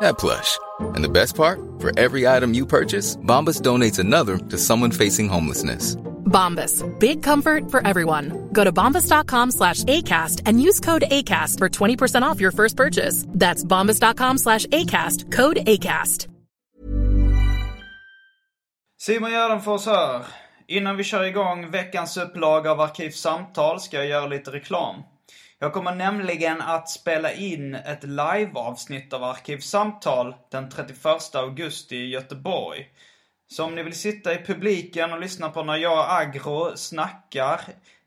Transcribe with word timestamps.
that 0.00 0.18
plush. 0.18 0.58
And 0.94 1.04
the 1.04 1.08
best 1.08 1.36
part? 1.36 1.60
For 1.78 1.98
every 1.98 2.26
item 2.26 2.54
you 2.54 2.66
purchase, 2.66 3.16
Bombas 3.16 3.62
donates 3.62 3.98
another 3.98 4.38
to 4.38 4.58
someone 4.58 4.90
facing 4.90 5.28
homelessness. 5.28 5.96
Bombas. 6.28 6.84
Big 6.98 7.22
comfort 7.22 7.70
for 7.70 7.86
everyone. 7.86 8.48
Go 8.52 8.64
to 8.64 8.72
bombas.com 8.72 9.50
slash 9.50 9.84
ACAST 9.84 10.42
and 10.46 10.62
use 10.62 10.80
code 10.80 11.04
ACAST 11.10 11.58
for 11.58 11.68
20% 11.68 12.22
off 12.22 12.40
your 12.40 12.52
first 12.52 12.76
purchase. 12.76 13.24
That's 13.28 13.64
bombas.com 13.64 14.38
slash 14.38 14.66
ACAST. 14.66 15.32
Code 15.32 15.56
ACAST. 15.66 16.28
Simon 19.00 19.30
Gärdenfors 19.30 19.86
här. 19.86 20.24
Innan 20.66 20.96
vi 20.96 21.04
kör 21.04 21.24
igång 21.24 21.70
veckans 21.70 22.16
upplaga 22.16 22.70
av 22.70 22.80
Arkivsamtal 22.80 23.80
ska 23.80 23.96
jag 23.96 24.06
göra 24.06 24.26
lite 24.26 24.50
reklam. 24.50 25.02
Jag 25.60 25.72
kommer 25.72 25.94
nämligen 25.94 26.60
att 26.60 26.88
spela 26.88 27.32
in 27.32 27.74
ett 27.74 28.04
liveavsnitt 28.04 29.12
av 29.12 29.24
Arkivsamtal 29.24 30.34
den 30.50 30.70
31 30.70 31.34
augusti 31.34 31.96
i 31.96 32.08
Göteborg. 32.08 32.86
Så 33.50 33.64
om 33.64 33.74
ni 33.74 33.82
vill 33.82 33.98
sitta 33.98 34.34
i 34.34 34.44
publiken 34.44 35.12
och 35.12 35.20
lyssna 35.20 35.48
på 35.48 35.62
när 35.62 35.76
jag 35.76 35.98
och 35.98 36.12
Agro 36.12 36.76
snackar 36.76 37.60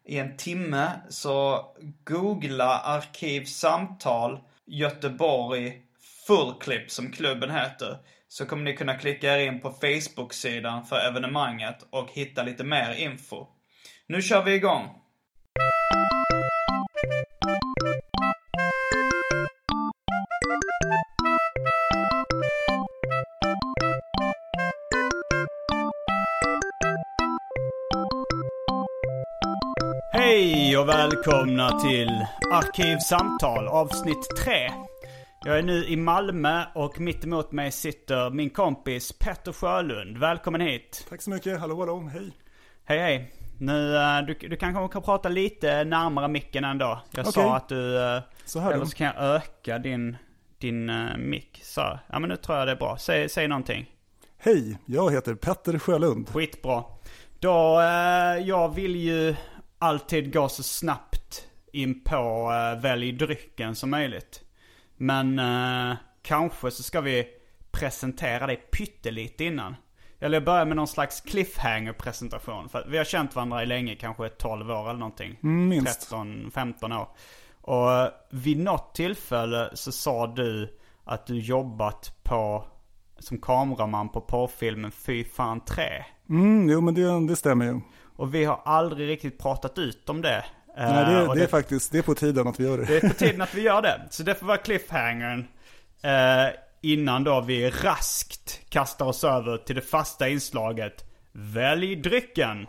i 0.06 0.18
en 0.18 0.38
timme 0.38 0.92
så 1.10 1.66
googla 2.04 2.80
Arkivsamtal 2.80 4.40
Göteborg 4.66 5.82
Fullclip 6.28 6.92
som 6.92 7.12
klubben 7.12 7.52
heter. 7.52 7.98
Så 8.28 8.46
kommer 8.46 8.64
ni 8.64 8.74
kunna 8.74 8.98
klicka 8.98 9.38
er 9.38 9.48
in 9.48 9.62
på 9.62 9.72
Facebook-sidan 9.72 10.86
för 10.86 11.00
evenemanget 11.00 11.88
och 11.90 12.10
hitta 12.12 12.44
lite 12.44 12.64
mer 12.64 12.94
info. 12.94 13.48
Nu 14.08 14.22
kör 14.22 14.44
vi 14.44 14.54
igång! 14.54 15.02
Och 30.82 30.90
välkomna 30.90 31.80
till 31.80 32.26
Arkivsamtal 32.52 33.68
avsnitt 33.68 34.30
3. 34.44 34.72
Jag 35.46 35.58
är 35.58 35.64
nu 35.64 35.86
i 35.86 35.96
Malmö 35.96 36.64
och 36.76 37.00
mitt 37.00 37.24
emot 37.24 37.52
mig 37.52 37.72
sitter 37.72 38.30
min 38.30 38.50
kompis 38.50 39.12
Petter 39.20 39.54
Sjölund. 39.54 40.18
Välkommen 40.18 40.62
hit. 40.62 41.06
Tack 41.10 41.22
så 41.22 41.30
mycket. 41.30 41.60
Hallå, 41.60 41.80
hallå. 41.80 42.10
Hej. 42.14 42.32
Hej, 42.86 43.00
hej. 43.00 43.32
Nu, 43.60 43.94
uh, 43.94 44.26
du, 44.28 44.48
du 44.50 44.56
kanske 44.56 44.94
kan 44.94 45.02
prata 45.02 45.30
lite 45.30 45.84
närmare 45.84 46.28
micken 46.28 46.64
ändå. 46.64 47.02
Jag 47.12 47.28
Okej. 47.28 47.34
sa 47.34 47.56
att 47.56 47.70
du... 47.70 47.98
Uh, 47.98 48.22
Så 48.46 48.60
här 48.60 48.72
eller 48.72 48.86
så 48.86 48.98
kan 48.98 49.08
jag 49.08 49.16
öka 49.18 49.80
din, 49.80 50.18
din 50.58 50.90
uh, 50.90 51.18
mick. 51.18 51.60
Så, 51.64 52.00
ja 52.12 52.20
men 52.20 52.30
nu 52.30 52.36
tror 52.36 52.58
jag 52.58 52.68
det 52.68 52.72
är 52.72 52.76
bra. 52.76 52.98
Säg, 52.98 53.30
säg 53.30 53.48
någonting. 53.48 53.86
Hej, 54.38 54.78
jag 54.86 55.12
heter 55.12 55.36
Petter 55.36 55.80
Sjölund. 55.80 56.30
Skitbra. 56.30 56.84
Då, 57.42 57.82
eh, 57.82 58.48
jag 58.48 58.76
vill 58.76 58.96
ju 58.96 59.36
alltid 59.82 60.34
gå 60.34 60.50
så 60.50 60.64
snabbt 60.64 61.48
in 61.74 62.04
på 62.04 62.52
eh, 62.52 62.82
välj 62.82 63.12
drycken 63.12 63.76
som 63.76 63.90
möjligt. 63.90 64.42
Men 64.98 65.40
eh, 65.40 65.98
kanske 66.22 66.72
så 66.72 66.84
ska 66.84 67.02
vi 67.02 67.28
presentera 67.72 68.48
dig 68.48 68.56
pyttelite 68.56 69.44
innan. 69.44 69.76
Eller 70.20 70.36
jag 70.36 70.46
börjar 70.46 70.66
med 70.66 70.76
någon 70.76 70.88
slags 70.88 71.22
cliffhanger-presentation. 71.22 72.70
För 72.70 72.86
vi 72.90 72.98
har 72.98 73.06
känt 73.06 73.36
varandra 73.36 73.64
i 73.64 73.66
länge, 73.66 73.96
kanske 73.96 74.30
12 74.30 74.72
år 74.72 74.90
eller 74.90 75.00
någonting. 75.00 75.40
Mm, 75.44 75.68
minst. 75.68 76.12
13-15 76.12 77.00
år. 77.02 77.08
Och 77.62 77.94
eh, 77.94 78.10
vid 78.30 78.58
något 78.58 78.96
tillfälle 78.96 79.70
så 79.74 79.92
sa 79.92 80.28
du 80.28 80.78
att 81.04 81.28
du 81.28 81.40
jobbat 81.40 82.24
på 82.24 82.66
som 83.20 83.38
kameraman 83.38 84.10
på 84.10 84.22
porrfilmen 84.22 84.92
Fy 84.92 85.24
fan 85.24 85.66
3. 85.66 85.84
Mm, 86.30 86.70
jo 86.70 86.82
men 86.82 86.94
det, 86.94 87.28
det 87.28 87.36
stämmer 87.36 87.66
ju. 87.66 87.82
Och 88.16 88.36
vi 88.36 88.46
har 88.46 88.62
aldrig 88.66 89.10
riktigt 89.10 89.40
pratat 89.40 89.78
ut 89.78 90.10
om 90.10 90.22
det. 90.22 90.44
Nej, 90.78 91.04
Eh, 91.04 91.10
det, 91.10 91.28
och 91.28 91.36
det 91.36 91.44
är 91.44 91.48
faktiskt, 91.48 91.92
det 91.92 91.98
är 91.98 92.02
på 92.02 92.16
tiden 92.16 92.48
att 92.48 92.60
vi 92.60 92.64
gör 92.64 92.78
det. 92.78 92.86
det 92.86 93.04
är 93.04 93.10
på 93.10 93.14
tiden 93.16 93.42
att 93.42 93.54
vi 93.56 93.62
gör 93.62 93.82
det. 93.82 94.02
Så 94.10 94.24
det 94.24 94.36
får 94.36 94.46
vara 94.46 94.58
cliffhangern. 94.58 95.48
Eh, 96.04 96.48
innan 96.82 97.24
då 97.24 97.42
vi 97.42 97.70
raskt 97.70 98.60
kastar 98.70 99.06
oss 99.06 99.24
över 99.24 99.58
till 99.58 99.76
det 99.76 99.82
fasta 99.82 100.30
inslaget 100.30 100.94
Välj 101.32 101.96
drycken. 101.96 102.68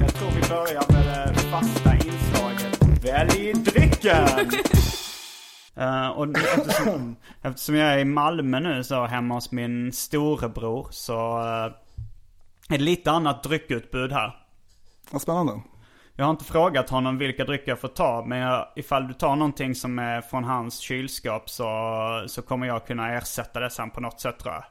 Jag 0.00 0.14
tror 0.14 0.30
vi 0.30 0.48
börjar 0.48 0.92
med 0.92 1.34
det 1.34 1.40
fasta 1.40 1.94
inslaget 1.94 3.04
Välj 3.04 3.52
drycken. 3.52 4.28
Eh, 5.76 6.08
och 6.08 6.38
eftersom, 6.38 7.16
eftersom 7.42 7.74
jag 7.74 7.94
är 7.94 7.98
i 7.98 8.04
Malmö 8.04 8.60
nu 8.60 8.84
så 8.84 9.06
hemma 9.06 9.34
hos 9.34 9.52
min 9.52 9.92
storebror 9.92 10.86
så 10.90 11.38
eh, 11.40 11.72
är 12.68 12.78
det 12.78 12.84
lite 12.84 13.10
annat 13.10 13.42
dryckutbud 13.42 14.12
här. 14.12 14.36
Vad 15.10 15.22
spännande. 15.22 15.52
Jag 16.16 16.24
har 16.24 16.30
inte 16.30 16.44
frågat 16.44 16.90
honom 16.90 17.18
vilka 17.18 17.44
drycker 17.44 17.70
jag 17.70 17.80
får 17.80 17.88
ta, 17.88 18.24
men 18.26 18.38
jag, 18.38 18.66
ifall 18.76 19.08
du 19.08 19.14
tar 19.14 19.36
någonting 19.36 19.74
som 19.74 19.98
är 19.98 20.20
från 20.20 20.44
hans 20.44 20.78
kylskåp 20.78 21.50
så, 21.50 22.24
så 22.26 22.42
kommer 22.42 22.66
jag 22.66 22.86
kunna 22.86 23.12
ersätta 23.12 23.60
det 23.60 23.70
sen 23.70 23.90
på 23.90 24.00
något 24.00 24.20
sätt 24.20 24.38
tror 24.38 24.54
jag. 24.54 24.64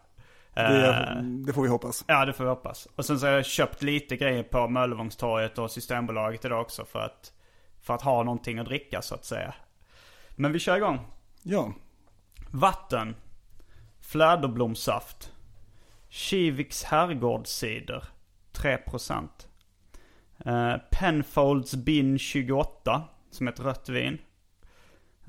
Det, 0.53 0.88
Eh, 0.88 1.23
det 1.23 1.53
får 1.53 1.62
vi 1.62 1.69
hoppas. 1.69 2.03
Ja, 2.07 2.25
det 2.25 2.33
får 2.33 2.44
vi 2.44 2.50
hoppas. 2.50 2.88
Och 2.95 3.06
sen 3.06 3.19
så 3.19 3.25
har 3.25 3.33
jag 3.33 3.45
köpt 3.45 3.81
lite 3.81 4.18
grejer 4.18 4.44
på 4.44 4.68
Möllevångstorget 4.68 5.57
och 5.57 5.72
Systembolaget 5.72 6.45
idag 6.45 6.62
också 6.62 6.85
för 6.85 7.00
att, 7.00 7.33
för 7.81 7.94
att 7.94 8.01
ha 8.01 8.23
någonting 8.23 8.59
att 8.59 8.66
dricka 8.66 9.01
så 9.01 9.16
att 9.16 9.25
säga. 9.25 9.53
Men 10.41 10.52
vi 10.52 10.59
kör 10.59 10.78
igång. 10.78 11.00
Ja, 11.44 11.74
Vatten. 12.52 13.16
Fläderblomssaft. 14.00 15.31
Kiviks 16.09 16.84
herrgårdscider. 16.84 18.03
3%. 18.53 19.28
Uh, 20.46 20.75
Penfolds 20.91 21.75
Bin 21.75 22.19
28. 22.19 23.03
Som 23.31 23.47
är 23.47 23.51
ett 23.51 23.59
rött 23.59 23.90
vin. 23.90 24.18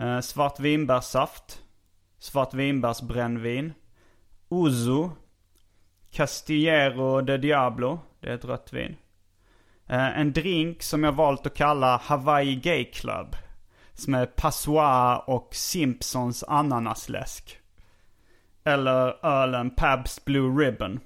Uh, 0.00 0.20
svartvinbärssaft. 0.20 1.62
Svartvinbärsbrännvin. 2.18 3.72
Ouzo. 4.48 5.10
Castillero 6.10 7.20
de 7.20 7.38
Diablo. 7.38 8.00
Det 8.20 8.28
är 8.28 8.34
ett 8.34 8.44
rött 8.44 8.72
vin. 8.72 8.96
Eh, 9.86 10.18
en 10.18 10.32
drink 10.32 10.82
som 10.82 11.04
jag 11.04 11.12
valt 11.12 11.46
att 11.46 11.54
kalla 11.54 11.96
Hawaii 11.96 12.56
Gay 12.56 12.84
Club. 12.84 13.36
Som 13.94 14.14
är 14.14 14.26
Passoir 14.26 15.30
och 15.30 15.48
Simpsons 15.54 16.44
ananasläsk. 16.44 17.58
Eller 18.64 19.26
ölen 19.26 19.70
Pabst 19.70 20.24
Blue 20.24 20.64
Ribbon. 20.64 21.00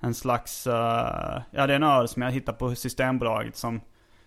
En 0.00 0.14
slags, 0.14 0.66
eh, 0.66 1.42
ja 1.50 1.66
det 1.66 1.72
är 1.72 1.76
en 1.76 1.82
öl 1.82 2.08
som 2.08 2.22
jag 2.22 2.30
hittade 2.30 2.58
på 2.58 2.74
Systembolaget 2.74 3.56
som 3.56 3.80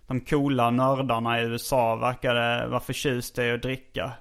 de 0.08 0.22
coola 0.22 0.70
nördarna 0.70 1.42
i 1.42 1.44
USA 1.44 1.96
verkade 1.96 2.68
vara 2.68 2.80
förtjusta 2.80 3.46
i 3.46 3.52
att 3.52 3.62
dricka. 3.62 4.12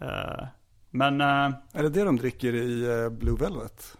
Eh, 0.00 0.46
men 0.90 1.20
eh, 1.20 1.50
är 1.72 1.82
det 1.82 1.88
det 1.88 2.04
de 2.04 2.16
dricker 2.16 2.54
i 2.54 3.10
Blue 3.10 3.36
Velvet? 3.36 3.98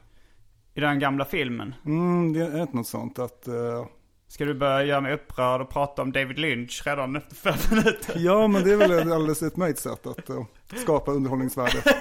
i 0.78 0.80
den 0.80 0.98
gamla 0.98 1.24
filmen. 1.24 1.74
Mm, 1.86 2.32
det 2.32 2.40
är 2.40 2.62
inte 2.62 2.76
något 2.76 2.86
sånt 2.86 3.18
att... 3.18 3.48
Ska 4.28 4.44
du 4.44 4.54
börja 4.54 4.84
göra 4.84 5.00
mig 5.00 5.12
upprörd 5.14 5.60
och 5.60 5.70
prata 5.70 6.02
om 6.02 6.12
David 6.12 6.38
Lynch 6.38 6.82
redan 6.86 7.16
efter 7.16 7.34
fem 7.34 7.54
minuter? 7.70 8.14
ja, 8.16 8.46
men 8.46 8.64
det 8.64 8.72
är 8.72 8.76
väl 8.76 8.90
ett 8.90 9.12
alldeles 9.12 9.42
utmärkt 9.42 9.78
sätt 9.78 10.06
att 10.06 10.30
eh, 10.30 10.44
skapa 10.76 11.10
underhållningsvärde. 11.12 11.82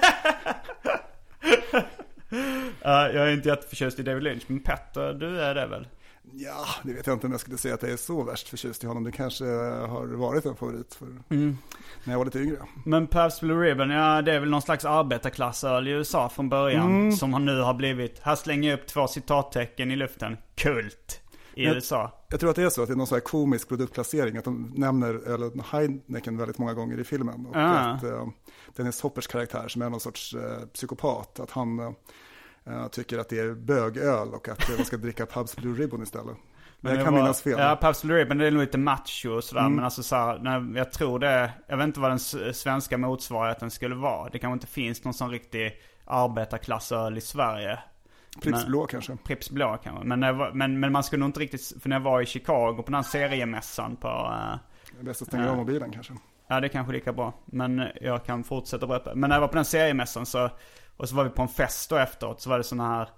Eh, 2.81 2.91
jag 2.91 3.15
är 3.15 3.33
inte 3.33 3.49
jätteförtjust 3.49 3.99
i 3.99 4.03
David 4.03 4.23
Lynch, 4.23 4.43
men 4.47 4.59
Petter, 4.59 5.13
du 5.13 5.41
är 5.41 5.55
det 5.55 5.67
väl? 5.67 5.87
Ja, 6.33 6.65
det 6.83 6.93
vet 6.93 7.07
jag 7.07 7.13
inte 7.15 7.25
om 7.27 7.31
jag 7.31 7.41
skulle 7.41 7.57
säga 7.57 7.73
att 7.73 7.81
jag 7.81 7.91
är 7.91 7.97
så 7.97 8.23
värst 8.23 8.49
förtjust 8.49 8.83
i 8.83 8.87
honom. 8.87 9.03
Det 9.03 9.11
kanske 9.11 9.45
har 9.45 10.05
varit 10.17 10.45
en 10.45 10.55
favorit 10.55 10.95
för 10.95 11.07
Mm. 11.29 11.57
när 12.03 12.13
jag 12.13 12.17
var 12.17 12.25
lite 12.25 12.39
yngre. 12.39 12.57
Men 12.85 13.07
Pabst 13.07 13.41
Blue 13.41 13.69
Ribbon, 13.69 13.89
ja 13.89 14.21
det 14.21 14.33
är 14.33 14.39
väl 14.39 14.49
någon 14.49 14.61
slags 14.61 14.85
arbetarklassöl 14.85 15.87
i 15.87 15.91
USA 15.91 16.29
från 16.29 16.49
början. 16.49 16.85
Mm. 16.85 17.11
Som 17.11 17.45
nu 17.45 17.59
har 17.61 17.73
blivit, 17.73 18.19
här 18.23 18.35
slänger 18.35 18.69
jag 18.69 18.79
upp 18.79 18.87
två 18.87 19.07
citattecken 19.07 19.91
i 19.91 19.95
luften, 19.95 20.37
kult. 20.55 21.21
I 21.57 21.65
Jag- 21.65 21.75
USA. 21.75 22.11
Jag 22.29 22.39
tror 22.39 22.49
att 22.49 22.55
det 22.55 22.63
är 22.63 22.69
så, 22.69 22.81
att 22.81 22.87
det 22.87 22.93
är 22.93 22.97
någon 22.97 23.07
sån 23.07 23.15
här 23.15 23.21
komisk 23.21 23.67
produktplacering, 23.69 24.37
att 24.37 24.43
de 24.45 24.73
nämner 24.75 25.33
eller 25.33 25.63
Heineken 25.71 26.37
väldigt 26.37 26.57
många 26.57 26.73
gånger 26.73 26.99
i 26.99 27.03
filmen. 27.03 27.45
Och 27.45 27.55
Ah. 27.55 27.59
att 27.79 28.03
eh, 28.03 28.27
Dennis 28.75 29.01
Hoppers 29.01 29.27
karaktär, 29.27 29.67
som 29.67 29.81
är 29.81 29.89
någon 29.89 29.99
sorts 29.99 30.33
eh, 30.35 30.65
psykopat, 30.73 31.39
att 31.39 31.51
han 31.51 31.79
eh, 31.79 32.87
tycker 32.91 33.17
att 33.19 33.29
det 33.29 33.39
är 33.39 33.53
bögöl 33.53 34.33
och 34.33 34.49
att 34.49 34.69
man 34.77 34.85
ska 34.85 34.97
dricka 34.97 35.25
Pabst 35.25 35.57
Blue 35.61 35.73
Ribbon 35.83 36.03
istället. 36.03 36.35
Men 36.79 36.91
jag 36.91 36.99
det 36.99 37.03
kan 37.05 37.13
var- 37.13 37.21
minnas 37.21 37.41
fel. 37.41 37.53
Mm. 37.53 37.65
Ja, 37.65 37.75
Pabst 37.75 38.03
Blue 38.03 38.17
Ribbon, 38.19 38.37
det 38.37 38.47
är 38.47 38.51
nog 38.51 38.61
lite 38.61 38.77
macho 38.77 39.29
och 39.29 39.43
sådär. 39.43 39.69
Men 39.69 39.85
alltså 39.85 40.03
så 40.03 40.15
här, 40.15 40.39
när, 40.39 40.77
jag 40.77 40.91
tror 40.91 41.19
det, 41.19 41.51
jag 41.67 41.77
vet 41.77 41.83
inte 41.87 41.99
vad 41.99 42.11
den 42.11 42.19
svenska 42.53 42.97
motsvarigheten 42.97 43.71
skulle 43.71 43.95
vara. 43.95 44.29
Det 44.29 44.39
kanske 44.39 44.53
inte 44.53 44.67
finns 44.67 45.03
någon 45.03 45.13
sån 45.13 45.29
riktig 45.29 45.73
arbetarklassöl 46.05 47.17
i 47.17 47.21
Sverige. 47.21 47.79
Pripps 48.41 48.57
men- 48.57 48.67
Blå 48.67 48.85
kanske. 48.85 49.17
Pripps 49.23 49.49
Blå 49.49 49.77
kanske. 49.83 50.03
Men, 50.05 50.37
var, 50.37 50.51
men, 50.51 50.79
men 50.79 50.91
man 50.91 51.03
skulle 51.03 51.19
nog 51.19 51.29
inte 51.29 51.39
riktigt, 51.39 51.73
för 51.81 51.89
när 51.89 51.95
jag 51.95 52.01
var 52.03 52.21
i 52.21 52.25
Chicago 52.25 52.75
på 52.77 52.83
den 52.85 52.93
här 52.95 53.03
seriemässan 53.03 53.95
på, 53.95 54.07
eh, 54.07 54.57
Det 54.93 54.99
är 54.99 55.03
bäst 55.03 55.21
att 55.21 55.27
stänga 55.27 55.51
av 55.51 55.57
mobilen 55.57 55.91
kanske. 55.91 56.13
ja 56.47 56.59
det 56.59 56.67
är 56.67 56.69
kanske 56.69 56.93
lika 56.93 57.13
bra. 57.13 57.33
Men 57.45 57.87
jag 58.01 58.25
kan 58.25 58.43
fortsätta 58.43 58.87
berätta. 58.87 59.15
Men 59.15 59.29
när 59.29 59.35
jag 59.35 59.41
var 59.41 59.47
på 59.47 59.55
den 59.55 59.65
seriemässan 59.65 60.25
så, 60.25 60.49
och 60.97 61.09
så 61.09 61.15
var 61.15 61.23
vi 61.23 61.29
på 61.29 61.41
en 61.41 61.47
fest 61.47 61.89
då 61.89 61.95
efteråt, 61.97 62.41
så 62.41 62.49
var 62.49 62.57
det 62.57 62.63
såna 62.63 62.87
här 62.87 63.09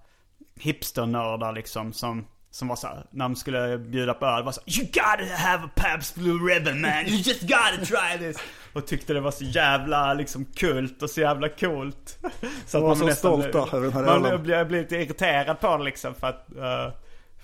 hipsternördar 0.56 1.53
liksom 1.53 1.94
som 1.94 2.25
som 2.51 2.68
var 2.68 2.75
såhär, 2.75 3.06
när 3.12 3.25
de 3.25 3.36
skulle 3.36 3.78
bjuda 3.78 4.13
på 4.13 4.25
öl, 4.25 4.44
var 4.44 4.51
så 4.51 4.62
You 4.68 4.86
gotta 4.86 5.36
have 5.36 5.63
a 5.66 5.69
Pabst 5.75 6.16
Blue 6.16 6.54
Ribbon 6.54 6.81
man, 6.81 7.06
you 7.07 7.18
just 7.18 7.42
gotta 7.42 7.86
try 7.86 8.18
this! 8.19 8.38
Och 8.74 8.88
tyckte 8.88 9.13
det 9.13 9.19
var 9.22 9.31
så 9.31 9.44
jävla 9.44 10.13
liksom 10.13 10.46
kult 10.46 11.04
och 11.04 11.10
så 11.10 11.22
jävla 11.22 11.50
coolt. 11.50 12.19
Så 12.66 12.78
De 12.78 12.84
var 12.88 12.96
så 12.96 13.06
nästan- 13.06 13.42
stolta 13.42 13.78
över 13.78 13.86
den 13.88 13.94
här 13.94 14.04
Man 14.04 14.25
ölen. 14.25 14.44
blev, 14.44 14.68
blev 14.68 14.81
lite 14.81 14.96
irriterad 14.96 15.60
på 15.60 15.78
det 15.78 15.84
liksom 15.84 16.16
för 16.16 16.28
att, 16.28 16.56
eh, 16.56 16.94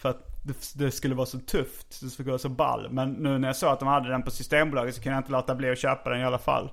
för 0.01 0.09
att 0.09 0.43
det, 0.43 0.73
det 0.75 0.91
skulle 0.91 1.15
vara 1.15 1.25
så 1.25 1.39
tufft, 1.39 2.01
det 2.01 2.09
skulle 2.09 2.29
vara 2.29 2.39
så 2.39 2.49
ball. 2.49 2.87
Men 2.91 3.11
nu 3.11 3.37
när 3.37 3.47
jag 3.47 3.55
såg 3.55 3.69
att 3.71 3.79
de 3.79 3.87
hade 3.87 4.09
den 4.09 4.23
på 4.23 4.31
Systembolaget 4.31 4.95
så 4.95 5.01
kunde 5.01 5.15
jag 5.15 5.19
inte 5.21 5.31
låta 5.31 5.55
bli 5.55 5.71
att 5.71 5.79
köpa 5.79 6.09
den 6.09 6.19
i 6.21 6.25
alla 6.25 6.37
fall. 6.37 6.69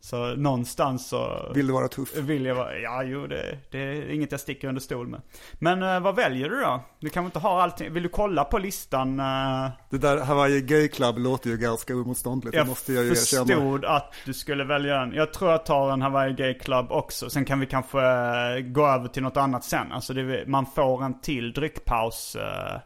Så 0.00 0.36
någonstans 0.36 1.08
så... 1.08 1.50
Vill 1.54 1.66
du 1.66 1.72
vara 1.72 1.88
tuff? 1.88 2.16
Vill 2.16 2.44
jag 2.44 2.54
vara, 2.54 2.78
ja 2.78 3.02
jo 3.02 3.26
det, 3.26 3.58
det 3.70 3.78
är 3.78 4.10
inget 4.10 4.30
jag 4.32 4.40
sticker 4.40 4.68
under 4.68 4.80
stol 4.80 5.06
med. 5.08 5.20
Men 5.52 5.82
eh, 5.82 6.00
vad 6.00 6.16
väljer 6.16 6.48
du 6.48 6.60
då? 6.60 6.84
Du 7.00 7.08
kan 7.10 7.24
väl 7.24 7.28
inte 7.28 7.38
ha 7.38 7.62
allting, 7.62 7.92
vill 7.92 8.02
du 8.02 8.08
kolla 8.08 8.44
på 8.44 8.58
listan? 8.58 9.20
eh? 9.20 9.70
Det 9.90 9.98
där 9.98 10.24
Hawaii 10.24 10.60
Gay 10.60 10.88
Club 10.88 11.18
låter 11.18 11.50
ju 11.50 11.56
ganska 11.56 11.94
oemotståndligt, 11.94 12.52
det 12.52 12.58
jag 12.58 12.66
måste 12.66 12.92
jag 12.92 13.04
ju 13.04 13.10
erkänna. 13.10 13.44
förstod 13.46 13.84
att 13.84 14.14
du 14.24 14.34
skulle 14.34 14.64
välja 14.64 15.00
en. 15.02 15.12
Jag 15.12 15.32
tror 15.32 15.50
jag 15.50 15.66
tar 15.66 15.90
en 15.92 16.02
Hawaii 16.02 16.32
Gay 16.34 16.54
Club 16.58 16.86
också. 16.90 17.30
Sen 17.30 17.44
kan 17.44 17.60
vi 17.60 17.66
kanske 17.66 17.98
eh, 18.00 18.60
gå 18.60 18.86
över 18.86 19.08
till 19.08 19.22
något 19.22 19.36
annat 19.36 19.64
sen. 19.64 19.92
Alltså 19.92 20.12
det, 20.14 20.44
man 20.46 20.66
får 20.66 21.04
en 21.04 21.20
till 21.20 21.52
dryckpaus 21.52 22.36
eh, 22.36 22.80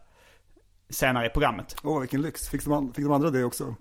senare 0.90 1.26
i 1.26 1.30
programmet. 1.30 1.76
Åh, 1.84 2.00
vilken 2.00 2.22
lyx. 2.22 2.48
Fick 2.48 2.64
de, 2.64 2.92
fick 2.94 3.04
de 3.04 3.12
andra 3.12 3.30
det 3.30 3.44
också? 3.44 3.74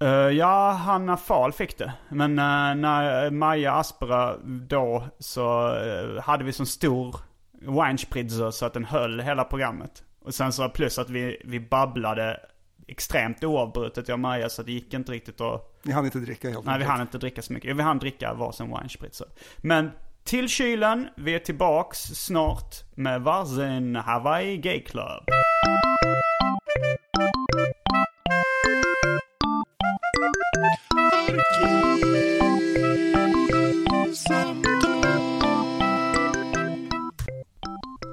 Eh, 0.00 0.08
ja, 0.08 0.70
Hanna 0.70 1.16
Fahl 1.16 1.52
fick 1.52 1.78
det. 1.78 1.92
Men 2.08 2.38
eh, 2.38 2.74
när 2.74 3.30
Maja 3.30 3.72
Aspera 3.72 4.36
då 4.44 5.04
så 5.18 5.76
eh, 5.76 6.22
hade 6.22 6.44
vi 6.44 6.52
så 6.52 6.66
stor 6.66 7.16
winespritzer 7.52 8.50
så 8.50 8.66
att 8.66 8.72
den 8.72 8.84
höll 8.84 9.20
hela 9.20 9.44
programmet. 9.44 10.02
Och 10.24 10.34
sen 10.34 10.52
så 10.52 10.68
plus 10.68 10.98
att 10.98 11.10
vi, 11.10 11.42
vi 11.44 11.60
babblade 11.60 12.40
extremt 12.88 13.44
oavbrutet 13.44 14.08
jag 14.08 14.14
och 14.14 14.20
Maja 14.20 14.48
så 14.48 14.62
det 14.62 14.72
gick 14.72 14.94
inte 14.94 15.12
riktigt 15.12 15.40
att... 15.40 15.80
Ni 15.82 15.92
hann 15.92 16.04
inte 16.04 16.18
dricka 16.18 16.50
helt 16.50 16.66
Nej 16.66 16.78
vi 16.78 16.84
hann 16.84 17.00
inte 17.00 17.18
dricka 17.18 17.42
så 17.42 17.52
mycket. 17.52 17.76
Vi 17.76 17.82
hann 17.82 17.98
dricka 17.98 18.34
varsin 18.34 18.66
winespritzer. 18.66 19.26
Men 19.56 19.90
till 20.24 20.48
kylen, 20.48 21.08
vi 21.16 21.34
är 21.34 21.38
tillbaks 21.38 21.98
snart 21.98 22.74
med 22.94 23.22
varsin 23.22 23.96
Hawaii 23.96 24.56
Gay 24.56 24.80
Club. 24.80 25.24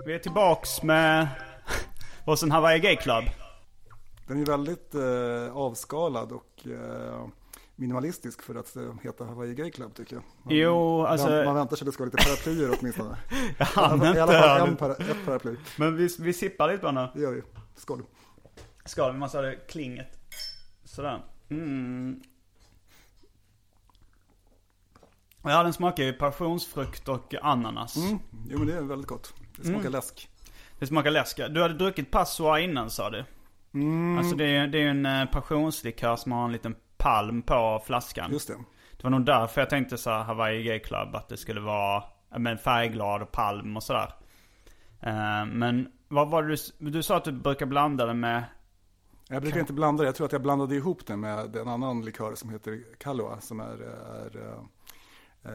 Vi 0.06 0.14
är 0.14 0.20
tillbaks 0.20 0.84
med 0.84 1.28
varsin 2.26 2.52
Hawaii 2.52 2.80
Gay 2.80 2.96
Club. 2.96 3.24
Den 4.28 4.42
är 4.42 4.46
väldigt 4.46 4.96
eh, 4.96 5.58
avskalad 5.58 6.32
och 6.32 6.68
eh, 6.68 7.28
minimalistisk 7.76 8.42
för 8.42 8.56
att 8.56 8.76
eh, 8.76 8.94
heta 9.04 9.26
Hawaii 9.26 9.54
Gay 9.56 9.72
Club 9.72 9.94
tycker 9.96 10.16
jag. 10.16 10.24
Man, 10.44 10.56
Jo, 10.56 11.06
alltså- 11.06 11.30
man, 11.30 11.46
man 11.46 11.56
väntar 11.56 11.76
sig 11.76 11.84
att 11.84 11.86
det 11.86 11.92
ska 11.92 12.04
vara 12.04 12.12
lite 12.16 12.24
paraplyer 12.24 12.78
åtminstone. 12.80 13.18
Hann 13.60 14.04
I 14.16 14.20
alla 14.20 14.32
fall 14.42 14.68
en 14.70 14.76
para, 14.76 14.94
ett 14.96 15.26
paraply. 15.26 15.56
Men 15.78 15.96
vi, 15.96 16.10
vi 16.20 16.34
sippar 16.34 16.72
lite 16.72 16.86
den 16.86 16.98
här. 16.98 17.12
Det 17.16 17.22
gör 17.22 17.32
vi. 17.32 17.42
Skål. 17.76 18.04
Skål, 18.86 19.12
vi 19.14 19.20
måste 19.20 19.38
ha 19.38 19.42
det 19.42 19.56
klinget. 19.56 20.08
Sådär. 20.86 21.24
Mm. 21.50 22.22
Ja, 25.44 25.64
den 25.64 25.74
smakar 25.74 26.04
ju 26.04 26.14
passionsfrukt 26.14 27.08
och 27.08 27.36
ananas. 27.42 27.96
Mm. 27.98 28.20
Jo 28.50 28.58
men 28.58 28.68
det 28.68 28.74
är 28.74 28.82
väldigt 28.82 29.08
gott. 29.08 29.34
Det 29.58 29.64
smakar 29.64 29.80
Mm. 29.80 29.92
läsk. 29.92 30.30
Det 30.80 30.88
smakar 30.88 31.12
läsk. 31.12 31.38
Du 31.38 31.62
hade 31.62 31.74
druckit 31.74 32.12
Passoa 32.12 32.60
innan 32.60 32.90
sa 32.90 33.10
du? 33.10 33.26
Mm. 33.74 34.18
Alltså 34.18 34.36
det 34.36 34.46
är, 34.46 34.68
det 34.68 34.78
är 34.78 34.82
ju 34.82 34.90
en 34.90 35.06
eh, 35.06 35.26
passionslikör 35.26 36.16
som 36.16 36.32
har 36.32 36.46
en 36.46 36.52
liten 36.52 36.76
palm 36.98 37.42
på 37.42 37.82
flaskan. 37.86 38.32
Just 38.32 38.48
det. 38.48 38.54
Det 38.98 39.04
var 39.04 39.10
nog 39.10 39.26
därför 39.26 39.62
jag 39.62 39.70
tänkte 39.70 39.98
så 39.98 40.10
här 40.10 40.24
Hawaii 40.24 40.64
Gay 40.64 40.80
Club 40.80 41.16
att 41.16 41.30
det 41.30 41.38
skulle 41.38 41.60
vara 41.60 42.04
men 42.38 42.58
färgglad 42.58 43.22
och 43.22 43.32
palm 43.32 43.78
och 43.78 43.84
sådär. 43.84 44.14
Eh, 45.00 45.46
men 45.46 45.88
vad 46.08 46.30
var 46.30 46.44
det 46.44 46.56
du, 46.80 46.90
du 46.90 47.04
sa 47.04 47.18
att 47.18 47.24
du 47.26 47.32
brukar 47.32 47.66
blanda 47.66 48.06
det 48.06 48.14
med 48.14 48.44
Jag 49.30 49.42
brukar 49.42 49.60
inte 49.60 49.74
blanda 49.74 50.04
det. 50.04 50.08
Jag 50.08 50.16
tror 50.16 50.26
att 50.26 50.32
jag 50.32 50.42
blandade 50.42 50.76
ihop 50.76 51.08
det 51.08 51.16
med 51.18 51.56
en 51.56 51.68
annan 51.68 52.06
likör 52.06 52.36
som 52.36 52.50
heter 52.50 52.84
Kahlua 53.00 53.40
som 53.42 53.60
är, 53.60 53.78
är 54.26 54.48
eh, 54.48 54.60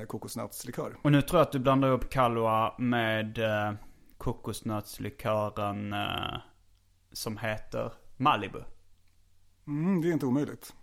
kokosnötslikör. 0.08 0.96
Och 1.02 1.12
nu 1.12 1.22
tror 1.22 1.38
jag 1.38 1.46
att 1.46 1.52
du 1.52 1.58
blandar 1.58 1.88
upp 1.88 2.10
Kahlua 2.10 2.74
med 2.78 3.38
eh, 3.38 3.72
kokosnötslikören 4.18 5.92
eh, 5.92 6.40
som 7.12 7.38
heter 7.38 7.92
Malibu. 8.16 8.58
Mm, 9.66 10.00
det 10.00 10.08
är 10.08 10.12
inte 10.12 10.26
omöjligt. 10.26 10.74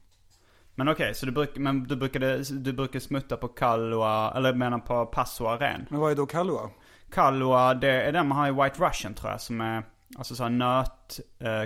Men 0.75 0.88
okej, 0.88 1.15
så 1.15 1.25
du, 1.25 1.31
bruk, 1.31 1.57
men 1.57 1.83
du, 1.83 1.95
brukade, 1.95 2.44
du 2.44 2.73
brukar 2.73 3.00
smutta 3.00 3.38
på 3.38 3.47
Kahlua, 3.47 4.33
eller 4.35 4.53
menar 4.53 4.79
på 4.79 5.06
Passoa 5.06 5.57
ren? 5.57 5.85
Men 5.89 6.00
vad 6.00 6.11
är 6.11 6.15
då 6.15 6.25
Kahlua? 6.25 6.69
Kahlua, 7.11 7.73
det 7.73 8.01
är 8.01 8.11
den 8.11 8.27
man 8.27 8.38
har 8.38 8.47
i 8.47 8.51
White 8.51 8.85
Russian 8.85 9.13
tror 9.13 9.31
jag, 9.31 9.41
som 9.41 9.61
är 9.61 9.83
alltså 10.17 10.35
såhär 10.35 10.50
nöt, 10.50 11.19
eh, 11.39 11.63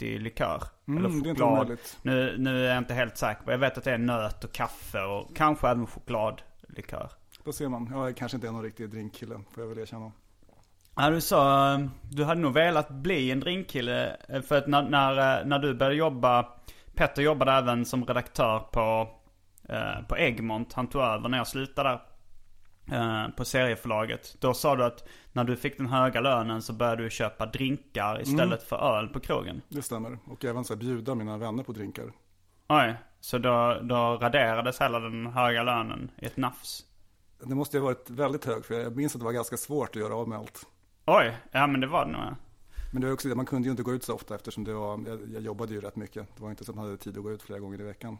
likör. 0.00 0.62
Mm, 0.88 1.04
eller 1.04 1.22
det 1.22 1.28
är 1.28 1.30
inte 1.30 1.42
choklad. 1.42 1.78
Nu, 2.02 2.36
nu 2.38 2.64
är 2.66 2.68
jag 2.68 2.78
inte 2.78 2.94
helt 2.94 3.16
säker 3.16 3.42
på, 3.42 3.50
jag 3.50 3.58
vet 3.58 3.78
att 3.78 3.84
det 3.84 3.92
är 3.92 3.98
nöt 3.98 4.44
och 4.44 4.52
kaffe 4.52 5.02
och 5.02 5.36
kanske 5.36 5.68
även 5.68 5.86
chokladlikör. 5.86 7.10
Då 7.44 7.52
ser 7.52 7.68
man. 7.68 7.88
Jag 7.92 8.16
kanske 8.16 8.36
inte 8.36 8.48
är 8.48 8.52
någon 8.52 8.62
riktig 8.62 8.90
drinkkille, 8.90 9.40
får 9.54 9.62
jag 9.62 9.68
väl 9.68 9.78
erkänna. 9.78 10.12
Ja, 10.96 11.10
du 11.10 11.20
sa, 11.20 11.78
du 12.10 12.24
hade 12.24 12.40
nog 12.40 12.52
velat 12.52 12.88
bli 12.90 13.30
en 13.30 13.40
drinkkille. 13.40 14.16
eh, 14.28 14.42
För 14.42 14.58
att 14.58 14.66
när, 14.66 14.82
när, 14.82 15.40
eh, 15.40 15.46
när 15.46 15.58
du 15.58 15.74
började 15.74 15.96
jobba, 15.96 16.48
Petter 16.94 17.22
jobbade 17.22 17.52
även 17.52 17.84
som 17.84 18.04
redaktör 18.04 18.58
på, 18.58 19.08
eh, 19.68 20.02
på 20.08 20.16
Egmont. 20.18 20.72
Han 20.72 20.86
tog 20.86 21.02
över 21.02 21.28
när 21.28 21.38
jag 21.38 21.46
slutade 21.46 21.88
där. 21.88 22.00
Eh, 22.92 23.28
På 23.36 23.44
serieförlaget. 23.44 24.36
Då 24.40 24.54
sa 24.54 24.76
du 24.76 24.84
att 24.84 25.08
när 25.32 25.44
du 25.44 25.56
fick 25.56 25.76
den 25.76 25.86
höga 25.86 26.20
lönen 26.20 26.62
så 26.62 26.72
började 26.72 27.02
du 27.02 27.10
köpa 27.10 27.46
drinkar 27.46 28.22
istället 28.22 28.62
för 28.62 28.96
öl 28.96 29.08
på 29.08 29.20
krogen. 29.20 29.62
Det 29.68 29.82
stämmer. 29.82 30.18
Och 30.26 30.44
även 30.44 30.64
så 30.64 30.74
här, 30.74 30.80
bjuda 30.80 31.14
mina 31.14 31.38
vänner 31.38 31.62
på 31.62 31.72
drinkar. 31.72 32.12
Oj, 32.68 32.94
så 33.20 33.38
då, 33.38 33.78
då 33.82 34.16
raderades 34.20 34.80
hela 34.80 34.98
den 35.00 35.26
höga 35.26 35.62
lönen 35.62 36.10
i 36.18 36.26
ett 36.26 36.36
nafs. 36.36 36.84
Det 37.44 37.54
måste 37.54 37.76
ju 37.76 37.80
ha 37.80 37.86
varit 37.86 38.10
väldigt 38.10 38.44
hög, 38.44 38.64
för 38.64 38.74
jag 38.74 38.96
minns 38.96 39.14
att 39.14 39.20
det 39.20 39.24
var 39.24 39.32
ganska 39.32 39.56
svårt 39.56 39.88
att 39.88 40.02
göra 40.02 40.14
av 40.14 40.28
med 40.28 40.38
allt. 40.38 40.66
Oj, 41.06 41.36
ja 41.52 41.66
men 41.66 41.80
det 41.80 41.86
var 41.86 42.06
det 42.06 42.12
nog. 42.12 42.20
ja. 42.20 42.36
Men 42.92 43.00
det 43.00 43.06
var 43.06 43.14
också 43.14 43.28
det, 43.28 43.34
man 43.34 43.46
kunde 43.46 43.66
ju 43.68 43.70
inte 43.70 43.82
gå 43.82 43.94
ut 43.94 44.04
så 44.04 44.14
ofta 44.14 44.34
eftersom 44.34 44.64
det 44.64 44.72
var, 44.74 45.00
jag, 45.06 45.20
jag 45.34 45.42
jobbade 45.42 45.74
ju 45.74 45.80
rätt 45.80 45.96
mycket. 45.96 46.36
Det 46.36 46.42
var 46.42 46.50
inte 46.50 46.64
så 46.64 46.72
att 46.72 46.76
man 46.76 46.84
hade 46.84 46.96
tid 46.96 47.16
att 47.16 47.22
gå 47.22 47.30
ut 47.32 47.42
flera 47.42 47.58
gånger 47.58 47.80
i 47.80 47.84
veckan. 47.84 48.18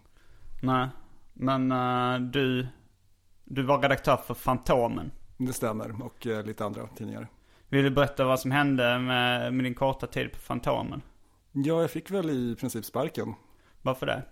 Nej, 0.63 0.89
men 1.33 1.73
eh, 1.73 2.19
du, 2.21 2.67
du 3.51 3.63
var 3.63 3.83
redaktör 3.83 4.17
för 4.17 4.35
Fantomen. 4.35 5.11
Men 5.37 5.47
det 5.47 5.53
stämmer, 5.53 6.03
och 6.03 6.27
eh, 6.27 6.45
lite 6.45 6.65
andra 6.65 6.87
tidningar. 6.87 7.29
Vill 7.69 7.85
du 7.85 7.91
berätta 7.91 8.25
vad 8.25 8.41
som 8.41 8.51
hände 8.51 8.99
med, 8.99 9.55
med 9.55 9.65
din 9.65 9.75
korta 9.75 10.07
tid 10.07 10.33
på 10.33 10.39
Fantomen? 10.39 11.03
Ja, 11.53 11.81
jag 11.81 11.91
fick 11.91 12.11
väl 12.11 12.31
i 12.31 12.57
princip 12.57 12.85
sparken. 12.85 13.35
Varför 13.83 14.07
det? 14.07 14.23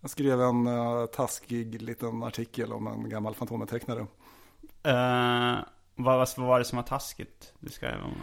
Jag 0.00 0.10
skrev 0.10 0.40
en 0.40 0.66
uh, 0.66 1.06
taskig 1.06 1.82
liten 1.82 2.22
artikel 2.22 2.72
om 2.72 2.86
en 2.86 3.08
gammal 3.08 3.34
Fantomen-tecknare. 3.34 4.00
Uh, 4.00 5.58
vad, 5.94 6.28
vad 6.36 6.46
var 6.46 6.58
det 6.58 6.64
som 6.64 6.76
var 6.76 6.82
taskigt 6.82 7.52
du 7.60 7.70
skrev 7.70 8.04
om? 8.04 8.14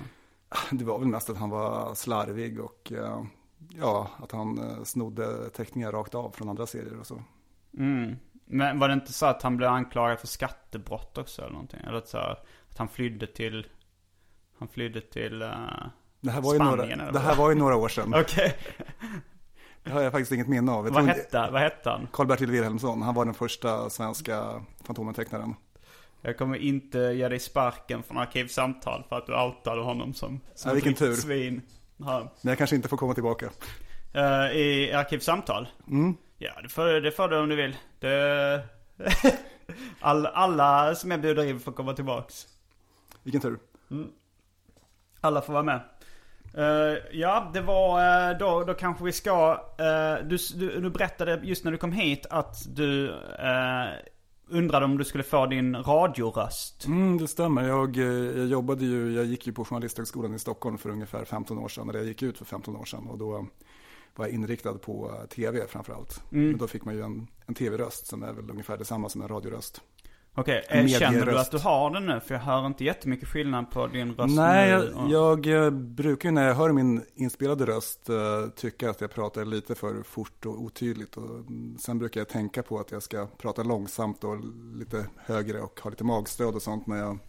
Det 0.72 0.86
var 0.86 1.00
väl 1.00 1.08
mest 1.08 1.30
att 1.30 1.38
han 1.38 1.50
var 1.50 1.96
slarvig 1.96 2.60
och 2.60 2.92
eh, 2.92 3.24
ja, 3.70 4.10
att 4.18 4.32
han 4.32 4.58
eh, 4.58 4.84
snodde 4.84 5.50
teckningar 5.50 5.92
rakt 5.92 6.16
av 6.16 6.32
från 6.32 6.50
andra 6.50 6.66
serier 6.66 7.00
och 7.00 7.08
så. 7.08 7.24
Mm. 7.78 8.16
Men 8.46 8.80
var 8.80 8.88
det 8.88 8.94
inte 8.94 9.14
så 9.14 9.26
att 9.26 9.42
han 9.42 9.58
blev 9.58 9.70
anklagad 9.70 10.20
för 10.20 10.28
skattebrott 10.28 11.18
också 11.18 11.42
eller 11.42 11.52
någonting? 11.52 11.80
Eller 11.88 12.02
så, 12.06 12.18
här, 12.18 12.32
att 12.70 12.78
han 12.78 12.88
flydde 12.88 13.28
till, 13.28 13.68
han 14.60 14.68
flydde 14.68 15.02
till, 15.02 15.42
uh, 15.42 15.50
Det 16.22 16.32
här 16.32 16.42
var 16.42 16.54
ju, 16.54 16.60
Spanien, 16.60 17.00
några, 17.00 17.12
det 17.12 17.20
här 17.20 17.36
var 17.36 17.50
ju 17.50 17.56
några 17.56 17.76
år 17.76 17.90
sedan. 17.90 18.14
Okej. 18.22 18.56
Det 19.84 19.92
har 19.92 20.02
jag 20.02 20.12
faktiskt 20.12 20.32
inget 20.32 20.48
minne 20.48 20.72
av. 20.72 20.90
Vad 20.90 21.06
hette, 21.06 21.50
vad 21.52 21.62
hette 21.62 21.90
han? 21.90 22.08
Karl-Bertil 22.12 22.52
Wilhelmsson, 22.52 23.02
han 23.02 23.16
var 23.16 23.26
den 23.26 23.34
första 23.34 23.90
svenska 23.90 24.66
Fantomen-tecknaren. 24.84 25.56
Jag 26.22 26.38
kommer 26.38 26.58
inte 26.58 26.98
ge 27.00 27.28
dig 27.30 27.40
sparken 27.40 28.04
från 28.04 28.18
Arkivsamtal 28.18 29.04
för 29.10 29.18
att 29.18 29.26
du 29.26 29.34
outade 29.42 29.82
honom 29.82 30.14
som, 30.14 30.40
som 30.56 30.70
Ja, 30.70 30.74
vilken 30.74 30.94
tur. 30.94 31.14
svin. 31.14 31.62
Ja. 31.98 32.32
Men 32.42 32.50
jag 32.50 32.58
kanske 32.58 32.76
inte 32.76 32.88
får 32.90 32.98
komma 32.98 33.14
tillbaka. 33.14 33.50
Eh, 34.14 34.58
I 34.58 34.94
Arkivsamtal? 34.94 35.68
Mm. 35.88 36.18
Ja, 36.38 36.62
det 36.64 36.70
får, 36.70 37.02
det 37.02 37.12
får 37.12 37.28
du 37.28 37.40
om 37.40 37.50
du 37.50 37.56
vill. 37.56 37.78
Det... 38.00 38.64
All, 40.00 40.26
alla 40.26 40.96
som 40.96 41.12
jag 41.12 41.22
bjuder 41.22 41.46
in 41.46 41.60
får 41.60 41.72
komma 41.72 41.94
tillbaks. 41.94 42.48
Vilken 43.24 43.42
tur. 43.42 43.60
Alla 45.22 45.42
får 45.42 45.54
vara 45.54 45.64
med. 45.64 45.80
Eh, 46.58 46.98
ja, 47.12 47.52
det 47.54 47.62
var 47.62 48.30
eh, 48.32 48.38
då, 48.38 48.64
då 48.64 48.74
kanske 48.74 49.04
vi 49.04 49.12
ska... 49.12 49.52
eh, 49.80 50.28
du, 50.28 50.38
du, 50.56 50.82
du 50.82 50.90
berättade 50.90 51.42
just 51.44 51.64
när 51.64 51.72
du 51.72 51.78
kom 51.78 51.92
hit 51.92 52.26
att 52.30 52.76
du 52.76 53.16
undrade 54.48 54.86
om 54.86 54.98
du 54.98 55.04
skulle 55.04 55.24
få 55.24 55.46
din 55.46 55.76
radioröst. 55.76 56.86
Mm, 56.86 57.18
det 57.18 57.28
stämmer. 57.28 57.68
Jag, 57.68 57.98
jag 57.98 58.48
jobbade 58.48 58.86
ju, 58.86 59.14
jag 59.14 59.26
gick 59.26 59.48
ju 59.48 59.54
på 59.54 59.66
Journalisthögskolan 59.66 60.36
i 60.36 60.40
Stockholm 60.40 60.78
för 60.78 60.90
ungefär 60.90 61.26
15 61.26 61.58
år 61.58 61.68
sedan. 61.68 61.90
Eller 61.90 62.00
jag 62.00 62.08
gick 62.08 62.22
ut 62.22 62.38
för 62.38 62.46
15 62.46 62.76
år 62.76 62.86
sedan. 62.86 63.08
Och 63.08 63.18
då 63.18 63.48
var 64.16 64.28
inriktad 64.28 64.74
på 64.74 65.12
tv 65.30 65.68
framförallt. 65.68 66.24
Men 66.30 66.58
då 66.58 66.68
fick 66.68 66.86
man 66.86 66.96
ju 66.96 67.02
en, 67.02 67.28
en 67.46 67.56
tv-röst 67.56 68.08
som 68.08 68.24
är 68.24 68.34
väl 68.34 68.50
ungefär 68.50 68.78
detsamma 68.78 69.10
som 69.10 69.22
en 69.22 69.28
radioröst. 69.28 69.82
Okej, 70.38 70.64
En 70.68 70.86
eh, 70.86 70.88
känner 70.88 71.26
du 71.26 71.38
att 71.40 71.52
du 71.52 71.58
har 71.58 71.90
den 71.90 72.06
nu? 72.06 72.20
För 72.20 72.34
jag 72.34 72.42
hör 72.42 72.66
inte 72.66 72.84
jättemycket 72.84 73.30
skillnad 73.30 73.72
på 73.72 73.88
din 73.88 74.14
röst 74.14 74.36
Nej, 74.36 74.72
nu. 74.72 74.92
jag, 75.10 75.46
jag 75.46 75.66
eh, 75.66 75.72
brukar 75.72 76.30
ju 76.30 76.34
när 76.34 76.48
jag 76.48 76.56
hör 76.56 76.72
min 76.72 77.02
inspelade 77.16 77.66
röst 77.66 78.10
eh, 78.10 78.16
tycka 78.56 78.90
att 78.90 79.02
jag 79.02 79.12
pratar 79.12 79.46
lite 79.46 79.76
för 79.76 80.04
fort 80.04 80.46
och 80.46 80.62
otydligt. 80.62 81.18
Och 81.18 81.30
mm, 81.30 81.78
sen 81.80 82.00
brukar 82.00 82.22
jag 82.22 82.28
tänka 82.28 82.64
på 82.64 82.80
att 82.80 82.92
jag 82.92 83.04
ska 83.04 83.28
prata 83.38 83.64
långsamt 83.64 84.24
och 84.24 84.38
lite 84.76 85.06
högre 85.18 85.62
och 85.62 85.80
ha 85.80 85.90
lite 85.90 86.04
magstöd 86.04 86.56
och 86.56 86.62
sånt 86.62 86.88
när 86.88 86.98
jag, 86.98 87.20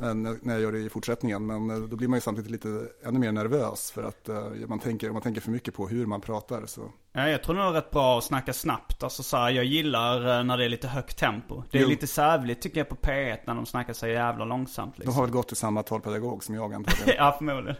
när 0.00 0.36
när 0.42 0.52
jag 0.54 0.62
gör 0.62 0.72
det 0.72 0.78
i 0.78 0.88
fortsättningen. 0.88 1.46
Men 1.46 1.70
eh, 1.70 1.76
då 1.78 1.96
blir 1.96 2.08
man 2.08 2.16
ju 2.16 2.20
samtidigt 2.20 2.50
lite 2.50 2.68
ännu 3.04 3.18
mer 3.18 3.32
nervös 3.32 3.90
för 3.90 4.02
att 4.02 4.28
eh, 4.28 4.44
man 4.68 4.78
tänker, 4.78 5.08
om 5.08 5.12
man 5.12 5.22
tänker 5.22 5.40
för 5.40 5.50
mycket 5.50 5.74
på 5.74 5.88
hur 5.88 6.06
man 6.06 6.20
pratar. 6.20 6.66
Så. 6.66 6.80
Ja, 7.12 7.28
jag 7.28 7.42
tror 7.42 7.54
nog 7.54 7.64
det 7.64 7.68
är 7.68 7.72
rätt 7.72 7.90
bra 7.90 8.18
att 8.18 8.24
snacka 8.24 8.52
snabbt. 8.52 9.02
Alltså 9.02 9.22
så 9.22 9.36
här, 9.36 9.50
jag 9.50 9.64
gillar 9.64 10.38
eh, 10.38 10.44
när 10.44 10.56
det 10.56 10.64
är 10.64 10.68
lite 10.68 10.88
högt 10.88 11.18
tempo. 11.18 11.62
Det 11.70 11.78
är 11.78 11.82
Jo. 11.82 11.88
lite 11.88 12.06
sävligt 12.06 12.62
tycker 12.62 12.80
jag 12.80 12.88
på 12.88 12.96
P1 12.96 13.38
när 13.46 13.54
de 13.54 13.66
snackar 13.66 13.92
så 13.92 14.06
jävla 14.06 14.44
långsamt 14.44 14.94
De 14.96 15.00
liksom. 15.00 15.14
har 15.14 15.22
väl 15.22 15.30
gått 15.30 15.48
till 15.48 15.56
samma 15.56 15.82
talpedagog 15.82 16.44
som 16.44 16.54
jag 16.54 16.74
antagligen. 16.74 17.14
ja, 17.24 17.34
förmodligen. 17.38 17.76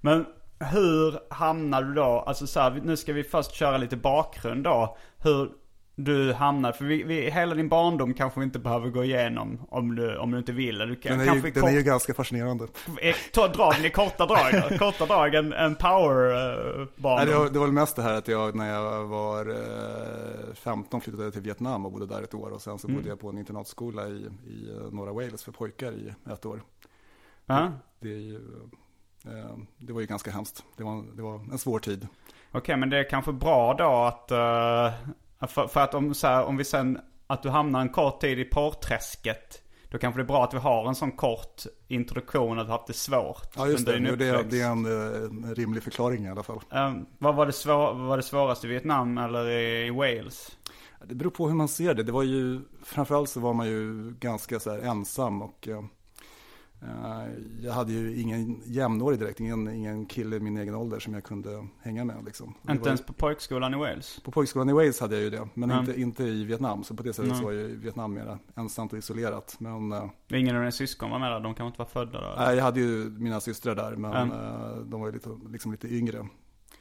Men 0.00 0.26
hur 0.60 1.34
hamnar 1.34 1.82
du 1.82 1.94
då, 1.94 2.24
alltså 2.26 2.46
så 2.46 2.60
här, 2.60 2.80
nu 2.84 2.96
ska 2.96 3.12
vi 3.12 3.24
först 3.24 3.52
köra 3.52 3.78
lite 3.78 3.96
bakgrund 3.96 4.64
då. 4.64 4.96
Hur 5.18 5.50
du 6.00 6.32
hamnar, 6.32 6.72
för 6.72 6.84
vi, 6.84 7.02
vi, 7.02 7.30
hela 7.30 7.54
din 7.54 7.68
barndom 7.68 8.14
kanske 8.14 8.40
vi 8.40 8.44
inte 8.44 8.58
behöver 8.58 8.88
gå 8.88 9.04
igenom 9.04 9.66
om 9.68 9.94
du, 9.94 10.16
om 10.16 10.30
du 10.30 10.38
inte 10.38 10.52
vill. 10.52 10.78
Du 10.78 10.96
kan, 10.96 11.18
Den 11.18 11.20
är, 11.20 11.24
ju, 11.24 11.30
kanske 11.30 11.60
den 11.60 11.68
är 11.68 11.70
ju 11.70 11.78
kort, 11.78 11.86
ganska 11.86 12.14
fascinerande. 12.14 12.64
eh, 13.00 13.16
ta 13.32 13.48
drag, 13.48 13.74
det 13.80 13.88
är 13.88 13.90
korta 13.90 14.26
drag. 14.26 14.78
Korta 14.78 15.06
drag, 15.06 15.34
en, 15.34 15.52
en 15.52 15.74
power 15.74 16.30
uh, 16.80 16.86
Nej, 16.96 17.26
det, 17.26 17.34
var, 17.34 17.50
det 17.50 17.58
var 17.58 17.66
väl 17.66 17.74
mest 17.74 17.96
det 17.96 18.02
här 18.02 18.14
att 18.14 18.28
jag 18.28 18.54
när 18.54 18.74
jag 18.74 19.04
var 19.04 19.50
eh, 19.50 20.54
15 20.54 21.00
flyttade 21.00 21.24
jag 21.24 21.32
till 21.32 21.42
Vietnam 21.42 21.86
och 21.86 21.92
bodde 21.92 22.06
där 22.06 22.22
ett 22.22 22.34
år. 22.34 22.50
Och 22.50 22.62
sen 22.62 22.78
så 22.78 22.88
bodde 22.88 23.08
jag 23.08 23.20
på 23.20 23.28
en 23.28 23.38
internatskola 23.38 24.08
i, 24.08 24.26
i 24.46 24.70
eh, 24.70 24.92
norra 24.92 25.12
Wales 25.12 25.44
för 25.44 25.52
pojkar 25.52 25.92
i 25.92 26.14
ett 26.32 26.46
år. 26.46 26.62
Ja. 27.46 27.72
Det, 28.00 28.08
är 28.08 28.20
ju, 28.20 28.36
eh, 29.24 29.56
det 29.78 29.92
var 29.92 30.00
ju 30.00 30.06
ganska 30.06 30.30
hemskt. 30.30 30.64
Det 30.76 30.84
var, 30.84 31.04
det 31.16 31.22
var 31.22 31.34
en 31.34 31.58
svår 31.58 31.78
tid. 31.78 32.08
Okej, 32.52 32.76
men 32.76 32.90
det 32.90 32.98
är 32.98 33.10
kanske 33.10 33.32
bra 33.32 33.74
då 33.74 33.94
att... 33.94 34.32
eh, 35.42 35.48
för, 35.48 35.66
för 35.66 35.80
att 35.80 35.94
om, 35.94 36.14
så 36.14 36.26
här, 36.26 36.44
om 36.44 36.56
vi 36.56 36.64
sen... 36.64 36.98
Att 37.30 37.42
du 37.42 37.48
hamnar 37.48 37.80
en 37.80 37.88
kort 37.88 38.20
tid 38.20 38.38
i 38.38 38.44
porrträsket. 38.44 39.62
Då 39.90 39.98
kanske 39.98 40.20
det 40.20 40.22
är 40.22 40.26
bra 40.26 40.44
att 40.44 40.54
vi 40.54 40.58
har 40.58 40.88
en 40.88 40.94
sån 40.94 41.12
kort 41.12 41.62
introduktion 41.88 42.58
att 42.58 42.66
du 42.66 42.72
haft 42.72 42.86
det 42.86 42.92
svårt. 42.92 43.52
Ja 43.56 43.68
just 43.68 43.86
det, 43.86 44.16
det, 44.16 44.26
är, 44.26 44.44
det 44.44 44.60
är 44.60 44.70
en, 44.70 44.86
eh, 44.86 45.48
en 45.48 45.54
rimlig 45.54 45.82
förklaring 45.82 46.24
i 46.24 46.30
alla 46.30 46.42
fall. 46.42 46.60
Eh, 46.72 46.92
vad 47.18 47.34
var 47.34 47.46
det, 47.46 47.52
svår, 47.52 47.94
var 47.94 48.16
det 48.16 48.22
svåraste 48.22 48.66
i 48.66 48.70
Vietnam 48.70 49.18
eller 49.18 49.50
i, 49.50 49.90
Wales? 49.90 50.56
Det 51.04 51.14
beror 51.14 51.30
på 51.30 51.48
hur 51.48 51.54
man 51.54 51.68
ser 51.68 51.94
det. 51.94 52.02
Det 52.02 52.12
var 52.12 52.22
ju, 52.22 52.60
framförallt 52.84 53.30
så 53.30 53.40
var 53.40 53.54
man 53.54 53.66
ju 53.66 54.14
ganska 54.20 54.60
så 54.60 54.70
här 54.70 54.78
ensam 54.78 55.42
och 55.42 55.68
eh, 55.68 55.76
eh, 55.76 55.84
jag 57.62 57.72
hade 57.72 57.92
ju 57.92 58.20
ingen 58.20 58.62
jämnårig 58.64 59.18
direkt, 59.18 59.40
ingen, 59.40 59.68
ingen 59.68 60.06
kille 60.06 60.36
i 60.36 60.40
min 60.40 60.56
egen 60.56 60.74
ålder 60.74 61.00
som 61.00 61.14
jag 61.14 61.24
kunde 61.24 61.66
hänga 61.82 62.04
med 62.04 62.24
liksom. 62.24 62.54
Inte 62.68 62.80
var 62.80 62.86
ens 62.86 63.06
på 63.06 63.12
pojkskolan 63.12 63.74
i 63.74 63.76
Wales? 63.76 64.20
På 64.20 64.30
pojkskolan 64.30 64.68
i 64.68 64.72
Wales 64.72 65.00
hade 65.00 65.14
jag 65.14 65.24
ju 65.24 65.30
det, 65.30 65.48
men 65.54 65.70
Ja. 65.70 65.80
inte, 65.80 66.00
inte 66.00 66.24
i 66.24 66.44
Vietnam. 66.44 66.84
Så 66.84 66.94
på 66.96 67.02
det 67.02 67.12
sättet 67.12 67.30
Nej. 67.30 67.38
så 67.38 67.44
var 67.44 67.52
ju 67.52 67.76
Vietnam 67.76 68.14
mer 68.14 68.38
ensamt 68.54 68.92
och 68.92 68.98
isolerat. 68.98 69.56
Men 69.60 69.92
eh, 69.92 70.04
Ingen 70.28 70.56
av 70.56 70.62
dina 70.62 70.72
syskon 70.72 71.10
var 71.10 71.18
med 71.18 71.32
där? 71.32 71.40
De 71.40 71.54
kan 71.54 71.66
inte 71.66 71.78
vara 71.78 71.88
födda 71.88 72.20
då? 72.20 72.34
nej, 72.38 72.56
jag 72.56 72.64
hade 72.64 72.80
ju 72.80 73.10
mina 73.10 73.40
systrar 73.40 73.74
där, 73.74 73.96
men 73.96 74.32
eh, 74.32 74.76
de 74.76 75.00
var 75.00 75.06
ju 75.08 75.12
lite, 75.14 75.30
liksom 75.50 75.72
lite 75.72 75.94
yngre. 75.94 76.26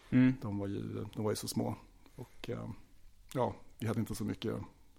Mm. 0.09 0.33
De 0.41 0.57
var 0.59 0.67
ju, 0.67 1.05
de 1.15 1.23
var 1.23 1.31
ju 1.31 1.35
så 1.35 1.47
små. 1.47 1.75
Och 2.15 2.49
eh, 2.49 2.69
ja, 3.33 3.53
vi 3.79 3.87
hade 3.87 3.99
inte 3.99 4.15
så 4.15 4.23
mycket, 4.23 4.53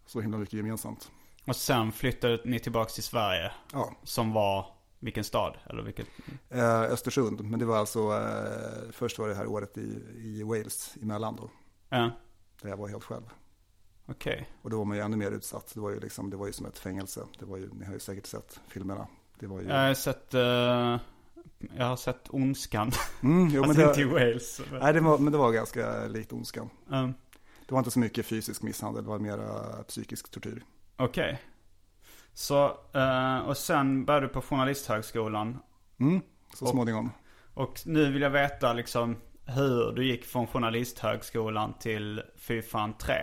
så 0.06 0.20
himla 0.20 0.38
mycket 0.38 0.54
gemensamt. 0.54 1.10
Och 1.46 1.56
sen 1.56 1.92
flyttade 1.92 2.40
ni 2.44 2.58
tillbaks 2.60 2.94
till 2.94 3.02
Sverige? 3.02 3.52
Ja, 3.72 3.92
Som 4.02 4.32
var 4.32 4.66
vilken 5.00 5.24
stad? 5.24 5.56
Eller 5.66 5.82
vilket? 5.82 6.06
eh, 6.50 6.80
Östersund, 6.82 7.40
men 7.44 7.58
det 7.60 7.66
var 7.66 7.76
alltså, 7.78 7.98
eh, 8.00 8.90
först 8.92 9.18
var 9.18 9.28
det 9.28 9.34
här 9.34 9.46
året 9.46 9.78
i, 9.78 10.02
i 10.16 10.42
Wales 10.42 10.94
emellan 11.02 11.36
då, 11.36 11.50
Ja, 11.88 12.10
där 12.62 12.68
jag 12.68 12.76
var 12.76 12.88
helt 12.88 13.04
själv. 13.04 13.22
okej. 14.06 14.48
Och 14.62 14.70
då 14.70 14.78
var 14.78 14.84
man 14.84 14.96
ju 14.96 15.02
ännu 15.02 15.16
mer 15.16 15.30
utsatt. 15.30 15.70
Det 15.74 15.80
var 15.80 15.90
ju, 15.90 16.00
liksom, 16.00 16.30
det 16.30 16.36
var 16.36 16.46
ju 16.46 16.52
som 16.52 16.66
ett 16.66 16.78
fängelse. 16.78 17.20
Det 17.38 17.44
var 17.44 17.56
ju, 17.56 17.70
ni 17.72 17.84
har 17.84 17.92
ju 17.92 18.00
säkert 18.00 18.26
sett 18.26 18.60
filmerna. 18.68 19.06
Det 19.38 19.46
var 19.46 19.60
ju... 19.60 19.66
Jag 19.68 19.86
har 19.88 19.94
sett, 19.94 20.34
eh, 20.34 20.40
jag 21.76 21.84
har 21.86 21.96
sett 21.96 22.28
Ondskan. 22.30 22.92
Mm, 23.22 23.48
jo, 23.48 23.60
men 23.60 23.70
alltså 23.70 23.88
inte 23.88 24.00
i 24.00 24.04
det, 24.04 24.10
Wales. 24.10 24.60
nej, 24.80 24.92
det 24.92 25.00
var, 25.00 25.18
men 25.18 25.32
det 25.32 25.38
var 25.38 25.52
ganska 25.52 26.06
likt 26.06 26.32
Ondskan. 26.32 26.70
Um, 26.88 27.14
Det 27.66 27.72
var 27.74 27.78
inte 27.78 27.90
så 27.90 27.98
mycket 27.98 28.26
fysisk 28.26 28.62
misshandel, 28.62 29.04
det 29.04 29.10
var 29.10 29.18
mera 29.18 29.82
psykisk 29.82 30.30
tortyr. 30.30 30.62
Okej. 30.96 31.40
Så, 32.38 32.64
eh, 32.92 33.38
och 33.38 33.56
sen 33.56 34.04
började 34.04 34.26
du 34.26 34.32
på 34.32 34.42
Journalisthögskolan. 34.42 35.58
Mm, 36.00 36.20
så 36.54 36.66
småningom. 36.66 37.10
Och 37.54 37.80
nu 37.84 38.12
vill 38.12 38.22
jag 38.22 38.30
veta 38.30 38.72
liksom 38.72 39.16
hur 39.44 39.92
du 39.92 40.06
gick 40.06 40.24
från 40.24 40.46
Journalisthögskolan 40.46 41.74
till 41.80 42.22
Fy 42.36 42.62
fan 42.62 42.92
3. 42.98 43.14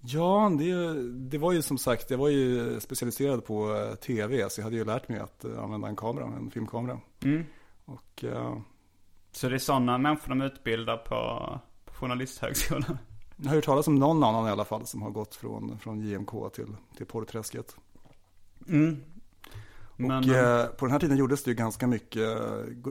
Ja, 0.00 0.52
det, 0.58 0.94
det 1.12 1.38
var 1.38 1.52
ju 1.52 1.62
som 1.62 1.78
sagt, 1.78 2.10
jag 2.10 2.18
var 2.18 2.28
ju 2.28 2.80
specialiserad 2.80 3.44
på 3.44 3.76
eh, 3.76 3.94
tv, 3.94 4.50
så 4.50 4.60
jag 4.60 4.64
hade 4.64 4.76
ju 4.76 4.84
lärt 4.84 5.08
mig 5.08 5.20
att 5.20 5.44
eh, 5.44 5.62
använda 5.62 5.88
en 5.88 5.96
kamera, 5.96 6.24
en 6.24 6.50
filmkamera. 6.50 7.00
Mm. 7.24 7.44
Och 7.84 8.24
eh, 8.24 8.58
Så 9.32 9.48
det 9.48 9.54
är 9.54 9.58
sådana 9.58 9.98
människor 9.98 10.28
de 10.28 10.40
utbildar 10.40 10.96
på, 10.96 11.60
på 11.84 11.94
Journalisthögskolan. 11.94 12.98
jag 13.36 13.48
har 13.48 13.54
hört 13.54 13.64
talas 13.64 13.88
om 13.88 13.94
någon 13.94 14.24
annan 14.24 14.46
i 14.46 14.50
alla 14.50 14.64
fall 14.64 14.86
som 14.86 15.02
har 15.02 15.10
gått 15.10 15.34
från, 15.34 15.78
från 15.78 16.00
JMK 16.00 16.52
till, 16.54 16.76
till 16.96 17.06
porrträsket. 17.06 17.76
Mm. 18.68 19.02
Men, 20.08 20.30
och 20.30 20.36
eh, 20.36 20.66
på 20.66 20.84
den 20.84 20.92
här 20.92 20.98
tiden 20.98 21.16
gjordes 21.16 21.44
det 21.44 21.50
ju 21.50 21.54
ganska 21.54 21.86
mycket, 21.86 22.38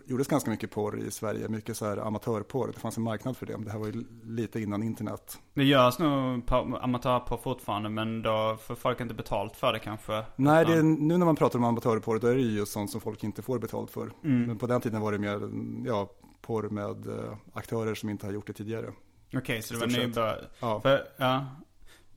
gjordes 0.05 0.27
ganska 0.27 0.51
mycket 0.51 0.71
porr 0.71 0.99
i 0.99 1.11
Sverige, 1.11 1.47
mycket 1.47 1.77
så 1.77 1.85
här 1.85 1.97
amatörporr. 1.97 2.71
Det 2.73 2.79
fanns 2.79 2.97
en 2.97 3.03
marknad 3.03 3.37
för 3.37 3.45
det. 3.45 3.57
Det 3.57 3.71
här 3.71 3.79
var 3.79 3.87
ju 3.87 4.03
lite 4.23 4.61
innan 4.61 4.83
internet. 4.83 5.39
det 5.53 5.63
görs 5.63 5.99
nog 5.99 6.43
amatörporr 6.81 7.37
fortfarande 7.37 7.89
men 7.89 8.21
då 8.21 8.57
får 8.61 8.75
folk 8.75 9.01
inte 9.01 9.13
betalt 9.13 9.55
för 9.55 9.73
det 9.73 9.79
kanske. 9.79 10.23
Nej, 10.35 10.65
det 10.65 10.73
är, 10.73 10.83
nu 10.83 11.17
när 11.17 11.25
man 11.25 11.35
pratar 11.35 11.59
om 11.59 11.65
amatörporr, 11.65 12.19
då 12.19 12.27
är 12.27 12.35
det 12.35 12.41
ju 12.41 12.57
just 12.57 12.71
sånt 12.71 12.91
som 12.91 13.01
folk 13.01 13.23
inte 13.23 13.41
får 13.41 13.59
betalt 13.59 13.91
för. 13.91 14.11
Mm. 14.23 14.43
Men 14.43 14.57
på 14.57 14.67
den 14.67 14.81
tiden 14.81 15.01
var 15.01 15.11
det 15.11 15.17
mer, 15.17 15.49
ja, 15.85 16.09
porr 16.41 16.69
med 16.69 17.07
eh, 17.07 17.37
aktörer 17.53 17.95
som 17.95 18.09
inte 18.09 18.25
har 18.25 18.33
gjort 18.33 18.47
det 18.47 18.53
tidigare. 18.53 18.93
Okej, 19.33 19.61
så 19.61 19.73
det 19.73 19.79
var 19.79 19.87
nybörjare. 19.87 20.45
Ja. 20.59 20.81
För, 20.81 21.01
ja. 21.17 21.45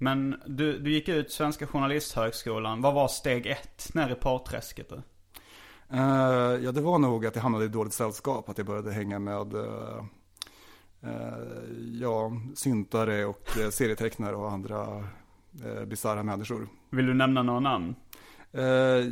Men 0.02 0.37
du, 0.47 0.78
du 0.78 0.92
gick 0.92 1.09
ut 1.09 1.30
Svenska 1.30 1.66
Journalisthögskolan. 1.66 2.82
Vad 2.82 2.94
var 2.94 3.09
steg 3.09 3.47
ett 3.47 3.94
ner 3.94 4.11
i 4.11 4.14
porrträsket 4.14 4.88
då? 4.88 5.02
Eh, 5.97 6.64
ja, 6.64 6.73
det 6.73 6.80
var 6.80 6.99
nog 6.99 7.26
att 7.26 7.35
jag 7.35 7.42
hamnade 7.42 7.64
i 7.64 7.68
dåligt 7.68 7.92
sällskap, 7.92 8.49
att 8.49 8.59
jag 8.59 8.66
började 8.66 8.92
hänga 8.92 9.18
med 9.18 9.54
uh, 9.54 10.04
ja, 12.00 12.32
syntare 12.54 13.25
och 13.25 13.49
uh, 13.59 13.71
serietecknare 13.71 14.37
och 14.37 14.50
andra 14.50 14.99
uh, 15.64 15.85
bisarra 15.87 16.23
människor. 16.23 16.68
Vill 16.90 17.06
du 17.06 17.14
nämna 17.14 17.42
några 17.42 17.61
namn? 17.61 17.94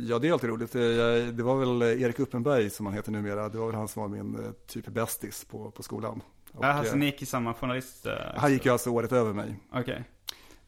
Ja, 0.01 0.19
det 0.19 0.27
är 0.27 0.31
alltid 0.31 0.49
roligt. 0.49 0.71
Det 1.37 1.43
var 1.43 1.55
väl 1.55 1.81
Erik 1.81 2.19
Uppenberg 2.19 2.69
som 2.69 2.85
han 2.85 2.95
heter 2.95 3.11
numera. 3.11 3.49
Det 3.49 3.57
var 3.57 3.65
väl 3.65 3.75
han 3.75 3.87
som 3.87 4.01
var 4.01 4.09
min 4.09 4.53
typ 4.67 4.87
bästis 4.87 5.45
på, 5.45 5.71
på 5.71 5.83
skolan. 5.83 6.21
Och, 6.51 6.65
Ja, 6.65 6.67
alltså 6.67 6.95
ni 6.95 7.05
gick 7.05 7.21
i 7.21 7.25
samma 7.25 7.53
journalist... 7.53 8.07
han 8.35 8.51
gick 8.51 8.65
ju 8.65 8.71
alltså 8.71 8.89
året 8.89 9.11
över 9.11 9.33
mig. 9.33 9.59
Okej. 9.73 10.03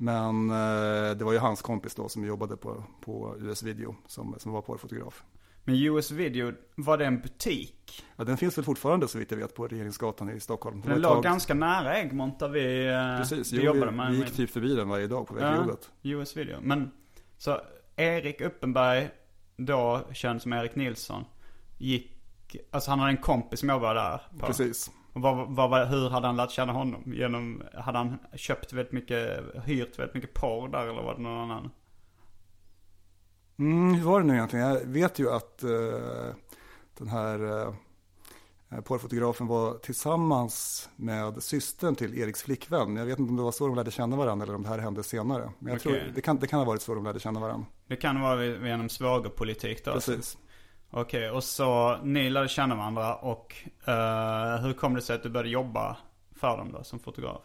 Men 0.03 0.49
eh, 0.49 1.15
det 1.17 1.23
var 1.25 1.31
ju 1.33 1.39
hans 1.39 1.61
kompis 1.61 1.95
då 1.95 2.09
som 2.09 2.25
jobbade 2.25 2.57
på, 2.57 2.83
på 3.01 3.35
US 3.39 3.63
Video 3.63 3.95
som, 4.07 4.35
som 4.39 4.51
var 4.51 4.61
porrfotograf. 4.61 5.23
Men 5.63 5.75
US 5.75 6.11
Video, 6.11 6.53
var 6.75 6.97
det 6.97 7.05
en 7.05 7.21
butik? 7.21 8.03
Ja, 8.15 8.23
den 8.23 8.37
finns 8.37 8.57
väl 8.57 8.65
fortfarande 8.65 9.07
så 9.07 9.17
vitt 9.17 9.31
jag 9.31 9.37
vet 9.37 9.55
på 9.55 9.67
Regeringsgatan 9.67 10.29
i 10.29 10.39
Stockholm. 10.39 10.81
Den 10.85 11.01
låg 11.01 11.11
tag- 11.13 11.23
ganska 11.23 11.53
nära 11.53 11.97
Egmont 11.99 12.39
där 12.39 12.49
vi, 12.49 12.85
eh, 12.87 13.17
Precis, 13.17 13.53
vi 13.53 13.57
jo, 13.57 13.63
jobbade 13.63 13.91
med. 13.91 14.11
vi 14.11 14.17
gick 14.17 14.31
typ 14.33 14.49
förbi 14.49 14.75
den 14.75 14.89
varje 14.89 15.07
dag 15.07 15.27
på 15.27 15.33
väg 15.33 15.43
till 15.49 15.57
jobbet. 15.67 15.89
US 16.03 16.37
Video. 16.37 16.57
Men, 16.61 16.91
så 17.37 17.61
Erik 17.95 18.41
Uppenberg, 18.41 19.09
då 19.57 20.01
känd 20.13 20.41
som 20.41 20.53
Erik 20.53 20.75
Nilsson, 20.75 21.25
gick, 21.77 22.11
alltså 22.71 22.89
han 22.91 22.99
hade 22.99 23.11
en 23.11 23.17
kompis 23.17 23.59
som 23.59 23.69
jobbade 23.69 23.99
där. 23.99 24.21
På. 24.39 24.45
Precis. 24.45 24.91
Vad, 25.13 25.55
vad, 25.55 25.87
hur 25.87 26.09
hade 26.09 26.27
han 26.27 26.35
lärt 26.35 26.51
känna 26.51 26.73
honom? 26.73 27.13
Genom, 27.15 27.63
hade 27.73 27.97
han 27.97 28.17
köpt 28.35 28.73
väldigt 28.73 28.93
mycket, 28.93 29.39
hyrt 29.65 29.99
väldigt 29.99 30.15
mycket 30.15 30.33
porr 30.33 30.67
där 30.67 30.87
eller 30.87 31.01
var 31.01 31.15
det 31.15 31.21
någon 31.21 31.51
annan? 31.51 31.69
Mm, 33.59 33.93
hur 33.93 34.05
var 34.05 34.21
det 34.21 34.25
nu 34.25 34.33
egentligen? 34.33 34.65
Jag 34.65 34.79
vet 34.79 35.19
ju 35.19 35.31
att 35.31 35.63
eh, 35.63 35.69
den 36.97 37.07
här 37.07 37.67
eh, 38.71 38.81
porrfotografen 38.81 39.47
var 39.47 39.73
tillsammans 39.77 40.89
med 40.95 41.43
systern 41.43 41.95
till 41.95 42.19
Eriks 42.19 42.43
flickvän. 42.43 42.95
Jag 42.95 43.05
vet 43.05 43.19
inte 43.19 43.29
om 43.29 43.37
det 43.37 43.43
var 43.43 43.51
så 43.51 43.67
de 43.67 43.75
lärde 43.75 43.91
känna 43.91 44.15
varandra 44.15 44.43
eller 44.43 44.55
om 44.55 44.63
det 44.63 44.69
här 44.69 44.77
hände 44.77 45.03
senare. 45.03 45.51
Men 45.59 45.71
jag 45.73 45.81
Okej. 45.81 45.99
tror 46.01 46.11
det 46.15 46.21
kan, 46.21 46.39
det 46.39 46.47
kan 46.47 46.59
ha 46.59 46.65
varit 46.65 46.81
så 46.81 46.95
de 46.95 47.03
lärde 47.03 47.19
känna 47.19 47.39
varandra. 47.39 47.65
Det 47.87 47.95
kan 47.95 48.21
vara 48.21 48.45
genom 48.45 48.89
svågerpolitik 48.89 49.85
då? 49.85 49.91
Precis. 49.91 50.37
Okej, 50.93 51.29
och 51.29 51.43
så 51.43 51.97
ni 52.03 52.29
lärde 52.29 52.47
känna 52.47 52.75
varandra 52.75 53.15
och 53.15 53.55
eh, 53.85 54.61
hur 54.61 54.73
kom 54.73 54.93
det 54.93 55.01
sig 55.01 55.15
att 55.15 55.23
du 55.23 55.29
började 55.29 55.49
jobba 55.49 55.97
för 56.35 56.57
dem 56.57 56.71
då 56.71 56.83
som 56.83 56.99
fotograf? 56.99 57.41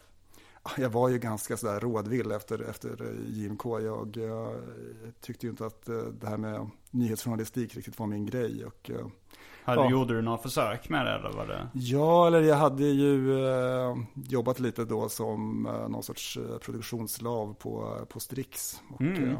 Jag 0.76 0.90
var 0.90 1.08
ju 1.08 1.18
ganska 1.18 1.56
sådär 1.56 1.80
rådvill 1.80 2.32
efter, 2.32 2.70
efter 2.70 2.88
eh, 3.02 3.38
JMK. 3.38 3.64
Jag, 3.64 4.16
eh, 4.16 4.48
tyckte 5.20 5.46
ju 5.46 5.50
inte 5.50 5.66
att 5.66 5.86
det 6.20 6.26
här 6.28 6.36
med 6.36 6.70
nyhetsjournalistik 6.90 7.76
riktigt 7.76 7.98
var 7.98 8.06
min 8.06 8.26
grej. 8.26 8.64
Och, 8.64 8.90
Hade, 9.64 9.80
Ja. 9.82 9.90
Gjorde 9.90 10.14
du 10.14 10.22
några 10.22 10.38
försök 10.38 10.88
med 10.88 11.06
det 11.06 11.12
eller 11.12 11.30
var 11.30 11.46
det? 11.46 11.68
Ja, 11.74 12.26
eller 12.26 12.40
jag 12.40 12.56
hade 12.56 12.84
ju 12.84 13.44
eh, 13.48 13.96
jobbat 14.14 14.60
lite 14.60 14.84
då 14.84 15.08
som 15.08 15.66
eh, 15.66 15.88
någon 15.88 16.02
sorts 16.02 16.38
produktionslav 16.62 17.54
på, 17.54 17.98
på 18.08 18.20
Strix. 18.20 18.82
Och, 18.94 19.00
Mm. 19.00 19.30
eh, 19.30 19.38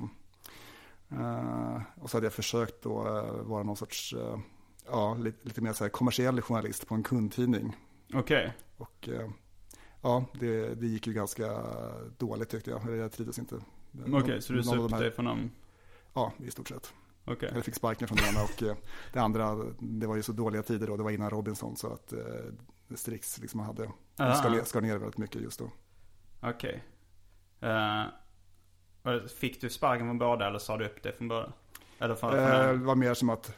eh, 1.11 1.81
och 1.97 2.11
så 2.11 2.17
hade 2.17 2.27
jag 2.27 2.33
försökt 2.33 2.83
då 2.83 3.07
eh, 3.07 3.33
vara 3.43 3.62
någon 3.62 3.77
sorts, 3.77 4.12
eh, 4.15 4.38
ja, 4.87 5.15
lite, 5.15 5.38
lite 5.49 5.61
mer 5.61 5.73
så 5.73 5.85
här 5.85 5.88
kommersiell 5.88 6.41
journalist 6.41 6.87
på 6.88 6.95
en 6.95 7.03
kundtidning. 7.03 7.77
Okej. 8.15 8.53
Och 8.77 9.09
eh, 9.09 9.31
ja, 10.03 10.25
det, 10.33 10.75
det 10.75 10.87
gick 10.87 11.07
ju 11.07 11.12
ganska 11.12 11.62
dåligt 12.19 12.49
tyckte 12.49 12.71
jag. 12.71 12.97
Jag 12.97 13.12
trivdes 13.12 13.38
inte. 13.38 13.61
Okej, 14.12 14.43
så 14.43 14.53
du 14.53 14.62
här- 14.93 15.00
dig 15.00 15.11
för 15.11 15.23
någon... 15.23 15.50
Ja, 16.15 16.33
i 16.38 16.50
stort 16.50 16.69
sett. 16.69 16.93
Okej. 17.25 17.50
Jag 17.55 17.65
fick 17.65 17.75
sparken 17.75 18.09
från 18.09 18.17
det 18.17 18.29
ena 18.29 18.43
och 18.43 18.77
det 19.12 19.21
andra, 19.21 19.55
det 19.81 20.07
var 20.07 20.17
ju 20.17 20.23
så 20.23 20.33
dåliga 20.33 20.62
tider 20.62 20.87
då, 20.87 20.97
det 20.97 21.03
var 21.03 21.11
innan 21.11 21.31
Robinson 21.31 21.77
så 21.77 21.93
att 21.93 22.12
Strix 22.95 23.38
liksom 23.38 23.61
hade, 23.61 23.91
Ah. 24.17 24.65
skar 24.65 24.81
ner, 24.81 24.97
väldigt 24.97 25.19
mycket 25.19 25.43
just 25.43 25.59
då. 25.59 25.71
Okej. 26.41 26.85
Och 27.59 27.69
fick 29.40 29.61
du 29.61 29.71
sparken 29.71 30.07
från 30.07 30.19
båda 30.19 30.47
eller 30.47 30.59
sa 30.59 30.76
du 30.76 30.85
upp 30.87 31.02
det 31.02 31.12
från 31.19 31.28
båda? 31.28 31.52
Eller 31.99 32.14
från, 32.14 32.31
från 32.31 32.40
Eh, 32.40 32.69
det 32.69 32.75
var 32.75 32.95
mer 32.95 33.14
som 33.14 33.31
att 33.31 33.57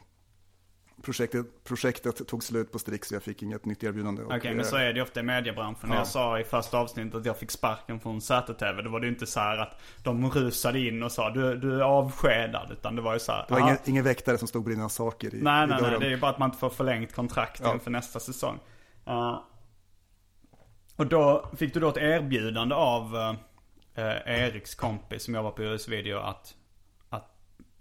projektet, 1.02 1.64
projektet 1.64 2.28
tog 2.28 2.42
slut 2.44 2.72
på 2.72 2.78
Strix 2.78 3.08
så 3.08 3.14
jag 3.14 3.22
fick 3.22 3.42
inget 3.42 3.64
nytt 3.64 3.82
erbjudande. 3.84 4.22
Okej, 4.22 4.54
men 4.54 4.64
så 4.64 4.76
eh, 4.76 4.82
är 4.82 4.86
det 4.92 4.96
ju 4.96 5.02
ofta 5.02 5.20
i 5.20 5.22
mediebranschen. 5.22 5.88
När 5.88 5.96
Ja. 5.96 6.00
jag 6.00 6.06
sa 6.06 6.38
i 6.40 6.44
första 6.44 6.78
avsnittet 6.78 7.14
att 7.14 7.26
jag 7.26 7.36
fick 7.38 7.50
sparken 7.50 8.00
från 8.00 8.20
ZTV, 8.20 8.82
då 8.82 8.90
var 8.90 9.00
det 9.00 9.06
ju 9.06 9.12
inte 9.12 9.26
så 9.26 9.40
här 9.40 9.58
att 9.58 9.80
de 10.04 10.30
rusade 10.30 10.80
in 10.80 11.02
och 11.02 11.12
sa 11.12 11.30
du, 11.30 11.56
du 11.56 11.74
är 11.76 11.82
avskedad. 11.82 12.70
Utan 12.72 12.96
det 12.96 13.02
var 13.02 13.12
ju 13.14 13.20
så 13.20 13.32
här. 13.32 13.44
Det 13.48 13.54
var 13.54 13.60
ingen, 13.60 13.76
ingen 13.84 14.04
väktare 14.04 14.38
som 14.38 14.48
stod 14.48 14.64
och 14.64 14.70
dina 14.70 14.88
saker 14.88 15.34
i, 15.34 15.42
Nej, 15.42 15.64
i 15.64 15.66
nej, 15.66 15.66
nej. 15.66 15.80
dörren. 15.82 16.00
Det 16.00 16.06
är 16.06 16.10
ju 16.10 16.20
bara 16.20 16.30
att 16.30 16.38
man 16.38 16.48
inte 16.48 16.58
får 16.58 16.70
förlängt 16.70 17.14
kontrakt 17.14 17.60
Ja. 17.64 17.72
inför 17.72 17.90
nästa 17.90 18.20
säsong. 18.20 18.58
Eh, 19.06 19.38
och 20.96 21.06
då 21.06 21.50
fick 21.56 21.74
du 21.74 21.80
då 21.80 21.88
ett 21.88 21.96
erbjudande 21.96 22.74
av 22.74 23.36
eh, 24.00 24.42
Eriks 24.44 24.74
kompis 24.74 25.22
som 25.24 25.34
jobbar 25.34 25.50
på 25.50 25.62
US 25.62 25.88
Video 25.88 26.18
att, 26.18 26.54
att 27.08 27.34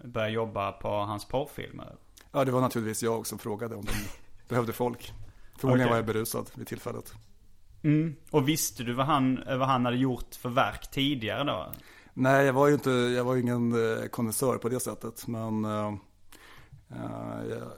börja 0.03 0.29
jobba 0.29 0.71
på 0.71 0.89
hans 0.89 1.25
porrfilmer. 1.25 1.95
Ja, 2.31 2.45
det 2.45 2.51
var 2.51 2.61
naturligtvis 2.61 3.03
jag 3.03 3.27
som 3.27 3.39
frågade 3.39 3.75
om 3.75 3.85
de 3.85 3.91
behövde 4.49 4.73
folk. 4.73 5.13
Förmodligen 5.57 5.87
Okej. 5.87 5.91
var 5.91 5.97
jag 5.97 6.05
berusad 6.05 6.49
vid 6.55 6.67
tillfället. 6.67 7.13
Mm. 7.83 8.15
Och 8.31 8.49
visste 8.49 8.83
du 8.83 8.93
vad 8.93 9.05
han, 9.05 9.43
vad 9.47 9.67
han 9.67 9.85
hade 9.85 9.97
gjort 9.97 10.35
för 10.35 10.49
verk 10.49 10.91
tidigare 10.91 11.43
då? 11.43 11.71
Nej, 12.13 12.45
jag 12.45 12.53
var 12.53 12.67
ju 12.67 12.73
inte, 12.73 12.89
jag 12.89 13.23
var 13.23 13.35
ingen 13.35 13.71
eh, 13.71 14.05
konnässör 14.05 14.57
på 14.57 14.69
det 14.69 14.79
sättet. 14.79 15.27
Men 15.27 15.65
eh, 15.65 15.93
jag 17.49 17.71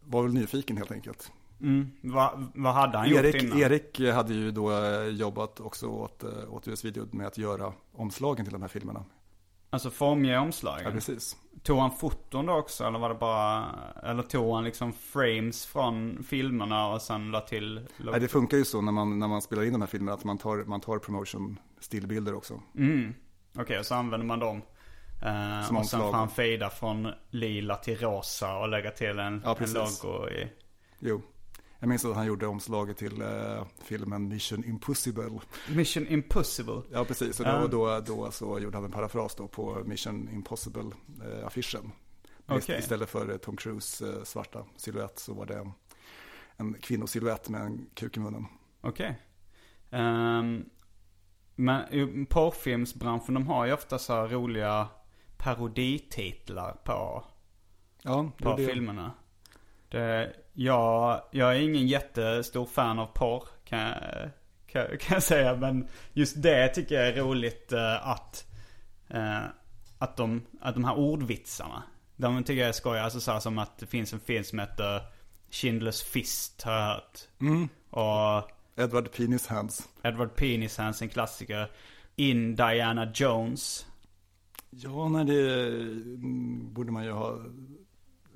var 0.00 0.22
väl 0.22 0.32
nyfiken 0.32 0.76
helt 0.76 0.92
enkelt. 0.92 1.32
Mm. 1.60 1.90
Vad, 2.02 2.46
vad 2.54 2.74
hade 2.74 2.98
han 2.98 3.08
gjort 3.08 3.18
Erik, 3.20 3.42
innan? 3.42 3.58
Erik 3.58 4.00
hade 4.00 4.34
ju 4.34 4.50
då 4.50 4.72
eh, 4.72 5.06
jobbat 5.08 5.60
också 5.60 5.86
åt, 5.86 6.22
eh, 6.24 6.30
åt 6.54 6.68
US 6.68 6.84
Video 6.84 7.08
med 7.12 7.26
att 7.26 7.38
göra 7.38 7.72
omslagen 7.92 8.44
till 8.44 8.52
de 8.52 8.62
här 8.62 8.68
filmerna. 8.68 9.04
Alltså 9.70 9.90
formge 9.90 10.38
omslagen? 10.38 10.84
Ja, 10.84 10.90
precis. 10.90 11.36
Tog 11.62 11.78
han 11.78 11.90
foton 11.90 12.46
då 12.46 12.52
också 12.52 12.84
eller 12.84 12.98
var 12.98 13.08
det 13.08 13.14
bara, 13.14 13.64
eller 14.02 14.22
tog 14.22 14.54
han 14.54 14.64
liksom 14.64 14.92
frames 14.92 15.66
från 15.66 16.22
filmerna 16.28 16.88
och 16.88 17.02
sen 17.02 17.30
la 17.30 17.40
till? 17.40 17.86
Nej, 17.98 18.20
det 18.20 18.28
funkar 18.28 18.56
ju 18.56 18.64
så 18.64 18.80
när 18.80 18.92
man, 18.92 19.18
när 19.18 19.28
man 19.28 19.42
spelar 19.42 19.64
in 19.64 19.72
de 19.72 19.80
här 19.80 19.88
filmerna 19.88 20.12
att 20.14 20.24
man 20.24 20.38
tar, 20.38 20.64
man 20.64 20.80
tar 20.80 20.98
promotion 20.98 21.58
stillbilder 21.80 22.34
också. 22.34 22.60
Mm. 22.76 23.14
Okej, 23.58 23.84
så 23.84 23.94
använder 23.94 24.26
man 24.26 24.38
dem. 24.38 24.62
Eh, 25.22 25.66
Som 25.66 25.76
och 25.76 25.86
sen 25.86 26.00
omslag. 26.00 26.00
får 26.10 26.18
han 26.18 26.28
fejda 26.28 26.70
från 26.70 27.08
lila 27.30 27.76
till 27.76 27.98
rosa 27.98 28.56
och 28.56 28.68
lägga 28.68 28.90
till 28.90 29.18
en, 29.18 29.42
Ja, 29.44 29.56
en 29.58 29.72
logo 29.72 30.28
i. 30.28 30.48
Jo. 30.98 31.22
Jag 31.78 31.88
minns 31.88 32.04
att 32.04 32.16
han 32.16 32.26
gjorde 32.26 32.46
omslaget 32.46 32.96
till 32.96 33.22
eh, 33.22 33.64
filmen 33.78 34.28
Mission 34.28 34.64
Impossible. 34.64 35.40
Mission 35.68 36.06
Impossible. 36.06 36.82
Ja, 36.92 37.04
precis. 37.04 37.40
Och 37.40 37.46
då, 37.46 37.66
då, 37.66 38.00
då 38.00 38.30
så 38.30 38.58
gjorde 38.58 38.76
han 38.76 38.84
en 38.84 38.90
parafras 38.90 39.34
då 39.34 39.48
på 39.48 39.82
Mission 39.84 40.28
Impossible-affischen. 40.28 41.90
Okej. 42.46 42.78
Istället 42.78 43.08
för 43.08 43.30
eh, 43.30 43.36
Tom 43.36 43.56
Cruise 43.56 44.08
eh, 44.08 44.22
svarta 44.24 44.64
silhuett 44.76 45.18
så 45.18 45.34
var 45.34 45.46
det 45.46 45.58
en, 45.58 45.72
en 46.56 46.74
kvinnosilhuett 46.74 47.48
med 47.48 47.60
en 47.60 47.86
kuk 47.94 48.16
i 48.16 48.20
munnen. 48.20 48.46
Okej. 48.80 49.22
Ehm, 49.90 50.64
men 51.54 52.26
porrfilmsbranschen, 52.26 53.34
de 53.34 53.46
har 53.46 53.66
ju 53.66 53.72
ofta 53.72 53.98
så 53.98 54.12
här 54.12 54.28
roliga 54.28 54.88
parodititlar 55.36 56.72
på, 56.84 57.24
Ja, 58.02 58.30
på 58.38 58.56
filmerna. 58.56 59.12
Det, 59.88 60.32
jag, 60.52 61.22
jag 61.30 61.56
är 61.56 61.60
ingen 61.60 61.86
jättestor 61.86 62.66
fan 62.66 62.98
av 62.98 63.06
porr, 63.06 63.44
kan 63.64 63.78
jag, 63.78 64.30
kan, 64.66 64.86
kan 65.00 65.14
jag 65.14 65.22
säga. 65.22 65.56
Men 65.56 65.88
just 66.12 66.42
det 66.42 66.68
tycker 66.68 66.94
jag 66.94 67.08
är 67.08 67.22
roligt 67.22 67.72
eh, 67.72 68.08
att, 68.08 68.46
eh, 69.08 69.44
att, 69.98 70.16
de, 70.16 70.42
att 70.60 70.74
de 70.74 70.84
här 70.84 70.98
ordvitsarna. 70.98 71.82
De 72.16 72.44
tycker 72.44 72.60
jag 72.60 72.68
är 72.68 72.72
skoj. 72.72 72.98
Alltså 72.98 73.20
så 73.20 73.40
som 73.40 73.58
att 73.58 73.78
det 73.78 73.86
finns 73.86 74.12
en 74.12 74.20
film 74.20 74.44
som 74.44 74.58
heter 74.58 75.02
Schindler's 75.50 76.04
Fist 76.04 76.62
har 76.62 76.72
jag 76.72 76.86
hört. 76.86 77.20
Mm. 77.40 77.68
Och 77.90 78.50
Edward 78.76 79.12
Penis 79.12 79.46
Hands. 79.46 79.88
Edward 80.02 80.36
Penishands, 80.36 81.02
en 81.02 81.08
klassiker. 81.08 81.70
In 82.16 82.56
Diana 82.56 83.12
Jones. 83.14 83.86
Ja, 84.70 85.08
nej, 85.08 85.24
det 85.24 85.66
mm, 85.66 86.74
borde 86.74 86.92
man 86.92 87.04
ju 87.04 87.10
ha 87.10 87.38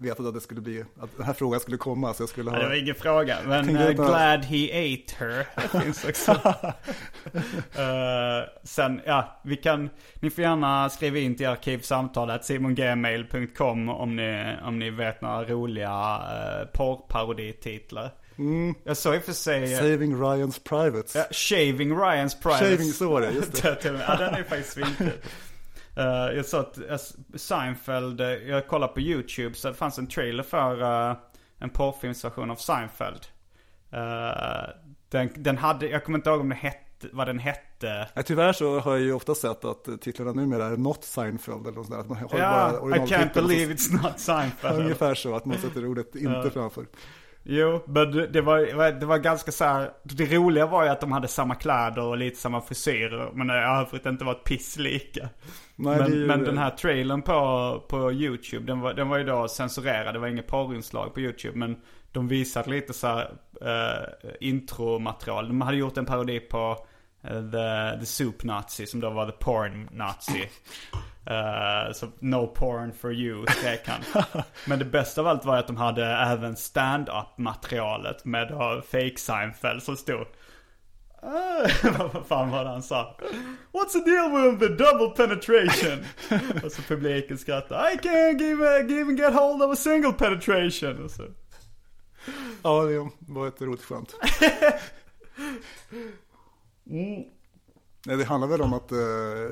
vetat 0.01 0.27
att 0.27 0.35
det 0.35 0.41
skulle 0.41 0.61
bli, 0.61 0.85
att 1.01 1.17
den 1.17 1.27
här 1.27 1.33
frågan 1.33 1.61
skulle 1.61 1.77
komma. 1.77 2.15
Så 2.15 2.23
jag 2.23 2.29
skulle 2.29 2.51
Ja, 2.51 2.57
det 2.57 2.63
var 2.63 2.71
ha... 2.71 2.77
ingen 2.77 2.95
fråga. 2.95 3.39
Men 3.47 3.77
uh, 3.77 3.91
Glad 3.91 4.45
He 4.45 4.67
Ate 4.67 5.15
Her 5.19 5.47
finns 5.83 6.05
också. 6.05 6.31
Eh, 7.81 8.49
sen, 8.65 9.01
ja, 9.07 9.41
vi 9.45 9.57
kan, 9.57 9.91
ni 10.15 10.31
får 10.31 10.45
gärna 10.45 10.91
skriva 10.91 11.19
in 11.19 11.37
till 11.37 11.47
arkivsamtalet 11.47 12.45
simongmail.com 12.45 13.89
om 13.89 14.17
ni, 14.17 14.57
om 14.65 14.79
ni 14.79 14.91
vet 14.91 15.21
några 15.21 15.45
roliga 15.45 16.19
uh, 16.19 16.67
porrparodititlar. 16.73 18.11
Mm. 18.39 18.75
Jag 18.85 18.97
såg 18.97 19.15
i 19.15 19.19
och 19.19 19.23
för 19.23 19.33
sig... 19.33 19.77
Saving 19.77 20.23
Ryans 20.23 20.59
Privates. 20.59 21.15
Ja, 21.15 21.25
Shaving 21.31 21.99
Ryans 21.99 22.41
Privates. 22.41 22.69
Shaving, 22.69 22.93
så 22.93 23.11
var 23.11 23.21
det, 23.21 23.31
just 23.31 23.63
det. 23.63 23.79
Ja, 23.85 24.17
den 24.17 24.35
är 24.35 24.43
faktiskt 24.43 24.73
svinkul. 24.73 25.11
Uh, 26.01 26.37
jag 26.37 26.47
sa 26.47 26.61
att 26.61 26.79
uh, 26.79 26.97
Seinfeld, 27.39 28.21
uh, 28.21 28.27
jag 28.29 28.67
kollade 28.69 28.93
på 28.93 29.01
YouTube 29.01 29.55
så 29.55 29.69
det 29.69 29.75
fanns 29.75 29.99
en 29.99 30.07
trailer 30.07 30.43
för 30.43 30.83
uh, 31.11 31.17
en 31.59 31.71
porrfilmsversion 31.71 32.51
av 32.51 32.57
Seinfeld. 32.57 33.27
Uh, 33.95 34.71
den, 35.09 35.31
den 35.37 35.59
hade, 35.59 35.89
jag 35.89 36.05
kommer 36.05 36.19
inte 36.19 36.31
ihåg 36.31 36.41
om 36.41 36.49
det 36.49 36.55
hette, 36.55 37.09
vad 37.13 37.27
den 37.27 37.39
hette. 37.39 38.09
Ja, 38.15 38.23
tyvärr 38.23 38.53
så 38.53 38.81
har 38.81 38.93
jag 38.93 39.01
ju 39.01 39.13
ofta 39.13 39.35
sett 39.35 39.65
att 39.65 39.89
eh, 39.89 39.97
titlarna 39.97 40.33
numera 40.33 40.67
är 40.67 40.77
Not 40.77 41.05
Seinfeld 41.05 41.67
eller 41.67 41.77
något 41.77 41.87
sånt 41.87 41.91
där. 41.91 42.01
Att 42.01 42.09
man 42.09 42.31
har 42.31 42.39
Ja, 42.39 42.73
I 42.73 42.77
originaltiteln 42.77 43.23
can't 43.29 43.35
så- 43.35 43.43
believe 43.43 43.75
it's 43.75 44.03
not 44.03 44.21
Seinfeld. 44.21 44.81
Ungefär 44.81 45.15
så, 45.15 45.35
att 45.35 45.45
man 45.45 45.59
sätter 45.59 45.87
ordet 45.87 46.15
inte 46.15 46.51
framför. 46.51 46.87
Jo, 47.43 47.83
men 47.87 48.33
det 48.33 48.41
var, 48.41 48.93
det 49.01 49.07
var 49.07 49.19
ganska 49.19 49.53
så 49.53 49.65
här. 49.65 49.91
Det 50.03 50.37
roliga 50.37 50.67
var 50.67 50.85
ju 50.85 50.89
att 50.91 51.01
de 51.01 51.13
hade 51.13 51.29
samma 51.29 51.55
kläder 51.55 52.03
och 52.03 52.17
lite 52.17 52.37
samma 52.41 52.61
frisyrer. 52.61 53.31
Men 53.35 53.51
i 53.51 53.53
övrigt 53.53 54.07
inte 54.07 54.25
var 54.25 54.33
ett 54.33 54.45
piss 54.45 54.77
lika. 54.79 55.29
Nej, 55.77 55.99
men, 55.99 56.13
ju- 56.13 56.27
men 56.27 56.45
den 56.45 56.59
här 56.59 56.71
trailern 56.71 57.23
på, 57.23 57.83
på 57.89 58.13
YouTube, 58.13 58.67
den 58.67 58.81
var, 58.81 58.95
den 58.95 59.09
var 59.09 59.19
ju 59.19 59.25
då 59.25 59.49
censurerad. 59.49 60.15
Det 60.15 60.19
var 60.19 60.29
inget 60.29 60.47
porrinslag 60.47 61.15
på 61.15 61.21
YouTube. 61.21 61.59
Men 61.59 61.77
de 62.13 62.29
visade 62.29 62.71
lite 62.71 62.93
så 62.93 63.07
här 63.07 63.31
eh, 63.61 64.31
intromaterial. 64.41 65.49
De 65.49 65.61
hade 65.61 65.77
gjort 65.77 65.97
en 65.97 66.07
parodi 66.07 66.41
på 66.41 66.87
eh, 67.25 67.31
the, 67.51 68.01
the 68.01 68.07
Soup 68.07 68.45
Nazi 68.45 68.87
som 68.87 69.01
då 69.01 69.11
var 69.11 69.27
The 69.27 69.33
Porn 69.45 69.89
Nazi. 69.93 70.49
Eh, 71.27 71.93
så 71.93 72.07
no 72.19 72.47
porn 72.47 72.93
for 72.93 73.13
you 73.13 73.47
skrek 73.47 73.89
han. 73.89 74.25
Men 74.67 74.79
det 74.79 74.85
bästa 74.85 75.21
av 75.21 75.27
allt 75.27 75.45
var 75.45 75.57
att 75.57 75.67
de 75.67 75.77
hade 75.77 76.07
även 76.07 76.57
stand-up 76.57 77.39
materialet 77.39 78.25
med 78.25 78.49
då 78.49 78.83
fake 78.91 79.17
Seinfeld 79.17 79.83
som 79.83 79.97
stod 79.97 80.27
Ah, 81.23 81.67
vad 82.13 82.27
fan 82.27 82.51
var 82.51 82.65
det 82.65 82.71
han 82.71 82.83
sa? 82.83 83.17
What's 83.73 83.93
the 83.93 84.11
deal 84.11 84.31
with 84.31 84.59
the 84.61 84.69
double 84.69 85.11
penetration? 85.17 86.05
och 86.65 86.73
så 86.73 86.83
publiken 86.83 87.39
skrattade. 87.39 87.93
I 87.93 87.97
can't 87.97 88.43
even 89.01 89.17
get 89.17 89.33
hold 89.33 89.63
of 89.63 89.73
a 89.73 89.77
single 89.77 90.13
penetration. 90.13 91.05
Och 91.05 91.11
så. 91.11 91.23
Ja, 92.63 92.83
det 92.83 93.11
var 93.21 93.49
ett 93.49 93.63
roligt 93.63 93.83
skämt. 93.83 94.15
Nej, 98.05 98.17
det 98.17 98.25
handlar 98.25 98.49
väl 98.49 98.63
om 98.63 98.73
att, 98.73 98.93
eh, 98.93 98.99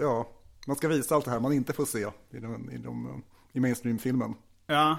ja, 0.00 0.28
man 0.68 0.76
ska 0.76 0.88
visa 0.88 1.14
allt 1.14 1.24
det 1.24 1.30
här 1.30 1.40
man 1.40 1.52
inte 1.52 1.72
får 1.72 1.84
se 1.84 1.98
i, 2.30 2.38
de, 2.40 2.70
i, 2.70 2.78
de, 2.78 3.22
i 3.52 3.60
mainstream-filmen. 3.60 4.34
Ja, 4.66 4.98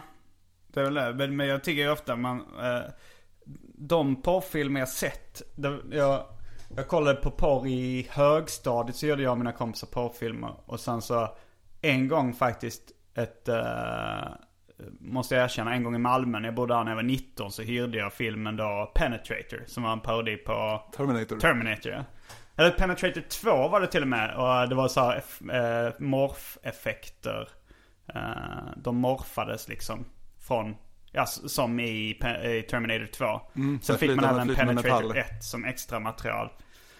det 0.68 0.80
är 0.80 0.84
väl 0.84 0.94
det. 0.94 1.14
Men, 1.14 1.36
men 1.36 1.48
jag 1.48 1.64
tycker 1.64 1.82
ju 1.82 1.92
ofta 1.92 2.16
man... 2.16 2.40
Eh, 2.40 2.92
de 3.76 4.22
porrfilmer 4.22 4.80
jag 4.80 4.90
sett. 4.90 5.42
Det, 5.56 5.80
jag, 5.92 6.26
jag 6.76 6.88
kollade 6.88 7.22
på 7.22 7.32
porr 7.32 7.68
i 7.68 8.08
högstadiet 8.10 8.96
så 8.96 9.08
gjorde 9.08 9.24
jag 9.24 9.32
och 9.32 9.38
mina 9.38 9.52
kompisar 9.52 9.88
porrfilmer. 9.88 10.54
Och 10.66 10.80
sen 10.80 11.02
så 11.02 11.36
en 11.82 12.08
gång 12.08 12.34
faktiskt 12.34 12.92
ett... 13.14 13.48
Eh, 13.48 14.28
måste 15.00 15.36
jag 15.36 15.44
erkänna, 15.44 15.74
en 15.74 15.84
gång 15.84 15.96
i 15.96 16.00
Malmö 16.00 16.40
när 16.40 16.48
jag 16.48 16.56
bodde 16.56 16.74
där 16.74 16.84
när 16.84 16.92
jag 16.92 16.96
var 16.96 17.04
19 17.04 17.52
så 17.52 17.62
hyrde 17.62 17.98
jag 17.98 18.14
filmen 18.14 18.56
då 18.56 18.92
Penetrator. 18.96 19.64
Som 19.68 19.84
var 19.84 19.94
en 19.94 20.00
parodi 20.00 20.38
på 20.38 20.84
Terminator. 20.96 21.40
Terminator 21.40 21.92
ja. 21.92 22.04
Eller 22.60 22.72
Penetrator 22.72 23.22
2 23.22 23.68
var 23.68 23.82
det 23.82 23.88
till 23.88 24.02
och 24.02 24.08
med. 24.08 24.36
Och 24.36 24.70
det 24.70 24.76
var 24.76 24.88
så 24.88 25.02
här 25.02 25.16
eh, 25.88 25.94
morf-effekter. 26.00 27.50
Eh, 28.16 28.22
de 28.78 28.98
morfades 28.98 29.68
liksom 29.70 30.06
från, 30.48 30.76
ja 31.12 31.26
som 31.26 31.80
i, 31.80 32.14
Terminator 32.70 33.06
2. 33.06 33.26
Mm, 33.56 33.80
Sen 33.82 33.96
så 33.96 34.00
fick 34.00 34.16
man 34.16 34.26
även 34.26 34.56
Penetrator 34.56 35.04
metall. 35.08 35.18
1 35.18 35.44
som 35.44 35.66
extra 35.66 36.00
material. 36.00 36.50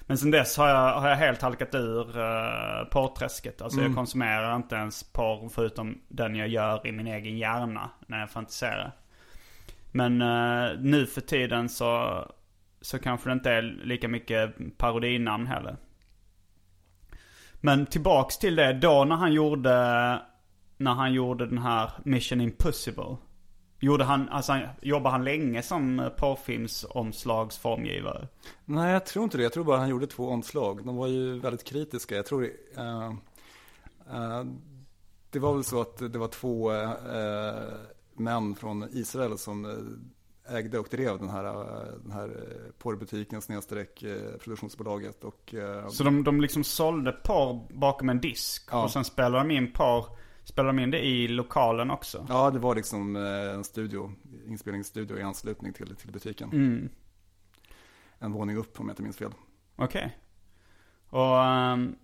Men 0.02 0.18
sen 0.18 0.32
dess 0.32 0.58
har 0.58 0.68
jag, 0.70 0.94
har 1.00 1.10
jag 1.10 1.16
helt 1.16 1.42
halkat 1.42 1.76
ur 1.76 2.18
uh, 2.20 2.84
porrträsket. 2.92 3.62
Alltså 3.62 3.80
Mm. 3.80 3.92
jag 3.92 3.98
konsumerar 3.98 4.56
inte 4.56 4.76
ens 4.76 5.04
porr 5.04 5.50
förutom 5.50 6.02
den 6.08 6.36
jag 6.36 6.48
gör 6.48 6.88
i 6.88 6.92
min 6.92 7.08
egen 7.08 7.38
hjärna 7.38 7.90
när 8.08 8.20
jag 8.20 8.30
fantiserar. 8.32 8.92
Men 9.92 10.22
eh, 10.22 10.80
nu 10.80 11.06
för 11.06 11.22
tiden 11.22 11.70
så, 11.70 12.26
så 12.82 13.00
kanske 13.00 13.30
det 13.30 13.34
inte 13.34 13.52
är 13.52 13.62
lika 13.62 14.08
mycket 14.08 14.56
parodinamn 14.78 15.48
heller. 15.48 15.78
Men 17.62 17.86
tillbaks 17.86 18.38
till 18.38 18.56
det, 18.56 18.74
då 18.74 19.06
när 19.06 19.16
han 19.16 19.34
gjorde, 19.34 19.72
när 20.78 20.94
han 20.94 21.14
gjorde 21.14 21.46
den 21.46 21.58
här 21.58 21.92
Mission 22.04 22.42
Impossible. 22.42 23.18
Gjorde 23.82 24.04
han, 24.04 24.30
alltså 24.30 24.52
han, 24.52 24.62
jobbade 24.82 25.12
han 25.12 25.24
länge 25.24 25.62
som 25.62 26.10
porrfilmsomslagsformgivare? 26.18 28.28
Nej, 28.66 28.94
jag 28.94 29.06
tror 29.06 29.24
inte 29.24 29.38
det. 29.38 29.44
Jag 29.44 29.54
tror 29.54 29.64
bara 29.64 29.78
han 29.78 29.90
gjorde 29.90 30.08
två 30.08 30.30
omslag. 30.30 30.86
De 30.86 30.96
var 30.96 31.08
ju 31.08 31.40
väldigt 31.40 31.64
kritiska. 31.64 32.16
Jag 32.16 32.26
tror 32.26 32.42
det, 32.42 32.52
uh, 32.82 33.14
uh, 34.16 34.44
det 35.30 35.40
var 35.40 35.54
väl 35.54 35.64
så 35.64 35.82
att 35.82 35.98
det 35.98 36.20
var 36.20 36.28
två 36.28 36.72
uh, 36.72 36.90
män 38.20 38.56
från 38.56 38.90
Israel 38.92 39.38
som 39.38 39.66
eh, 39.66 39.72
ägde 40.50 40.80
och 40.80 40.88
drev 40.92 41.20
den 41.20 41.30
här, 41.30 41.46
eh, 41.46 41.94
den 42.04 42.12
här 42.12 42.28
eh, 42.28 42.72
porrbutiken 42.78 43.42
snedstreck 43.42 44.04
eh, 44.04 44.38
produktionsbolaget. 44.40 45.24
Och, 45.24 45.56
Så 45.92 46.04
de, 46.04 46.24
de 46.24 46.42
liksom 46.42 46.64
sålde 46.64 47.12
porr 47.12 47.68
bakom 47.74 48.10
en 48.10 48.20
disk 48.22 48.68
Ja. 48.72 48.84
och 48.84 48.92
sen 48.92 49.06
spelade 49.06 49.38
de 49.38 49.52
in 49.52 49.72
porr, 49.74 50.06
spelade 50.44 50.78
de 50.78 50.84
in 50.84 50.92
det 50.92 51.06
i 51.06 51.28
lokalen 51.28 51.92
också? 51.92 52.26
ja, 52.30 52.52
det 52.52 52.60
var 52.60 52.76
liksom 52.76 53.16
en 53.16 53.64
studio, 53.64 54.12
inspelningsstudio 54.48 55.18
i 55.18 55.22
anslutning 55.22 55.74
till, 55.74 55.96
till 55.96 56.12
butiken. 56.12 56.50
Mm. 56.54 56.90
En 58.20 58.32
våning 58.32 58.58
upp 58.58 58.80
om 58.80 58.88
jag 58.88 58.92
inte 58.94 59.04
minns 59.04 59.18
fel. 59.18 59.32
Okej. 59.76 60.18
Och 61.10 61.44
ehm, 61.44 61.96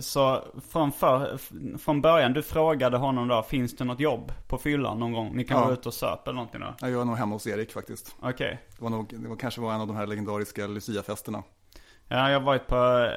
så 0.00 0.44
från, 0.70 0.92
för, 0.92 1.38
från 1.78 2.00
början, 2.02 2.32
du 2.32 2.42
frågade 2.42 2.96
honom 2.96 3.28
då, 3.28 3.42
finns 3.42 3.76
det 3.76 3.84
något 3.84 4.00
jobb 4.00 4.32
på 4.48 4.58
fyllan 4.58 4.98
någon 4.98 5.12
gång? 5.12 5.36
Ni 5.36 5.44
kan 5.44 5.56
Ja. 5.58 5.64
vara 5.64 5.72
ute 5.74 5.88
och 5.88 5.94
söpa 5.94 6.22
eller 6.24 6.34
någonting 6.34 6.60
då? 6.60 6.74
Ja, 6.80 6.88
Jag 6.88 6.98
var 6.98 7.04
nog 7.04 7.16
hemma 7.16 7.34
hos 7.34 7.46
Erik 7.46 7.72
faktiskt. 7.72 8.16
Okej. 8.20 8.60
Det 8.76 8.82
var 8.82 8.90
nog, 8.90 9.20
det 9.22 9.28
var, 9.28 9.36
kanske 9.36 9.60
var 9.60 9.72
en 9.74 9.80
av 9.80 9.86
de 9.86 9.96
här 9.96 10.06
legendariska 10.06 10.66
Lucia-festerna. 10.66 11.42
Ja, 12.08 12.30
jag 12.30 12.40
har 12.40 12.46
varit 12.46 12.66
på, 12.66 13.08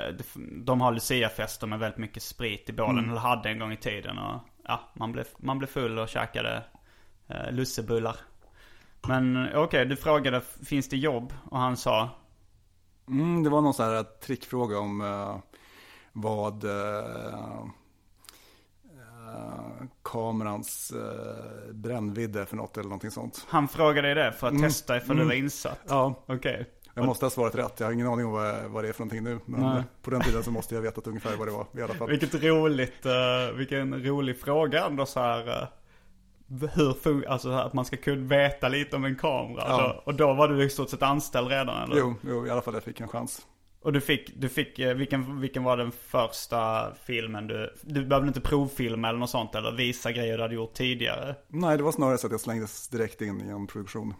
de 0.65 0.81
har 0.81 0.91
Lucia-fester 0.91 1.67
med 1.67 1.79
väldigt 1.79 1.97
mycket 1.99 2.23
sprit 2.23 2.69
i 2.69 2.73
bålen, 2.73 3.09
eller 3.09 3.19
hade 3.19 3.49
en 3.49 3.59
gång 3.59 3.71
i 3.71 3.77
tiden. 3.77 4.17
Och 4.17 4.39
ja, 4.63 4.79
man 4.93 5.11
blev, 5.11 5.25
man 5.37 5.57
blev 5.59 5.67
full 5.67 5.99
och 5.99 6.07
käkade 6.09 6.63
eh, 7.27 7.51
lussebullar. 7.51 8.15
Men 9.07 9.49
okej, 9.55 9.85
du 9.85 9.95
frågade, 9.95 10.41
finns 10.65 10.89
det 10.89 10.97
jobb? 10.97 11.33
Och 11.51 11.59
han 11.59 11.77
sa, 11.77 12.09
Mm, 13.07 13.43
det 13.43 13.49
var 13.49 13.61
någon 13.61 13.73
sån 13.73 13.85
här 13.85 14.03
trickfråga 14.03 14.79
om 14.79 15.01
eh, 15.01 15.37
vad 16.13 16.63
eh, 16.63 17.59
eh, 18.85 19.85
kamerans 20.03 20.91
eh, 20.91 21.73
brännvidd 21.73 22.35
är 22.35 22.45
för 22.45 22.55
något 22.55 22.77
eller 22.77 22.89
någonting 22.89 23.11
sånt. 23.11 23.45
han 23.49 23.67
frågade 23.67 24.01
dig 24.13 24.15
det 24.15 24.31
för 24.31 24.47
att 24.47 24.59
testa 24.59 24.97
ifall 24.97 25.17
du 25.17 25.25
var 25.25 25.33
insatt? 25.33 25.79
Ja, 25.87 26.23
Okej. 26.27 26.69
jag 26.93 27.05
måste 27.05 27.25
ha 27.25 27.29
svarat 27.29 27.55
rätt. 27.55 27.79
Jag 27.79 27.87
har 27.87 27.91
ingen 27.93 28.07
aning 28.07 28.25
om 28.25 28.31
vad, 28.31 28.55
vad 28.65 28.83
det 28.83 28.87
är 28.87 28.93
för 28.93 28.99
någonting 29.01 29.23
nu. 29.23 29.39
Men 29.45 29.61
Nej. 29.61 29.77
eh, 29.77 29.83
på 30.01 30.11
den 30.11 30.21
tiden 30.21 30.43
så 30.43 30.51
måste 30.51 30.75
jag 30.75 30.81
veta 30.81 31.01
ungefär 31.05 31.35
vad 31.37 31.47
det 31.47 31.51
var 31.51 31.67
i 31.77 31.81
alla 31.81 31.93
fall. 31.93 32.09
Vilket 32.09 32.43
roligt, 32.43 33.05
uh, 33.05 33.57
vilken 33.57 34.03
rolig 34.03 34.39
fråga 34.39 34.85
ändå 34.85 35.05
så 35.05 35.19
här. 35.19 35.47
eh, 35.61 35.67
hur 36.73 36.93
fun- 36.93 37.27
alltså 37.27 37.49
att 37.49 37.73
man 37.73 37.85
ska 37.85 37.97
kunna 37.97 38.27
veta 38.27 38.67
lite 38.67 38.95
om 38.95 39.05
en 39.05 39.15
kamera. 39.15 39.63
Ja. 39.67 39.77
Då, 39.77 40.01
och 40.11 40.15
då 40.15 40.33
var 40.33 40.47
du 40.47 40.63
i 40.63 40.69
stort 40.69 40.89
sett 40.89 41.01
anställd 41.01 41.47
redan 41.47 41.83
eller? 41.83 41.97
Jo, 41.99 42.15
jo, 42.21 42.45
i 42.47 42.49
alla 42.49 42.61
fall 42.61 42.73
jag 42.73 42.83
fick 42.83 42.99
en 43.01 43.07
chans. 43.07 43.47
Och 43.83 43.93
du 43.93 44.01
fick, 44.01 44.31
du 44.35 44.49
fick 44.49 44.79
eh, 44.79 44.93
vilken, 44.93 45.41
vilken 45.41 45.63
var 45.63 45.77
den 45.77 45.91
första 45.91 46.93
filmen 47.05 47.47
du, 47.47 47.73
du 47.81 48.05
behövde 48.05 48.27
inte 48.27 48.41
provfilma 48.41 49.09
eller 49.09 49.19
något 49.19 49.29
sånt 49.29 49.55
eller 49.55 49.71
visa 49.71 50.11
grejer 50.11 50.37
du 50.37 50.43
hade 50.43 50.55
gjort 50.55 50.73
tidigare? 50.73 51.35
Nej, 51.47 51.77
det 51.77 51.83
var 51.83 51.91
snarare 51.91 52.17
så 52.17 52.27
att 52.27 52.31
jag 52.31 52.41
slängdes 52.41 52.87
direkt 52.87 53.21
in 53.21 53.41
i 53.47 53.49
en 53.49 53.67
produktion. 53.67 54.13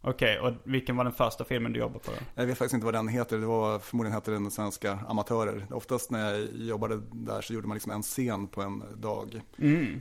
Okej, 0.00 0.40
och 0.40 0.52
vilken 0.64 0.96
var 0.96 1.04
den 1.04 1.12
första 1.12 1.44
filmen 1.44 1.72
du 1.72 1.80
jobbade 1.80 1.98
på 2.04 2.10
då? 2.10 2.16
Jag 2.34 2.46
vet 2.46 2.58
faktiskt 2.58 2.74
inte 2.74 2.84
vad 2.84 2.94
den 2.94 3.08
heter. 3.08 3.38
Det 3.38 3.46
var 3.46 3.78
förmodligen 3.78 4.14
hette 4.14 4.30
den 4.30 4.50
Svenska 4.50 4.98
Amatörer. 5.08 5.66
Oftast 5.70 6.10
när 6.10 6.30
jag 6.32 6.48
jobbade 6.54 7.00
där 7.12 7.40
så 7.40 7.54
gjorde 7.54 7.68
man 7.68 7.74
liksom 7.74 7.92
en 7.92 8.02
scen 8.02 8.46
på 8.48 8.62
en 8.62 8.82
dag. 8.96 9.40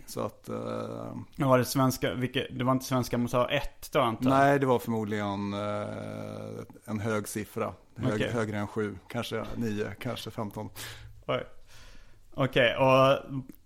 Så 0.05 0.21
att, 0.21 0.49
eh, 0.49 0.55
Och 1.41 1.49
var 1.49 1.57
det 1.57 1.65
svenska, 1.65 2.13
vilket, 2.13 2.57
det 2.57 2.63
var 2.63 2.71
inte 2.71 2.85
svenska 2.85 3.15
amatör 3.15 3.49
1 3.51 3.89
då 3.91 3.99
antar 3.99 4.29
jag? 4.29 4.39
nej 4.39 4.59
det 4.59 4.65
var 4.65 4.79
förmodligen 4.79 5.53
eh, 5.53 6.63
en 6.85 6.99
hög 6.99 7.27
siffra. 7.27 7.73
Hög, 7.97 8.13
Okej. 8.13 8.31
Högre 8.31 8.57
än 8.57 8.67
sju, 8.67 8.97
kanske 9.07 9.45
nio, 9.55 9.95
kanske 9.99 10.31
15. 10.31 10.69
Oj. 11.27 11.43
Okej, 12.33 12.75
och 12.77 13.17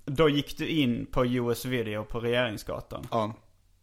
då 0.06 0.30
gick 0.30 0.58
du 0.58 0.68
in 0.68 1.06
på 1.06 1.26
US 1.26 1.66
Video 1.66 2.04
på 2.04 2.20
Regeringsgatan. 2.20 3.08
Ja. 3.12 3.34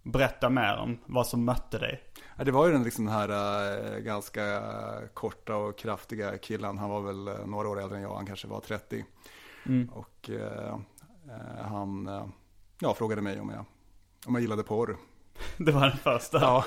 Berätta 0.02 0.50
mer 0.50 0.76
om 0.76 0.98
vad 1.06 1.26
som 1.26 1.44
mötte 1.44 1.78
dig. 1.78 2.02
Ja, 2.36 2.44
Det 2.44 2.50
var 2.50 2.66
ju 2.66 2.72
den, 2.72 2.82
liksom 2.82 3.04
den 3.04 3.14
här 3.14 3.28
eh, 3.94 3.98
ganska 3.98 4.62
korta 5.14 5.56
och 5.56 5.78
kraftiga 5.78 6.38
killen. 6.38 6.78
Han 6.78 6.90
var 6.90 7.00
väl 7.00 7.28
eh, 7.28 7.46
några 7.46 7.68
år 7.68 7.80
äldre 7.80 7.96
än 7.96 8.02
jag, 8.02 8.14
han 8.14 8.26
kanske 8.26 8.48
var 8.48 8.60
30. 8.60 9.04
Och 9.92 10.30
eh, 10.30 10.74
eh, 11.28 11.66
han 11.66 12.06
eh, 12.06 12.26
ja, 12.78 12.94
frågade 12.94 13.22
mig 13.22 13.40
om 13.40 13.48
jag, 13.48 13.64
om 14.26 14.34
jag 14.34 14.40
gillade 14.42 14.62
porr. 14.62 14.96
Det 15.56 15.72
var 15.72 15.80
den 15.80 15.96
första. 15.96 16.40
Ja. 16.40 16.64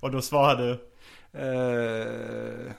Och 0.00 0.10
då 0.10 0.22
svarade 0.22 0.68
du? 0.68 0.91
Eh, 1.32 2.72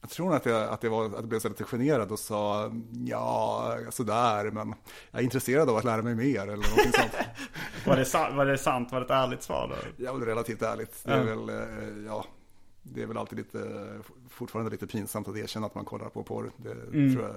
jag 0.00 0.10
tror 0.10 0.34
att 0.34 0.46
jag, 0.46 0.68
att, 0.68 0.82
jag 0.82 0.90
var, 0.90 1.04
att 1.06 1.12
jag 1.12 1.28
blev 1.28 1.38
så 1.38 1.48
lite 1.48 1.64
generad 1.64 2.12
och 2.12 2.18
sa 2.18 2.72
ja, 3.06 3.76
sådär, 3.90 4.50
men 4.50 4.74
jag 5.10 5.20
är 5.20 5.24
intresserad 5.24 5.68
av 5.70 5.76
att 5.76 5.84
lära 5.84 6.02
mig 6.02 6.14
mer 6.14 6.40
eller 6.42 6.50
någonting 6.50 6.92
sånt. 6.92 7.12
Var 7.86 7.96
det, 7.96 8.34
var 8.36 8.46
det 8.46 8.58
sant? 8.58 8.92
Var 8.92 9.00
det 9.00 9.04
ett 9.04 9.10
ärligt 9.10 9.42
svar 9.42 9.68
då? 9.68 10.04
Jag 10.04 10.14
är 10.14 10.18
väl 10.18 10.28
relativt 10.28 10.62
ärligt. 10.62 11.04
Det 11.04 11.12
är 11.12 11.18
Ja. 11.18 11.22
väl, 11.24 11.48
eh, 11.48 12.04
ja, 12.06 12.24
det 12.82 13.02
är 13.02 13.06
väl 13.06 13.16
alltid 13.16 13.38
lite, 13.38 13.88
fortfarande 14.28 14.70
lite 14.70 14.86
pinsamt 14.86 15.28
att 15.28 15.36
erkänna 15.36 15.66
att 15.66 15.74
man 15.74 15.84
kollar 15.84 16.08
på 16.08 16.22
porr. 16.22 16.50
Det 16.56 16.70
Mm. 16.72 17.14
tror 17.14 17.26
jag. 17.26 17.34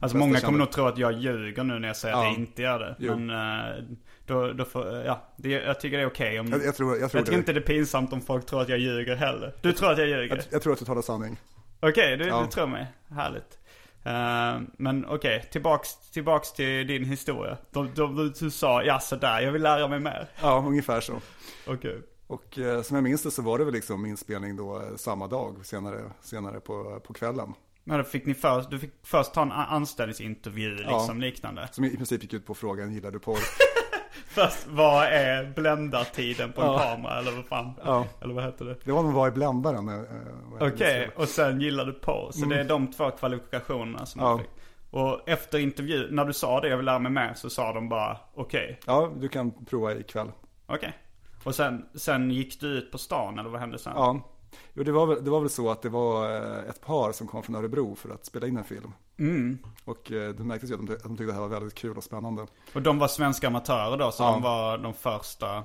Alltså 0.00 0.16
många 0.16 0.40
kommer 0.40 0.58
nog 0.58 0.70
tro 0.70 0.84
att 0.86 0.98
jag 0.98 1.12
ljuger 1.12 1.64
nu 1.64 1.78
när 1.78 1.88
jag 1.88 1.96
säger 1.96 2.14
att 2.14 2.22
Ja. 2.24 2.30
jag 2.30 2.38
inte 2.38 2.62
gör 2.62 2.78
det. 2.78 2.96
Jo. 2.98 3.16
Men 3.16 3.30
eh, 3.30 3.84
då, 4.30 4.52
då 4.52 4.64
får, 4.64 4.86
ja, 4.86 5.22
det, 5.36 5.48
jag 5.50 5.80
tycker 5.80 5.96
det 5.96 6.02
är 6.02 6.06
okej 6.06 6.40
om... 6.40 6.46
Jag, 6.50 6.64
jag 6.64 6.74
tror, 6.76 6.98
jag 6.98 7.10
tror, 7.10 7.18
jag 7.20 7.26
tycker 7.26 7.38
inte 7.38 7.52
det 7.52 7.60
är 7.60 7.74
pinsamt 7.74 8.12
om 8.12 8.20
folk 8.20 8.46
tror 8.46 8.62
att 8.62 8.68
jag 8.68 8.78
ljuger 8.78 9.16
heller. 9.16 9.54
Du 9.60 9.72
tror 9.72 9.92
att 9.92 9.98
jag 9.98 10.08
ljuger? 10.08 10.42
Jag, 10.50 10.62
tror 10.62 10.72
att 10.72 10.78
du 10.78 10.84
talar 10.84 11.02
sanning. 11.02 11.40
Okej, 11.80 12.16
du, 12.16 12.26
Ja. 12.26 12.40
du 12.42 12.46
tror 12.50 12.66
mig. 12.66 12.86
Härligt. 13.10 13.58
Eh, 14.04 14.60
men 14.78 15.06
okej, 15.08 15.48
tillbaks, 15.52 16.10
tillbaks 16.10 16.52
till 16.52 16.86
din 16.86 17.04
historia. 17.04 17.56
De, 17.70 17.90
de, 17.94 18.16
du, 18.16 18.28
du 18.28 18.50
sa, 18.50 18.82
ja 18.82 18.98
sådär, 19.00 19.40
jag 19.40 19.52
vill 19.52 19.62
lära 19.62 19.88
mig 19.88 20.00
mer. 20.00 20.28
Ja, 20.42 20.64
ungefär 20.68 21.00
så. 21.00 21.20
Okej. 21.66 22.02
Och 22.26 22.58
eh, 22.58 22.82
som 22.82 22.94
jag 22.96 23.04
minns 23.04 23.22
det 23.22 23.30
så 23.30 23.42
var 23.42 23.58
det 23.58 23.64
väl 23.64 23.74
liksom 23.74 24.06
inspelning 24.06 24.56
då 24.56 24.76
eh, 24.76 24.96
samma 24.96 25.26
dag, 25.26 25.66
senare, 25.66 26.00
senare 26.22 26.60
på, 26.60 27.00
på 27.06 27.12
kvällen. 27.12 27.54
Men 27.84 27.98
då 27.98 28.04
fick 28.04 28.26
ni 28.26 28.34
först, 28.34 28.70
du 28.70 28.78
fick 28.78 28.92
först 29.02 29.34
ta 29.34 29.42
en 29.42 29.52
anställningsintervju 29.52 30.76
Ja. 30.84 30.98
liksom 30.98 31.20
liknande. 31.20 31.68
Som 31.72 31.84
i 31.84 31.96
princip 31.96 32.22
gick 32.22 32.32
ut 32.32 32.46
på 32.46 32.54
frågan, 32.54 32.92
gillar 32.94 33.10
du 33.10 33.18
porr? 33.18 33.38
Först, 34.28 34.66
vad 34.66 35.04
är 35.06 35.52
bländartiden 35.56 36.52
på 36.52 36.60
en 36.60 36.66
Ja. 36.66 36.78
kamera 36.78 37.18
eller 37.18 37.32
vad 37.32 37.44
fan? 37.44 37.72
Ja. 37.84 38.06
Eller 38.20 38.34
vad 38.34 38.44
heter 38.44 38.64
det? 38.64 38.76
Det 38.84 38.92
var 38.92 39.02
nog 39.02 39.12
var 39.12 39.28
i 39.28 39.30
bländaren. 39.30 39.88
eh, 39.88 40.04
vad 40.44 40.72
Okej, 40.72 40.98
det. 41.16 41.22
och 41.22 41.28
sen 41.28 41.60
gillar 41.60 41.84
du 41.84 41.92
på. 41.92 42.28
Så 42.32 42.44
det 42.46 42.60
är 42.60 42.64
de 42.64 42.86
två 42.92 43.10
kvalifikationerna 43.10 44.06
som 44.06 44.20
Ja. 44.22 44.32
du 44.32 44.38
fick. 44.42 44.50
Och 44.90 45.28
efter 45.28 45.58
intervju, 45.58 46.08
när 46.10 46.24
du 46.24 46.32
sa 46.32 46.60
det, 46.60 46.68
jag 46.68 46.76
vill 46.76 46.86
lära 46.86 46.98
mig 46.98 47.12
mer, 47.12 47.32
så 47.34 47.50
sa 47.50 47.72
de 47.72 47.88
bara 47.88 48.16
okej, 48.34 48.80
Ja, 48.86 49.10
du 49.16 49.28
kan 49.28 49.64
prova 49.64 49.94
ikväll. 49.94 50.28
okej. 50.66 50.92
Och 51.44 51.54
sen, 51.54 51.86
sen 51.94 52.30
gick 52.30 52.60
du 52.60 52.66
ut 52.66 52.92
på 52.92 52.98
stan 52.98 53.38
eller 53.38 53.50
vad 53.50 53.60
hände 53.60 53.78
sen? 53.78 53.92
Ja, 53.96 54.20
jo, 54.74 54.82
det, 54.82 54.92
var 54.92 55.06
väl, 55.06 55.24
det 55.24 55.30
var 55.30 55.40
väl 55.40 55.50
så 55.50 55.70
att 55.70 55.82
det 55.82 55.88
var 55.88 56.36
eh, 56.36 56.68
ett 56.70 56.80
par 56.80 57.12
som 57.12 57.26
kom 57.26 57.42
från 57.42 57.56
Örebro 57.56 57.94
för 57.94 58.10
att 58.10 58.26
spela 58.26 58.46
in 58.46 58.56
en 58.56 58.64
film. 58.64 58.92
Mm. 59.18 59.58
Och 59.84 60.12
eh, 60.12 60.34
det 60.34 60.44
märktes 60.44 60.70
ju 60.70 60.74
att 60.74 60.86
de, 60.86 60.92
att 60.94 61.02
de 61.02 61.16
tyckte 61.16 61.24
det 61.24 61.32
här 61.32 61.40
var 61.40 61.48
väldigt 61.48 61.74
kul 61.74 61.96
och 61.96 62.04
spännande. 62.04 62.46
Och 62.74 62.82
de 62.82 62.98
var 62.98 63.08
svenska 63.08 63.46
amatörer 63.46 63.96
då, 63.96 64.10
så 64.12 64.22
Ja. 64.22 64.30
de 64.32 64.42
var 64.42 64.78
de 64.78 64.94
första 64.94 65.62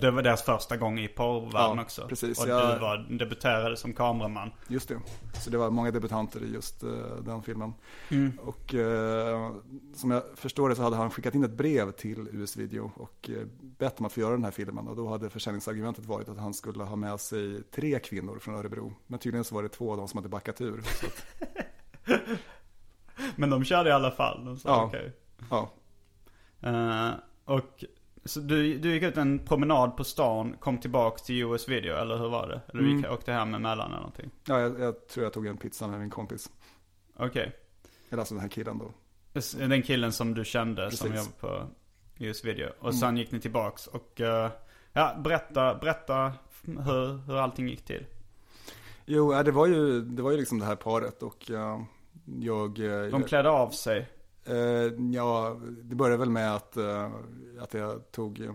det 0.00 0.10
var 0.10 0.22
deras 0.22 0.42
första 0.42 0.76
gång 0.76 0.98
i 0.98 1.08
porrvärlden 1.08 1.76
Ja, 1.76 1.82
också. 1.82 2.06
precis. 2.08 2.42
Och 2.42 2.48
Jag- 2.48 2.74
du 2.76 2.80
var, 2.80 2.96
debuterade 3.18 3.76
som 3.76 3.92
kameraman. 3.92 4.50
Just 4.68 4.88
det. 4.88 4.98
Så 5.40 5.50
det 5.50 5.58
var 5.58 5.70
många 5.70 5.90
debutanter 5.90 6.42
i 6.44 6.52
just 6.52 6.82
eh, 6.82 6.90
den 7.24 7.42
filmen. 7.42 7.72
Mm. 8.10 8.38
Och 8.38 8.74
eh, 8.74 9.52
som 9.94 10.10
jag 10.10 10.22
förstår 10.34 10.68
det 10.68 10.74
så 10.76 10.82
hade 10.82 10.96
han 10.96 11.10
skickat 11.10 11.34
in 11.34 11.44
ett 11.44 11.50
brev 11.56 11.90
till 11.92 12.28
US 12.32 12.56
Video 12.56 12.92
och 12.96 13.30
eh, 13.30 13.46
bett 13.60 14.00
om 14.00 14.06
att 14.06 14.12
få 14.12 14.20
göra 14.20 14.30
den 14.32 14.44
här 14.44 14.50
filmen. 14.50 14.88
Och 14.88 14.96
då 14.96 15.08
hade 15.08 15.30
försäljningsargumentet 15.30 16.04
varit 16.04 16.28
att 16.28 16.38
han 16.38 16.54
skulle 16.54 16.84
ha 16.84 16.96
med 16.96 17.20
sig 17.20 17.62
tre 17.62 17.98
kvinnor 17.98 18.38
från 18.38 18.54
Örebro. 18.54 18.92
Men 19.06 19.18
tydligen 19.18 19.44
så 19.44 19.54
var 19.54 19.62
det 19.62 19.68
två 19.68 19.90
av 19.90 19.96
dem 19.96 20.08
som 20.08 20.18
hade 20.18 20.28
backat 20.28 20.60
ur. 20.60 20.82
Men 23.36 23.50
de 23.50 23.64
körde 23.64 23.88
i 23.90 23.92
alla 23.92 24.10
fall. 24.10 24.44
De 24.44 24.56
sa 24.58 24.68
Ja. 24.68 24.84
okej. 24.84 25.12
ja, 25.50 25.70
Eh, 26.64 27.10
och 27.44 27.84
så 28.24 28.40
du, 28.40 28.78
du 28.78 28.92
gick 28.94 29.02
ut 29.02 29.16
en 29.16 29.38
promenad 29.38 29.96
på 29.96 30.04
stan, 30.04 30.56
kom 30.60 30.78
tillbaka 30.78 31.18
till 31.18 31.42
US 31.42 31.68
Video, 31.68 31.96
eller 31.96 32.16
hur 32.18 32.28
var 32.28 32.48
det? 32.48 32.60
Eller 32.72 32.82
du 32.82 32.88
gick, 32.88 32.98
Mm. 33.04 33.12
åkte 33.14 33.32
hem 33.32 33.54
emellan 33.54 33.86
eller 33.86 33.96
någonting? 33.96 34.30
ja 34.46 34.60
jag, 34.60 34.80
jag 34.80 35.08
tror 35.08 35.24
jag 35.24 35.32
tog 35.32 35.46
en 35.46 35.56
pizza 35.56 35.86
med 35.88 36.00
min 36.00 36.10
kompis. 36.10 36.50
Okej. 37.16 37.52
Eller 38.10 38.18
alltså 38.20 38.34
den 38.34 38.40
här 38.42 38.48
killen 38.48 38.78
då. 38.78 38.92
Den 39.58 39.82
killen 39.82 40.12
som 40.12 40.34
du 40.34 40.44
kände 40.44 40.90
som 40.90 41.10
Precis. 41.10 41.26
jobbade 41.40 41.66
på 42.20 42.24
US 42.24 42.44
Video. 42.44 42.68
Och 42.78 42.88
Mm. 42.88 42.92
sen 43.00 43.16
gick 43.16 43.30
ni 43.32 43.40
tillbaks 43.40 43.86
och, 43.86 44.20
eh, 44.20 44.50
ja, 44.92 45.14
berätta, 45.24 45.74
berätta 45.74 46.32
hur, 46.64 47.26
hur 47.26 47.36
allting 47.36 47.68
gick 47.68 47.84
till. 47.84 48.06
Jo, 49.06 49.42
det 49.42 49.50
var 49.52 49.66
ju, 49.66 50.00
det 50.00 50.22
var 50.22 50.30
ju 50.30 50.36
liksom 50.36 50.58
det 50.58 50.64
här 50.64 50.76
paret 50.76 51.22
och 51.22 51.50
eh, 51.50 51.82
jag... 52.40 52.78
eh, 52.78 53.10
De 53.10 53.22
klädde 53.22 53.50
av 53.50 53.70
sig. 53.70 54.08
Eh, 54.44 54.92
ja, 55.12 55.60
det 55.82 55.94
började 55.94 56.16
väl 56.18 56.30
med 56.30 56.54
att, 56.54 56.76
eh, 56.76 57.10
att 57.60 57.74
jag 57.74 58.10
tog 58.12 58.48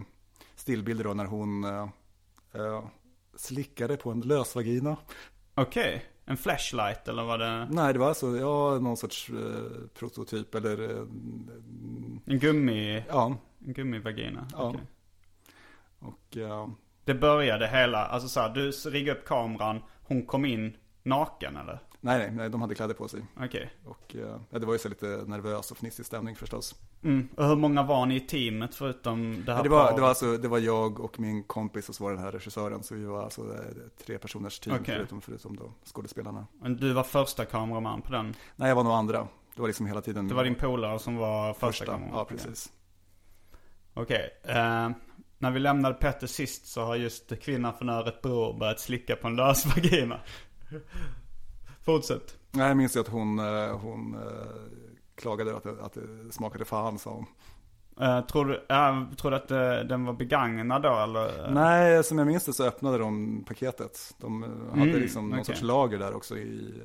stillbilder 0.55 1.03
då 1.03 1.13
när 1.13 1.25
hon 1.25 1.63
eh, 1.63 2.85
slickade 3.35 3.97
på 3.97 4.11
en 4.11 4.21
lösvagina. 4.21 4.97
Okej. 5.55 6.05
En 6.25 6.37
flashlight 6.37 7.07
eller 7.07 7.23
var 7.23 7.37
det 7.37 7.67
Nej, 7.71 7.93
det 7.93 7.99
var 7.99 8.07
alltså, 8.07 8.37
ja, 8.37 8.79
någon 8.79 8.97
sorts 8.97 9.29
eh, 9.29 9.87
prototyp 9.93 10.55
eller, 10.55 10.83
eh, 10.83 11.05
en 12.25 12.39
gummi, 12.39 13.03
ja, 13.09 13.37
en 13.65 13.73
gummivagina? 13.73 14.47
Ja. 14.51 14.69
Okej. 14.69 14.81
och 15.99 16.37
eh, 16.37 16.67
Det 17.05 17.13
började 17.13 17.67
hela, 17.67 18.05
alltså 18.05 18.29
så 18.29 18.39
här, 18.39 18.49
du 18.49 18.71
riggade 18.71 19.19
upp 19.19 19.25
kameran, 19.25 19.81
hon 20.03 20.25
kom 20.25 20.45
in 20.45 20.77
naken 21.03 21.57
eller? 21.57 21.79
Nej, 22.01 22.17
nej, 22.19 22.31
nej, 22.31 22.49
de 22.49 22.61
hade 22.61 22.75
kläder 22.75 22.93
på 22.93 23.07
sig. 23.07 23.25
Okej. 23.39 23.73
Och 23.85 24.15
eh, 24.15 24.39
ja, 24.49 24.59
det 24.59 24.65
var 24.65 24.73
ju 24.73 24.79
så 24.79 24.89
lite 24.89 25.05
nervös 25.05 25.71
och 25.71 25.77
fnissig 25.77 26.05
stämning 26.05 26.35
förstås. 26.35 26.75
Mm. 27.03 27.27
Och 27.37 27.45
hur 27.47 27.55
många 27.55 27.83
var 27.83 28.05
ni 28.05 28.15
i 28.15 28.19
teamet 28.19 28.75
förutom 28.75 29.43
det 29.45 29.53
här 29.53 29.63
det, 29.63 29.69
var, 29.69 29.95
det, 29.95 30.01
var 30.01 30.09
alltså, 30.09 30.37
det 30.37 30.47
var 30.47 30.59
jag 30.59 30.99
och 30.99 31.19
min 31.19 31.43
kompis 31.43 31.89
och 31.89 31.95
så 31.95 32.03
var 32.03 32.11
den 32.11 32.19
här 32.19 32.31
regissören. 32.31 32.83
Så 32.83 32.95
vi 32.95 33.05
var 33.05 33.23
alltså 33.23 33.41
eh, 33.41 34.05
tre 34.05 34.17
personers 34.17 34.59
team 34.59 34.77
Okej. 34.81 34.95
förutom, 34.95 35.21
förutom 35.21 35.55
då 35.55 35.73
skådespelarna. 35.85 36.47
Men 36.61 36.77
du 36.77 36.93
var 36.93 37.03
första 37.03 37.45
kameraman 37.45 38.01
på 38.01 38.11
den? 38.11 38.33
Nej, 38.55 38.69
jag 38.69 38.75
var 38.75 38.83
nog 38.83 38.93
andra. 38.93 39.27
Det 39.55 39.61
var 39.61 39.67
liksom 39.67 39.85
hela 39.85 40.01
tiden. 40.01 40.27
Det 40.27 40.35
var 40.35 40.43
din 40.43 40.55
polare 40.55 40.99
som 40.99 41.15
var 41.15 41.53
första, 41.53 41.67
första. 41.67 41.85
kameraman? 41.85 42.17
Ja, 42.17 42.25
precis. 42.25 42.71
Okej. 43.93 44.29
Eh, 44.43 44.89
när 45.37 45.51
vi 45.51 45.59
lämnade 45.59 45.95
Petter 45.95 46.27
sist 46.27 46.67
så 46.67 46.81
har 46.81 46.95
just 46.95 47.39
kvinnan 47.41 47.73
från 47.73 47.89
Örebro 47.89 48.57
börjat 48.57 48.79
slicka 48.79 49.15
på 49.15 49.27
en 49.27 49.35
lös 49.35 49.65
vagina. 49.75 50.19
Fortsätt. 51.87 52.37
Nej, 52.51 52.67
jag 52.67 52.77
minns 52.77 52.95
ju 52.95 52.99
att 52.99 53.07
hon, 53.07 53.39
eh, 53.39 53.77
hon 53.79 54.15
eh, 54.15 54.21
klagade 55.15 55.57
att 55.57 55.63
det, 55.63 55.81
att 55.81 55.93
det 55.93 56.31
smakade 56.31 56.65
fan, 56.65 56.99
sa 56.99 57.11
hon. 57.13 57.25
Eh, 58.07 58.21
tror, 58.25 58.45
du, 58.45 58.65
tror 59.15 59.31
du 59.31 59.37
att 59.37 59.51
eh, 59.51 59.87
den 59.87 60.05
var 60.05 60.13
begagnad 60.13 60.81
då 60.81 60.99
eller? 60.99 61.51
Nej, 61.51 62.03
som 62.03 62.17
jag 62.17 62.27
minns 62.27 62.45
det 62.45 62.53
så 62.53 62.63
öppnade 62.65 62.97
de 62.97 63.43
paketet. 63.47 64.15
De 64.17 64.41
hade 64.69 64.81
Mm, 64.89 65.01
liksom 65.01 65.29
någon 65.29 65.45
sorts 65.45 65.61
lager 65.61 65.99
där 65.99 66.15
också 66.15 66.37
i, 66.37 66.81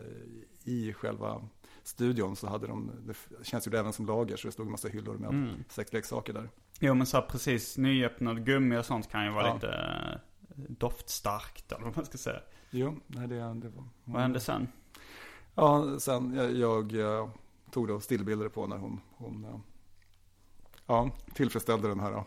i 0.64 0.92
själva 0.92 1.42
studion. 1.82 2.36
Så 2.36 2.46
hade 2.46 2.66
de, 2.66 2.90
det 3.06 3.44
känns 3.46 3.68
ju 3.68 3.76
även 3.76 3.92
som 3.92 4.06
lager, 4.06 4.36
så 4.36 4.48
det 4.48 4.52
stod 4.52 4.66
en 4.66 4.72
massa 4.72 4.88
hyllor 4.88 5.14
med 5.18 5.30
Mm. 5.30 5.64
sexleksaker 5.68 6.32
där. 6.32 6.48
Jo 6.80 6.94
men 6.94 7.06
så 7.06 7.16
här, 7.16 7.24
precis 7.26 7.78
nyöppnad 7.78 8.46
gummi 8.46 8.76
och 8.78 8.84
sånt 8.84 9.10
kan 9.10 9.24
ju 9.24 9.30
vara 9.30 9.46
Ja. 9.46 9.54
lite 9.54 10.20
doftstarkt 10.68 11.72
eller 11.72 11.84
vad 11.84 11.96
man 11.96 12.04
ska 12.06 12.18
säga. 12.18 12.40
Jo, 12.70 12.96
nej 13.06 13.28
det, 13.28 13.34
det 13.34 13.68
var... 13.68 13.84
Vad 14.04 14.22
hände 14.22 14.40
sen? 14.40 14.68
Ja, 15.54 15.98
sen 16.00 16.34
jag, 16.34 16.52
jag 16.52 17.18
eh, 17.20 17.28
tog 17.70 17.88
då 17.88 18.00
stillbilder 18.00 18.48
på 18.48 18.66
när 18.66 18.76
hon, 18.78 19.00
hon 19.16 19.44
eh, 19.44 19.58
ja, 20.86 21.10
tillfredsställde 21.34 21.88
den 21.88 22.00
här 22.00 22.12
eh, 22.12 22.22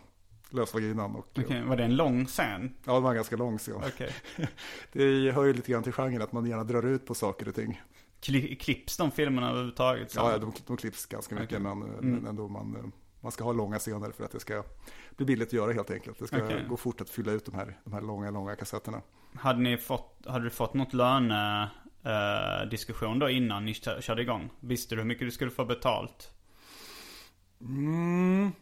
lösvaginan. 0.50 1.16
Och, 1.16 1.28
Okej, 1.38 1.62
var 1.64 1.76
det 1.76 1.84
en 1.84 1.96
lång 1.96 2.26
scen? 2.26 2.74
Ja, 2.84 2.94
det 2.94 3.00
var 3.00 3.14
ganska 3.14 3.36
lång 3.36 3.58
scen. 3.58 3.74
Okej. 3.86 4.10
Det 4.92 5.30
hör 5.32 5.44
ju 5.44 5.52
lite 5.52 5.72
grann 5.72 5.82
till 5.82 5.92
genren 5.92 6.22
att 6.22 6.32
man 6.32 6.46
gärna 6.46 6.64
drar 6.64 6.82
ut 6.82 7.06
på 7.06 7.14
saker 7.14 7.48
och 7.48 7.54
ting. 7.54 7.82
Kli- 8.20 8.58
Klipps 8.58 8.96
de 8.96 9.10
filmerna 9.10 9.50
överhuvudtaget? 9.50 10.14
Ja, 10.14 10.30
ja 10.32 10.38
de, 10.38 10.52
de 10.66 10.76
klipps 10.76 11.06
ganska 11.06 11.34
mycket, 11.34 11.48
Okej. 11.48 11.60
men, 11.60 11.82
Mm. 11.82 12.10
men 12.10 12.26
ändå 12.26 12.48
man, 12.48 12.92
man 13.20 13.32
ska 13.32 13.44
ha 13.44 13.52
långa 13.52 13.78
scener 13.78 14.10
för 14.10 14.24
att 14.24 14.30
det 14.30 14.40
ska 14.40 14.62
bli 15.16 15.26
billigt 15.26 15.48
att 15.48 15.52
göra 15.52 15.72
helt 15.72 15.90
enkelt. 15.90 16.18
Det 16.18 16.26
ska 16.26 16.44
Okej. 16.44 16.64
gå 16.68 16.76
fort 16.76 17.00
att 17.00 17.10
fylla 17.10 17.32
ut 17.32 17.44
de 17.46 17.54
här, 17.54 17.80
de 17.84 17.92
här 17.92 18.00
långa, 18.00 18.30
långa 18.30 18.56
kassetterna. 18.56 19.02
Hade 19.34 19.60
ni 19.60 19.76
fått, 19.76 20.22
hade 20.26 20.44
du 20.44 20.50
fått 20.50 20.74
något 20.74 20.92
löne 20.94 21.70
eh, 22.06 22.68
diskussion 22.70 23.18
då 23.18 23.28
innan 23.30 23.64
ni 23.64 23.74
kö- 23.74 24.00
körde 24.00 24.22
igång? 24.22 24.50
Visste 24.60 24.94
du 24.94 25.00
hur 25.00 25.08
mycket 25.08 25.26
du 25.26 25.30
skulle 25.30 25.50
få 25.50 25.64
betalt? 25.64 26.30
Mm. 27.60 28.52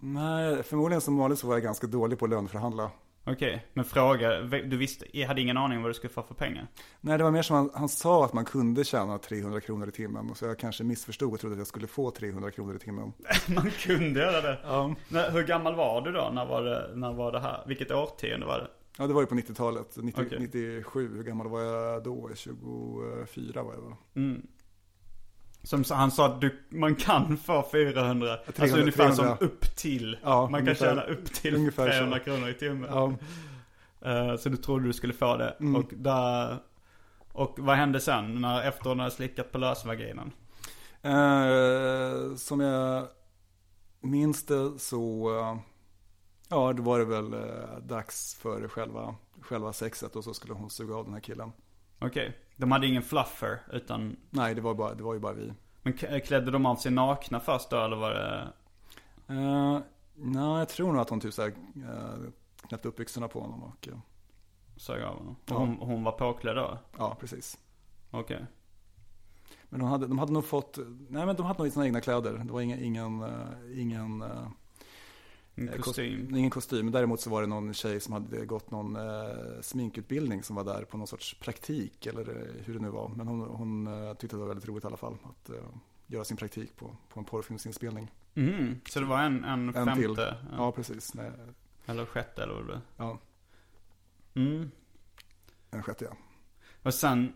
Nej, 0.00 0.62
förmodligen 0.62 1.00
som 1.00 1.16
vanligt 1.18 1.38
så 1.38 1.46
var 1.46 1.54
jag 1.54 1.62
ganska 1.62 1.86
dålig 1.86 2.18
på 2.18 2.24
att 2.24 2.30
löneförhandla. 2.30 2.90
Okej, 3.28 3.66
men 3.72 3.84
fråga, 3.84 4.40
du 4.40 4.76
visste, 4.76 5.18
jag 5.18 5.28
hade 5.28 5.40
ingen 5.40 5.56
aning 5.56 5.76
om 5.76 5.82
vad 5.82 5.90
du 5.90 5.94
skulle 5.94 6.12
få 6.12 6.22
för 6.22 6.34
pengar? 6.34 6.66
Nej, 7.00 7.18
det 7.18 7.24
var 7.24 7.30
mer 7.30 7.42
som 7.42 7.56
han, 7.56 7.70
han 7.74 7.88
sa 7.88 8.24
att 8.24 8.32
man 8.32 8.44
kunde 8.44 8.84
tjäna 8.84 9.18
300 9.18 9.60
kronor 9.60 9.88
i 9.88 9.92
timmen. 9.92 10.34
Så 10.34 10.44
jag 10.44 10.58
kanske 10.58 10.84
missförstod 10.84 11.32
och 11.34 11.40
trodde 11.40 11.52
att 11.54 11.58
jag 11.58 11.66
skulle 11.66 11.86
få 11.86 12.10
300 12.10 12.50
kronor 12.50 12.76
i 12.76 12.78
timmen. 12.78 13.12
Man 13.48 13.70
kunde 13.70 14.20
göra 14.20 14.40
det. 14.40 14.58
Ja, 14.64 14.94
Men 15.08 15.32
hur 15.32 15.42
gammal 15.46 15.74
var 15.74 16.00
du 16.00 16.12
då? 16.12 16.30
När 16.32 16.46
var 16.46 16.62
det, 16.62 16.90
när 16.94 17.12
var 17.12 17.32
det 17.32 17.40
här? 17.40 17.64
Vilket 17.66 17.90
årtionde 17.90 18.46
var 18.46 18.58
det? 18.58 18.68
Ja 18.98 19.06
det 19.06 19.14
var 19.14 19.20
ju 19.20 19.26
på 19.26 19.34
90-talet. 19.34 19.96
90, 19.96 20.22
Okej. 20.26 20.38
97, 20.40 21.16
hur 21.16 21.22
gammal 21.24 21.48
var 21.48 21.60
jag 21.60 22.04
då? 22.04 22.30
24 22.34 23.62
var 23.62 23.74
jag 23.74 23.80
va? 23.80 23.96
Mm. 24.14 24.46
Som 25.62 25.84
han 25.90 26.10
sa 26.10 26.26
att 26.26 26.40
du, 26.40 26.62
man 26.68 26.94
kan 26.94 27.36
få 27.36 27.68
400, 27.72 28.32
alltså 28.32 28.52
300, 28.52 28.80
ungefär 28.80 29.04
300. 29.14 29.36
som 29.36 29.46
upp 29.46 29.76
till. 29.76 30.18
Ja, 30.22 30.40
man 30.42 30.50
kan 30.52 30.60
ungefär- 30.60 30.86
tjäna 30.86 31.02
upp 31.02 31.24
till 31.24 31.54
ungefär 31.56 31.86
så. 31.90 31.92
300 31.92 32.18
kronor 32.18 32.48
i 32.48 32.54
timmen. 32.54 32.90
Ja, 32.92 33.14
Eh, 34.00 34.36
så 34.36 34.48
du 34.48 34.56
trodde 34.56 34.84
du 34.86 34.92
skulle 34.92 35.12
få 35.12 35.36
det. 35.36 35.56
Mm. 35.60 35.76
Och 35.76 35.90
där, 35.96 36.56
och 37.32 37.54
vad 37.58 37.76
hände 37.76 38.00
sen? 38.00 38.40
När, 38.40 38.68
efter 38.68 38.94
när 38.94 39.04
du 39.04 39.10
slickat 39.10 39.52
på 39.52 39.58
lösvaginan? 39.58 40.32
Eh, 41.02 42.34
som 42.36 42.60
jag 42.60 43.06
minns 44.00 44.46
det 44.46 44.78
så, 44.78 45.30
eh, 45.38 45.56
Ja, 46.48 46.72
då 46.72 46.82
var 46.82 46.98
det 46.98 47.04
väl 47.04 47.32
eh, 47.34 47.78
dags 47.82 48.34
för 48.34 48.68
själva, 48.68 49.14
själva 49.40 49.72
sexet 49.72 50.16
och 50.16 50.24
så 50.24 50.34
skulle 50.34 50.52
hon 50.54 50.70
suga 50.70 50.94
av 50.96 51.04
den 51.04 51.12
här 51.14 51.20
killen. 51.20 51.52
Okej. 51.98 52.38
De 52.56 52.72
hade 52.72 52.86
ingen 52.86 53.02
fluffer 53.02 53.60
utan... 53.72 54.16
Nej, 54.30 54.54
det 54.54 54.60
var, 54.60 54.74
bara, 54.74 54.94
det 54.94 55.02
var 55.02 55.14
ju 55.14 55.20
bara 55.20 55.32
vi. 55.32 55.52
Men 55.82 55.92
k- 55.92 56.06
klädde 56.24 56.50
de 56.50 56.66
av 56.66 56.76
sig 56.76 56.92
nakna 56.92 57.40
först 57.40 57.70
då 57.70 57.76
eller 57.84 57.96
var 57.96 58.10
det... 58.10 58.48
Uh, 59.34 59.78
Nej, 60.14 60.58
jag 60.58 60.68
tror 60.68 60.92
nog 60.92 61.00
att 61.00 61.10
hon 61.10 61.20
typ 61.20 61.34
såhär 61.34 61.48
uh, 61.76 62.30
knäppte 62.68 62.88
upp 62.88 62.96
byxorna 62.96 63.28
på 63.28 63.40
honom 63.40 63.62
och 63.62 63.88
uh, 63.92 63.98
Sög 64.76 65.02
av 65.02 65.16
honom? 65.18 65.36
Ja. 65.46 65.54
Och 65.54 65.60
hon, 65.60 65.76
hon 65.80 66.04
var 66.04 66.12
påklädd 66.12 66.56
då? 66.56 66.78
ja, 66.98 67.16
precis. 67.20 67.58
Okej. 68.10 68.46
Men 69.68 69.80
de 69.80 69.88
hade, 69.88 70.06
de 70.06 70.18
hade 70.18 70.32
nog 70.32 70.44
fått, 70.44 70.78
nej 71.08 71.26
men 71.26 71.36
de 71.36 71.46
hade 71.46 71.62
nog 71.62 71.72
sina 71.72 71.86
egna 71.86 72.00
kläder. 72.00 72.32
Det 72.32 72.52
var 72.52 72.60
ingen, 72.60 72.84
ingen, 72.84 73.22
eh, 73.22 73.80
ingen, 73.80 74.22
eh, 74.22 74.48
En 75.58 75.68
kos- 75.68 75.82
kostym? 75.82 76.34
ingen 76.36 76.50
kostym. 76.50 76.90
Däremot 76.92 77.20
så 77.20 77.30
var 77.30 77.40
det 77.40 77.46
någon 77.46 77.74
tjej 77.74 78.00
som 78.00 78.12
hade 78.12 78.46
gått 78.46 78.70
någon 78.70 78.96
eh, 78.96 79.60
sminkutbildning 79.60 80.42
som 80.42 80.56
var 80.56 80.64
där 80.64 80.84
på 80.84 80.96
någon 80.96 81.06
sorts 81.06 81.34
praktik 81.40 82.06
eller 82.06 82.20
eh, 82.28 82.64
hur 82.64 82.74
det 82.74 82.80
nu 82.80 82.88
var. 82.90 83.08
Men 83.08 83.28
hon, 83.28 83.40
hon 83.40 83.86
eh, 83.86 84.14
tyckte 84.14 84.36
det 84.36 84.40
var 84.40 84.46
väldigt 84.48 84.68
roligt 84.68 84.84
i 84.84 84.86
alla 84.86 84.96
fall 84.96 85.16
att 85.24 85.50
eh, 85.50 85.56
göra 86.06 86.24
sin 86.24 86.36
praktik 86.36 86.76
på, 86.76 86.96
på 87.08 87.20
en 87.20 87.24
porrfilmsinspelning. 87.26 88.10
Mhm. 88.34 88.80
Så 88.88 89.00
det 89.00 89.06
var 89.06 89.22
en, 89.22 89.44
en, 89.44 89.68
En 89.68 89.72
femte? 89.74 89.94
till. 89.94 90.14
Ja. 90.18 90.34
Ja, 90.56 90.72
precis. 90.72 91.14
Nej, 91.14 91.30
Eller 91.86 92.04
sjätte 92.06 92.42
eller 92.42 92.52
vad 92.54 92.62
det 92.62 92.66
blev? 92.66 92.80
ja, 92.96 93.18
Mm. 94.34 94.70
en 95.70 95.82
sjätte 95.82 96.04
ja. 96.04 96.16
Och 96.82 96.94
sen, 96.94 97.32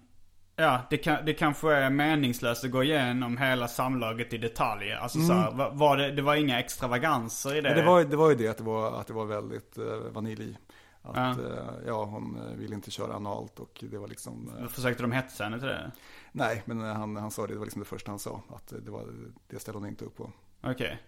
ja 0.61 0.81
det, 0.91 0.97
kan, 0.97 1.25
det 1.25 1.35
kanske 1.35 1.73
är 1.75 1.91
meningslöst 1.91 2.65
att 2.65 2.71
gå 2.71 2.83
igenom 2.83 3.37
hela 3.37 3.69
samlaget 3.69 4.33
i 4.33 4.39
detalj. 4.39 4.93
Alltså 4.93 5.19
så 5.21 5.33
här, 5.33 5.51
var, 5.53 5.71
var 5.71 5.97
det, 5.97 6.11
det 6.11 6.23
var 6.23 6.35
inga 6.35 6.61
extravaganser 6.61 7.51
i 7.57 7.61
det? 7.61 7.69
Mm. 7.69 7.75
Men 7.77 7.85
det, 7.85 7.91
var, 7.91 8.05
det 8.05 8.17
var 8.17 8.31
ju 8.31 8.37
det 8.37 8.49
att 8.49 8.59
det 8.59 8.65
var, 8.65 9.01
att 9.01 9.07
det 9.07 9.13
var 9.13 9.25
väldigt 9.27 9.79
eh, 9.79 9.85
vanilj. 10.13 10.59
Att, 11.03 11.17
Ja. 11.17 11.31
eh, 11.31 11.65
ja, 11.87 12.05
hon 12.05 12.37
eh, 12.51 12.57
ville 12.57 12.75
inte 12.75 12.91
köra 12.91 13.15
analt 13.15 13.61
och 13.61 13.85
det 13.91 13.99
var 13.99 14.09
liksom, 14.09 14.51
eh, 14.61 14.67
Försökte 14.67 15.03
de 15.03 15.13
hetsa 15.13 15.45
henne 15.45 15.59
till 15.59 15.69
det? 15.69 15.91
nej, 16.33 16.63
men 16.65 16.81
eh, 16.85 16.93
han, 16.95 17.17
han 17.17 17.31
sa 17.31 17.47
det, 17.47 17.53
det 17.53 17.59
var 17.59 17.65
liksom 17.67 17.81
det 17.83 17.89
första 17.89 18.11
han 18.13 18.19
sa, 18.19 18.43
att 18.57 18.73
eh, 18.73 18.79
det 18.79 18.91
var, 18.91 19.05
det 19.51 19.59
ställde 19.59 19.79
hon 19.79 19.89
inte 19.89 20.05
upp 20.05 20.17
på. 20.17 20.33
Okej. 20.63 20.99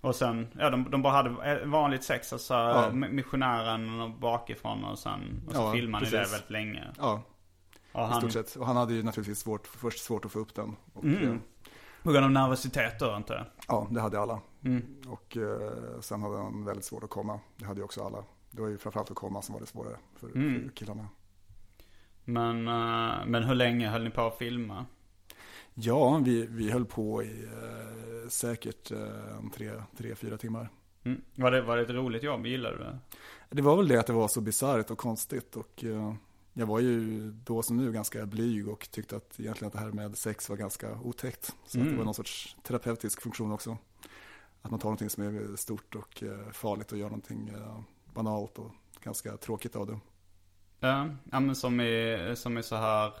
Och 0.00 0.14
sen, 0.14 0.48
ja 0.58 0.70
de, 0.70 0.90
de 0.90 1.02
bara 1.02 1.12
hade 1.12 1.64
vanligt 1.64 2.04
sex, 2.04 2.32
alltså 2.32 2.54
Ja. 2.54 2.84
ja. 2.86 2.92
missionären 2.92 4.14
bakifrån 4.20 4.84
och 4.84 4.98
sen, 4.98 5.42
och 5.48 5.54
så 5.54 5.60
Ja, 5.60 5.72
filmade 5.72 6.04
ni 6.04 6.10
det 6.10 6.16
väldigt 6.18 6.50
länge. 6.50 6.84
Ja, 6.98 7.22
Och 7.92 8.00
i 8.00 8.04
han, 8.04 8.20
stort 8.20 8.32
sett. 8.32 8.56
Och 8.56 8.66
han 8.66 8.76
hade 8.76 8.94
ju 8.94 9.02
naturligtvis 9.02 9.38
svårt, 9.38 9.66
först 9.66 10.04
svårt 10.04 10.24
att 10.24 10.32
få 10.32 10.38
upp 10.38 10.54
den. 10.54 10.76
Och, 10.92 11.04
Mm. 11.04 11.22
eh, 11.32 11.36
på 12.02 12.12
grund 12.12 12.24
av 12.24 12.30
nervositet 12.30 12.98
då 12.98 13.16
inte 13.16 13.32
jag. 13.32 13.44
ja, 13.68 13.86
det 13.90 14.00
hade 14.00 14.20
alla. 14.20 14.40
Mm. 14.64 14.82
Och 15.08 15.36
eh, 15.36 16.00
sen 16.00 16.22
hade 16.22 16.36
han 16.36 16.64
väldigt 16.64 16.84
svårt 16.84 17.04
att 17.04 17.10
komma. 17.10 17.40
Det 17.56 17.64
hade 17.64 17.80
ju 17.80 17.84
också 17.84 18.02
alla. 18.04 18.24
Det 18.50 18.62
var 18.62 18.68
ju 18.68 18.78
framförallt 18.78 19.10
att 19.10 19.16
komma 19.16 19.42
som 19.42 19.52
var 19.52 19.60
det 19.60 19.66
svårare 19.66 19.96
för, 20.16 20.26
Mm. 20.26 20.62
för 20.62 20.70
killarna. 20.76 21.08
Men, 22.24 22.68
eh, 22.68 23.26
men 23.26 23.44
hur 23.44 23.54
länge 23.54 23.88
höll 23.88 24.04
ni 24.04 24.10
på 24.10 24.20
att 24.20 24.38
filma? 24.38 24.86
Ja, 25.74 26.20
vi, 26.24 26.46
vi 26.46 26.70
höll 26.70 26.84
på 26.84 27.22
i 27.22 27.44
eh, 27.44 28.28
säkert 28.28 28.90
eh, 28.90 28.98
tre, 29.54 29.70
tre, 29.96 30.14
fyra 30.14 30.36
timmar. 30.36 30.68
Mm. 31.04 31.20
Var, 31.34 31.50
det, 31.50 31.62
var 31.62 31.76
det 31.76 31.82
ett 31.82 31.90
roligt 31.90 32.22
jobb? 32.22 32.46
Gillade 32.46 32.76
du 32.76 32.84
det? 32.84 32.98
Det 33.50 33.62
var 33.62 33.76
väl 33.76 33.88
det 33.88 34.00
att 34.00 34.06
det 34.06 34.12
var 34.12 34.28
så 34.28 34.40
bisarrt 34.40 34.90
och 34.90 34.98
konstigt 34.98 35.56
och 35.56 35.84
eh, 35.84 36.14
jag 36.52 36.66
var 36.66 36.80
ju 36.80 37.30
då 37.30 37.62
som 37.62 37.76
nu 37.76 37.92
ganska 37.92 38.26
blyg 38.26 38.68
och 38.68 38.88
tyckte 38.90 39.16
att 39.16 39.40
egentligen 39.40 39.66
att 39.66 39.72
det 39.72 39.78
här 39.78 39.92
med 39.92 40.16
sex 40.18 40.48
var 40.48 40.56
ganska 40.56 40.94
otäckt. 41.02 41.44
Så 41.44 41.52
att 41.64 41.72
det 41.72 41.80
Mm. 41.80 41.96
var 41.96 42.04
någon 42.04 42.14
sorts 42.14 42.56
terapeutisk 42.62 43.20
funktion 43.22 43.52
också. 43.52 43.78
Att 44.62 44.70
man 44.70 44.80
tar 44.80 44.86
någonting 44.86 45.10
som 45.10 45.22
är 45.24 45.56
stort 45.56 45.94
och 45.94 46.22
eh, 46.22 46.50
farligt 46.52 46.92
och 46.92 46.98
gör 46.98 47.06
någonting 47.08 47.48
eh, 47.48 47.80
banalt 48.14 48.58
och 48.58 48.70
ganska 49.02 49.36
tråkigt 49.36 49.76
av 49.76 49.86
det. 49.86 49.98
Ja, 50.80 51.08
ja 51.30 51.40
men 51.40 51.54
som 51.56 51.80
i, 51.80 52.32
som 52.36 52.58
i 52.58 52.62
så 52.62 52.76
här, 52.76 53.12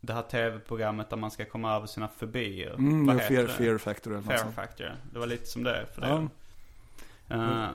det 0.00 0.12
här 0.12 0.22
tv-programmet 0.22 1.10
där 1.10 1.16
man 1.16 1.30
ska 1.30 1.44
komma 1.44 1.76
över 1.76 1.86
sina 1.86 2.08
fobier. 2.08 2.74
Mm, 2.74 3.06
Vad 3.06 3.16
ja, 3.16 3.20
heter 3.20 3.34
fear, 3.34 3.42
det? 3.46 3.52
fear 3.52 3.78
factor 3.78 4.14
eller 4.16 4.38
sånt. 4.38 4.54
Factor. 4.54 4.96
Det 5.12 5.18
var 5.18 5.26
lite 5.26 5.46
som 5.46 5.62
det 5.64 5.86
för 5.94 6.00
det. 6.00 6.28
Ja. 7.28 7.64
Eh, 7.64 7.68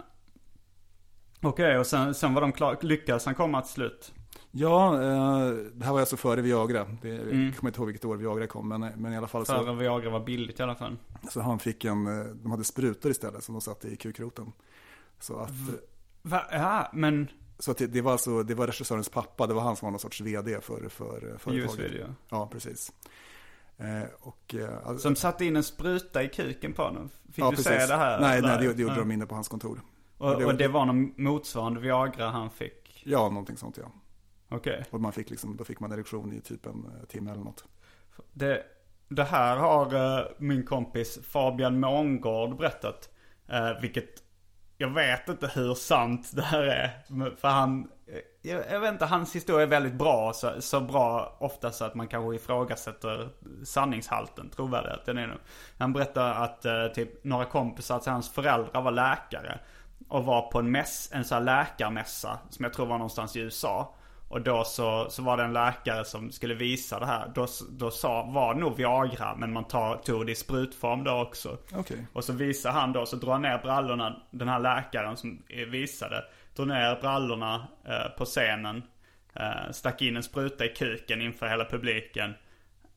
Okej, 1.41 1.77
och 1.77 1.87
sen, 1.87 2.13
sen 2.15 2.33
var 2.33 2.41
de 2.41 2.51
klara. 2.51 2.77
Lyckades 2.81 3.25
han 3.25 3.35
komma 3.35 3.61
till 3.61 3.73
slut? 3.73 4.13
Ja, 4.51 4.93
eh, 4.93 5.47
det 5.73 5.85
här 5.85 5.91
var 5.93 5.99
alltså 5.99 6.17
före 6.17 6.41
Viagra. 6.41 6.87
Det, 7.01 7.09
Mm. 7.09 7.45
Jag 7.45 7.55
kommer 7.57 7.69
inte 7.69 7.79
ihåg 7.79 7.87
vilket 7.87 8.05
år 8.05 8.15
Viagra 8.17 8.47
kom, 8.47 8.67
men, 8.67 8.81
men 8.81 9.13
i 9.13 9.17
alla 9.17 9.27
fall 9.27 9.45
så, 9.45 9.53
Före 9.53 9.75
Viagra 9.75 10.09
var 10.09 10.19
billigt 10.19 10.59
i 10.59 10.63
alla 10.63 10.75
fall. 10.75 10.97
så 11.29 11.41
han 11.41 11.59
fick 11.59 11.85
en, 11.85 12.07
eh, 12.19 12.25
de 12.25 12.51
hade 12.51 12.63
sprutor 12.63 13.11
istället 13.11 13.43
som 13.43 13.53
de 13.55 13.61
satte 13.61 13.87
i 13.87 13.95
kukroten. 13.95 14.51
Så 15.19 15.37
att, 15.39 15.51
Va? 16.21 16.41
Ja, 16.51 16.89
men 16.93 17.27
så 17.59 17.71
att 17.71 17.77
det, 17.77 17.87
det 17.87 18.01
var 18.01 18.11
alltså, 18.11 18.43
det 18.43 18.55
var 18.55 18.67
regissörens 18.67 19.09
pappa, 19.09 19.47
det 19.47 19.53
var 19.53 19.61
han 19.61 19.75
som 19.75 19.85
var 19.85 19.91
någon 19.91 19.99
sorts 19.99 20.21
vd 20.21 20.61
för, 20.61 20.89
för 20.89 21.37
företaget. 21.37 21.65
US-video. 21.65 22.07
Ja, 22.29 22.47
precis. 22.51 22.91
Eh, 23.77 24.03
och, 24.21 24.55
alltså- 24.85 24.99
Som 25.03 25.15
satte 25.15 25.45
in 25.45 25.55
en 25.55 25.63
spruta 25.63 26.23
i 26.23 26.27
kuken 26.29 26.73
på 26.73 26.83
honom. 26.83 27.09
Fick 27.31 27.43
ja, 27.45 27.51
du 27.51 27.57
se 27.63 27.69
det 27.85 27.95
här? 27.95 28.19
Nej, 28.21 28.41
nej 28.41 28.57
det, 28.57 28.73
det 28.73 28.81
gjorde 28.81 28.93
Ja. 28.93 28.99
de 28.99 29.11
inne 29.11 29.25
på 29.25 29.35
hans 29.35 29.47
kontor. 29.47 29.81
Och, 30.17 30.39
det- 30.39 30.45
och 30.45 30.55
det 30.55 30.67
var 30.67 30.85
någon 30.85 31.13
motsvarande 31.17 31.79
Viagra 31.79 32.29
han 32.29 32.49
fick? 32.49 33.01
Ja, 33.05 33.29
någonting 33.29 33.57
sånt 33.57 33.77
ja. 33.77 33.91
Okej. 34.51 34.85
Och 34.89 35.01
man 35.01 35.13
fick 35.13 35.29
liksom, 35.29 35.57
då 35.57 35.63
fick 35.63 35.79
man 35.79 35.91
erektion 35.91 36.33
i 36.33 36.41
typ 36.41 36.65
en 36.65 36.85
eh, 36.85 37.07
timme 37.07 37.31
eller 37.31 37.43
något. 37.43 37.65
Det, 38.33 38.63
det 39.07 39.23
här 39.23 39.57
har 39.57 39.93
eh, 40.19 40.25
min 40.37 40.65
kompis 40.65 41.19
Fabian 41.23 41.79
Mångård 41.79 42.57
berättat. 42.57 43.09
Uh, 43.53 43.81
vilket 43.81 44.23
jag 44.81 44.89
vet 44.89 45.29
inte 45.29 45.47
hur 45.47 45.73
sant 45.73 46.31
det 46.35 46.41
här 46.41 46.63
är. 46.63 46.99
För 47.35 47.47
han, 47.47 47.91
eh, 48.07 48.51
jag, 48.51 48.63
jag 48.71 48.79
vet 48.79 48.93
inte, 48.93 49.05
hans 49.05 49.35
historia 49.35 49.63
är 49.63 49.67
väldigt 49.67 49.93
bra. 49.93 50.33
Så, 50.33 50.61
så 50.61 50.81
bra 50.81 51.37
ofta 51.39 51.71
så 51.71 51.85
att 51.85 51.95
man 51.95 52.07
kanske 52.07 52.35
ifrågasätter 52.35 53.29
sanningshalten, 53.63 54.49
trovärdigheten 54.49 55.17
i 55.17 55.21
den. 55.21 55.39
Han 55.77 55.93
berättar 55.93 56.33
att 56.33 56.65
eh, 56.65 56.87
typ 56.87 57.23
några 57.23 57.45
kompisar, 57.45 57.97
att 57.97 58.05
hans 58.05 58.29
föräldrar 58.29 58.81
var 58.81 58.91
läkare. 58.91 59.59
Och 60.07 60.25
var 60.25 60.51
på 60.51 60.59
en 60.59 60.71
mäss, 60.71 61.09
en 61.13 61.25
sån 61.25 61.37
här 61.37 61.43
läkarmässa 61.43 62.39
som 62.49 62.63
jag 62.63 62.73
tror 62.73 62.85
var 62.85 62.97
någonstans 62.97 63.35
i 63.35 63.39
USA. 63.39 63.95
Och 64.31 64.41
då 64.41 64.63
så, 64.63 65.09
så 65.09 65.21
var 65.21 65.37
det 65.37 65.43
en 65.43 65.53
läkare 65.53 66.05
som 66.05 66.31
skulle 66.31 66.53
visa 66.53 66.99
det 66.99 67.05
här. 67.05 67.31
Då, 67.35 67.47
då 67.69 67.91
sa, 67.91 68.23
var 68.23 68.53
det 68.53 68.59
nog 68.59 68.77
Viagra 68.77 69.35
men 69.35 69.53
man 69.53 69.63
tar, 69.63 69.97
tog 69.97 70.25
det 70.25 70.31
i 70.31 70.35
sprutform 70.35 71.03
då 71.03 71.21
också. 71.21 71.57
Okej. 71.73 72.07
Och 72.13 72.23
så 72.23 72.33
visar 72.33 72.71
han 72.71 72.93
då, 72.93 73.05
så 73.05 73.15
drar 73.15 73.39
ner 73.39 73.57
brallorna, 73.57 74.21
den 74.31 74.47
här 74.47 74.59
läkaren 74.59 75.17
som 75.17 75.43
visade. 75.67 76.23
Drog 76.55 76.67
ner 76.67 77.01
brallorna 77.01 77.67
eh, 77.87 78.17
på 78.17 78.25
scenen. 78.25 78.83
Eh, 79.33 79.71
stack 79.71 80.01
in 80.01 80.15
en 80.15 80.23
spruta 80.23 80.65
i 80.65 80.69
kuken 80.69 81.21
inför 81.21 81.47
hela 81.47 81.65
publiken. 81.65 82.33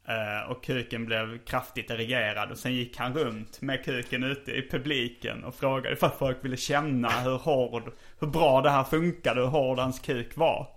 Eh, 0.09 0.51
och 0.51 0.65
kuken 0.65 1.07
blev 1.07 1.39
kraftigt 1.39 1.91
erigerad. 1.91 2.51
Och 2.51 2.59
sen 2.59 2.75
gick 2.75 2.97
han 2.97 3.15
runt 3.15 3.61
med 3.61 3.85
kuken 3.85 4.25
ute 4.25 4.53
i 4.53 4.69
publiken 4.71 5.45
och 5.45 5.55
frågade 5.55 5.97
att 6.01 6.19
folk 6.19 6.45
ville 6.45 6.57
känna 6.57 7.09
hur 7.09 7.39
hård, 7.39 7.93
hur 8.21 8.27
bra 8.27 8.61
det 8.61 8.71
här 8.71 8.85
funkade, 8.85 9.41
hur 9.41 9.49
hård 9.49 9.79
hans 9.79 10.01
kuk 10.01 10.37
var. 10.37 10.74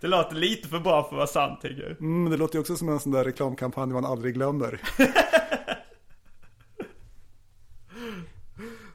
Det 0.00 0.06
låter 0.06 0.34
lite 0.36 0.68
för 0.68 0.80
bra 0.80 1.02
för 1.02 1.08
att 1.08 1.16
vara 1.16 1.26
sant 1.26 1.60
tycker 1.60 1.82
jag. 1.82 2.00
Mm, 2.00 2.30
det 2.30 2.36
låter 2.36 2.54
ju 2.54 2.60
också 2.60 2.76
som 2.76 2.88
en 2.88 3.00
sån 3.00 3.12
där 3.12 3.24
reklamkampanj 3.24 3.92
man 3.92 4.04
aldrig 4.04 4.34
glömmer. 4.34 4.80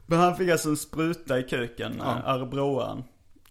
Men 0.06 0.19
han 0.19 0.36
fick 0.36 0.50
alltså 0.50 0.69
en 0.69 0.78
spruta 0.78 1.39
i 1.39 1.43
kuken, 1.43 1.93
Ja. 2.00 2.22
ja. 2.26 2.32
örebroaren. 2.34 3.04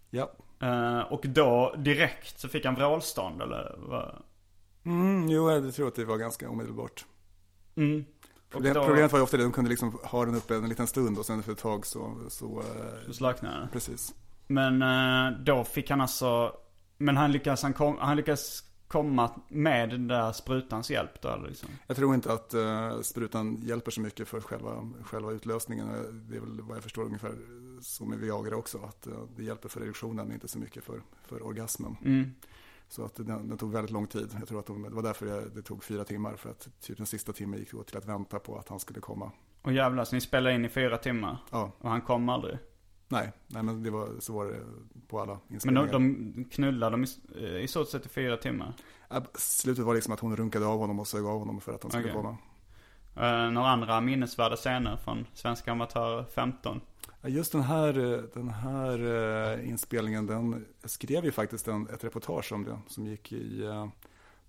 ja. 0.09 0.31
Eh, 0.61 0.99
och 0.99 1.21
då 1.27 1.75
direkt 1.77 2.39
så 2.39 2.47
fick 2.49 2.65
han 2.65 2.75
vrålstånd 2.75 3.41
eller 3.41 3.75
vad? 3.77 4.21
Mm, 4.85 5.29
jo, 5.29 5.51
jag 5.51 5.73
tror 5.73 5.87
att 5.87 5.95
det 5.95 6.05
var 6.05 6.17
ganska 6.17 6.49
omedelbart. 6.49 7.05
Mm. 7.75 8.05
Problem, 8.49 8.73
då 8.73 8.83
Problemet 8.85 9.11
var 9.11 9.19
ju 9.19 9.23
ofta 9.23 9.37
det, 9.37 9.43
de 9.43 9.51
kunde 9.51 9.69
liksom 9.69 9.99
ha 10.03 10.25
den 10.25 10.35
uppe 10.35 10.55
en 10.55 10.69
liten 10.69 10.87
stund 10.87 11.17
och 11.17 11.25
sen 11.25 11.43
för 11.43 11.51
ett 11.51 11.57
tag 11.57 11.85
så, 11.85 12.15
så 12.29 12.59
eh, 12.59 13.05
så 13.07 13.13
slaknade 13.13 13.55
han. 13.55 13.67
precis. 13.69 14.13
Men 14.47 14.81
eh, 14.81 15.39
då 15.39 15.63
fick 15.63 15.89
han 15.89 16.01
alltså, 16.01 16.51
men 17.03 17.17
han 17.17 17.31
lyckas, 17.31 17.63
han, 17.63 17.73
kom, 17.73 17.97
han 17.97 18.17
lyckas 18.17 18.63
komma 18.87 19.31
med 19.47 19.89
den 19.89 20.07
där 20.07 20.31
sprutans 20.31 20.91
hjälp 20.91 21.21
då 21.21 21.35
liksom? 21.47 21.69
Jag 21.87 21.97
tror 21.97 22.15
inte 22.15 22.33
att 22.33 22.53
eh, 22.53 23.01
sprutan 23.01 23.57
hjälper 23.61 23.91
så 23.91 24.01
mycket 24.01 24.27
för 24.27 24.41
själva, 24.41 24.89
själva 25.03 25.31
utlösningen. 25.31 25.89
Eh, 25.89 26.01
Det 26.01 26.35
är 26.35 26.39
väl 26.41 26.61
vad 26.61 26.77
jag 26.77 26.83
förstår 26.83 27.03
ungefär 27.03 27.35
så 27.81 28.05
med 28.05 28.19
Viagra 28.19 28.55
också. 28.55 28.77
Att 28.77 29.07
eh, 29.07 29.13
det 29.35 29.43
hjälper 29.43 29.69
för 29.69 29.81
erektionen 29.81 30.25
men 30.25 30.33
inte 30.33 30.47
så 30.47 30.59
mycket 30.59 30.83
för, 30.83 31.01
för 31.27 31.45
orgasmen. 31.47 31.95
Mm. 32.05 32.31
Så 32.87 33.05
att 33.05 33.15
den, 33.15 33.47
den 33.49 33.57
tog 33.57 33.71
väldigt 33.71 33.91
lång 33.91 34.07
tid. 34.07 34.35
Jag 34.39 34.47
tror 34.47 34.59
att 34.59 34.65
de, 34.65 34.81
det 34.83 34.89
var 34.89 35.03
därför 35.03 35.25
jag, 35.27 35.43
det 35.55 35.61
tog 35.61 35.83
fyra 35.83 36.03
timmar. 36.03 36.35
För 36.35 36.49
att 36.49 36.67
typ 36.81 36.97
den 36.97 37.05
sista 37.05 37.33
timmen 37.33 37.59
gick 37.59 37.73
åt 37.73 37.87
till 37.87 37.97
att 37.97 38.05
vänta 38.05 38.39
på 38.39 38.57
att 38.57 38.69
han 38.69 38.79
skulle 38.79 38.99
komma. 38.99 39.31
Och 39.61 39.73
jävlar, 39.73 40.03
så 40.05 40.15
ni 40.15 40.21
spelade 40.21 40.55
in 40.55 40.65
i 40.65 40.69
fyra 40.69 40.97
timmar? 40.97 41.37
Ja, 41.51 41.71
Och 41.79 41.89
han 41.89 42.01
kom 42.01 42.29
aldrig? 42.29 42.57
Nej, 43.13 43.31
nej 43.47 43.63
men 43.63 43.83
det 43.83 43.89
var, 43.91 44.09
så 44.19 44.33
var 44.33 44.45
det 44.45 44.59
på 45.07 45.19
alla 45.21 45.39
Men 45.47 45.53
inspelningar. 45.55 45.91
de, 45.91 46.33
de 46.35 46.45
knullade 46.45 46.97
de 46.97 47.03
i, 47.39 47.59
i 47.59 47.67
stort 47.67 47.89
sett 47.89 48.05
i 48.05 48.09
fyra 48.09 48.37
timmar? 48.37 48.73
Ja, 49.09 49.21
Slutet 49.33 49.85
var 49.85 49.93
liksom 49.93 50.13
att 50.13 50.19
hon 50.19 50.35
runkade 50.35 50.65
av 50.65 50.79
honom 50.79 50.99
och 50.99 51.07
sög 51.07 51.25
av 51.25 51.39
honom 51.39 51.61
för 51.61 51.73
att 51.73 51.83
han 51.83 51.91
skulle 51.91 52.11
Okej. 52.11 52.15
komma. 52.15 52.37
Uh, 53.17 53.51
några 53.51 53.67
andra 53.67 54.01
minnesvärda 54.01 54.55
scener 54.55 54.97
från 54.97 55.25
Svenska 55.33 55.71
Amatörer 55.71 56.23
15? 56.23 56.81
Ja, 57.21 57.29
Just 57.29 57.51
den 57.51 57.61
här, 57.61 58.13
eh, 58.13 58.21
den 58.33 58.49
här 58.49 58.99
eh, 59.53 59.69
inspelningen, 59.69 60.27
den 60.27 60.65
skrev 60.83 61.25
ju 61.25 61.31
faktiskt 61.31 61.67
en, 61.67 61.89
ett 61.89 62.03
reportage 62.03 62.51
om 62.51 62.63
det 62.63 62.79
som 62.87 63.07
gick 63.07 63.31
i 63.31 63.63
uh, 63.63 63.87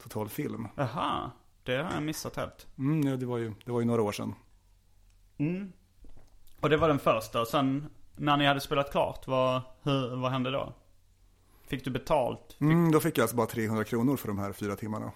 Total 0.02 0.28
Film. 0.28 0.68
Jaha, 0.74 1.30
det 1.62 1.76
har 1.76 1.92
jag 1.92 2.02
missat 2.02 2.36
helt. 2.36 2.66
Mm, 2.78 3.08
ja, 3.08 3.16
det, 3.16 3.26
var 3.26 3.38
ju, 3.38 3.52
det 3.64 3.72
var 3.72 3.80
ju 3.80 3.86
några 3.86 4.02
år 4.02 4.12
sedan. 4.12 4.34
Och 6.60 6.70
det 6.70 6.76
var 6.76 6.88
den 6.88 6.98
första. 6.98 7.40
Och 7.40 7.48
sen 7.48 7.86
när 8.16 8.36
ni 8.36 8.46
hade 8.46 8.60
spelat 8.60 8.90
klart, 8.90 9.26
vad, 9.26 9.62
hur, 9.82 10.16
vad 10.16 10.30
hände 10.32 10.50
då? 10.50 10.72
Fick 11.66 11.84
du 11.84 11.90
betalt? 11.90 12.46
Fick... 12.48 12.60
Mm, 12.60 12.92
då 12.92 13.00
fick 13.00 13.18
jag 13.18 13.22
alltså 13.22 13.36
bara 13.36 13.46
300 13.46 13.84
kronor 13.84 14.16
för 14.16 14.28
de 14.28 14.38
här 14.38 14.52
fyra 14.52 14.76
timmarna. 14.76 15.12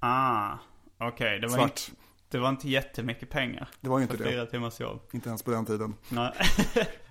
Ah, 0.00 0.52
okej. 0.98 1.38
det, 1.40 1.46
var 1.46 1.56
Svart. 1.56 1.88
inte, 1.88 2.00
det 2.28 2.38
var 2.38 2.48
inte 2.48 2.68
jättemycket 2.68 3.30
pengar. 3.30 3.68
Det 3.80 3.88
var 3.88 3.98
ju 3.98 4.02
inte 4.02 4.16
för 4.16 4.24
det. 4.24 4.30
fyra 4.30 4.46
timmars 4.46 4.80
jobb. 4.80 5.00
Inte 5.12 5.28
ens 5.28 5.42
på 5.42 5.50
den 5.50 5.64
tiden. 5.64 5.94
Nej. 6.08 6.32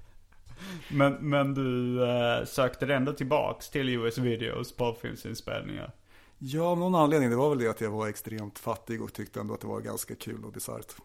men, 0.91 1.13
men 1.13 1.53
du 1.53 2.03
eh, 2.09 2.45
sökte 2.45 2.93
ändå 2.95 3.13
tillbaks 3.13 3.69
till 3.69 3.89
US 3.89 4.17
Videos 4.17 4.75
porrfilmsinspelningar? 4.75 5.91
Ja, 6.37 6.63
av 6.63 6.77
någon 6.77 6.95
anledning. 6.95 7.29
Det 7.29 7.35
var 7.35 7.49
väl 7.49 7.57
det 7.57 7.67
att 7.67 7.81
jag 7.81 7.91
var 7.91 8.07
extremt 8.07 8.59
fattig 8.59 9.01
och 9.01 9.13
tyckte 9.13 9.39
ändå 9.39 9.53
att 9.53 9.61
det 9.61 9.67
var 9.67 9.81
ganska 9.81 10.15
kul 10.15 10.45
och 10.45 10.51
bisarrt. 10.51 10.95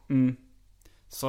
Så, 1.13 1.29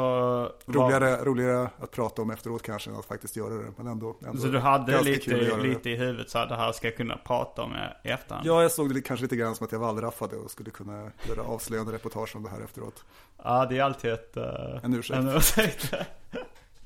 Roligare, 0.66 1.24
roligare 1.26 1.70
att 1.80 1.92
prata 1.92 2.22
om 2.22 2.32
efteråt 2.32 2.62
kanske 2.62 2.90
än 2.90 2.96
att 2.96 3.06
faktiskt 3.06 3.36
göra 3.36 3.54
det. 3.54 3.72
Men 3.78 3.88
ändå, 3.88 4.16
ändå 4.26 4.42
Så 4.42 4.48
du 4.48 4.60
hade 4.60 5.00
att 5.00 5.06
lite, 5.06 5.58
lite 5.58 5.90
i 5.90 5.96
huvudet 5.96 6.30
så 6.30 6.38
här, 6.38 6.48
det 6.48 6.56
här 6.56 6.72
ska 6.72 6.88
jag 6.88 6.98
kunna 6.98 7.18
prata 7.18 7.62
om 7.62 7.72
i 8.04 8.10
efterhand? 8.10 8.48
Ja, 8.48 8.62
jag 8.62 8.72
såg 8.72 8.94
det 8.94 9.02
kanske 9.02 9.24
lite 9.24 9.36
grann 9.36 9.56
som 9.56 9.66
att 9.66 9.72
jag 9.72 9.80
wallraffade 9.80 10.36
och 10.36 10.52
skulle 10.52 10.70
kunna 10.70 11.12
göra 11.30 11.44
avslöjande 11.44 11.92
reportage 11.94 12.36
om 12.36 12.44
det 12.44 12.50
här 12.50 12.62
efteråt. 12.62 13.04
Ja, 13.44 13.66
det 13.66 13.78
är 13.78 13.84
alltid 13.84 14.12
ett... 14.12 14.38
eh, 14.38 14.44
En 14.84 14.94
ursäkt. 14.94 15.20
En 15.20 15.30
ursäkt. 15.30 15.94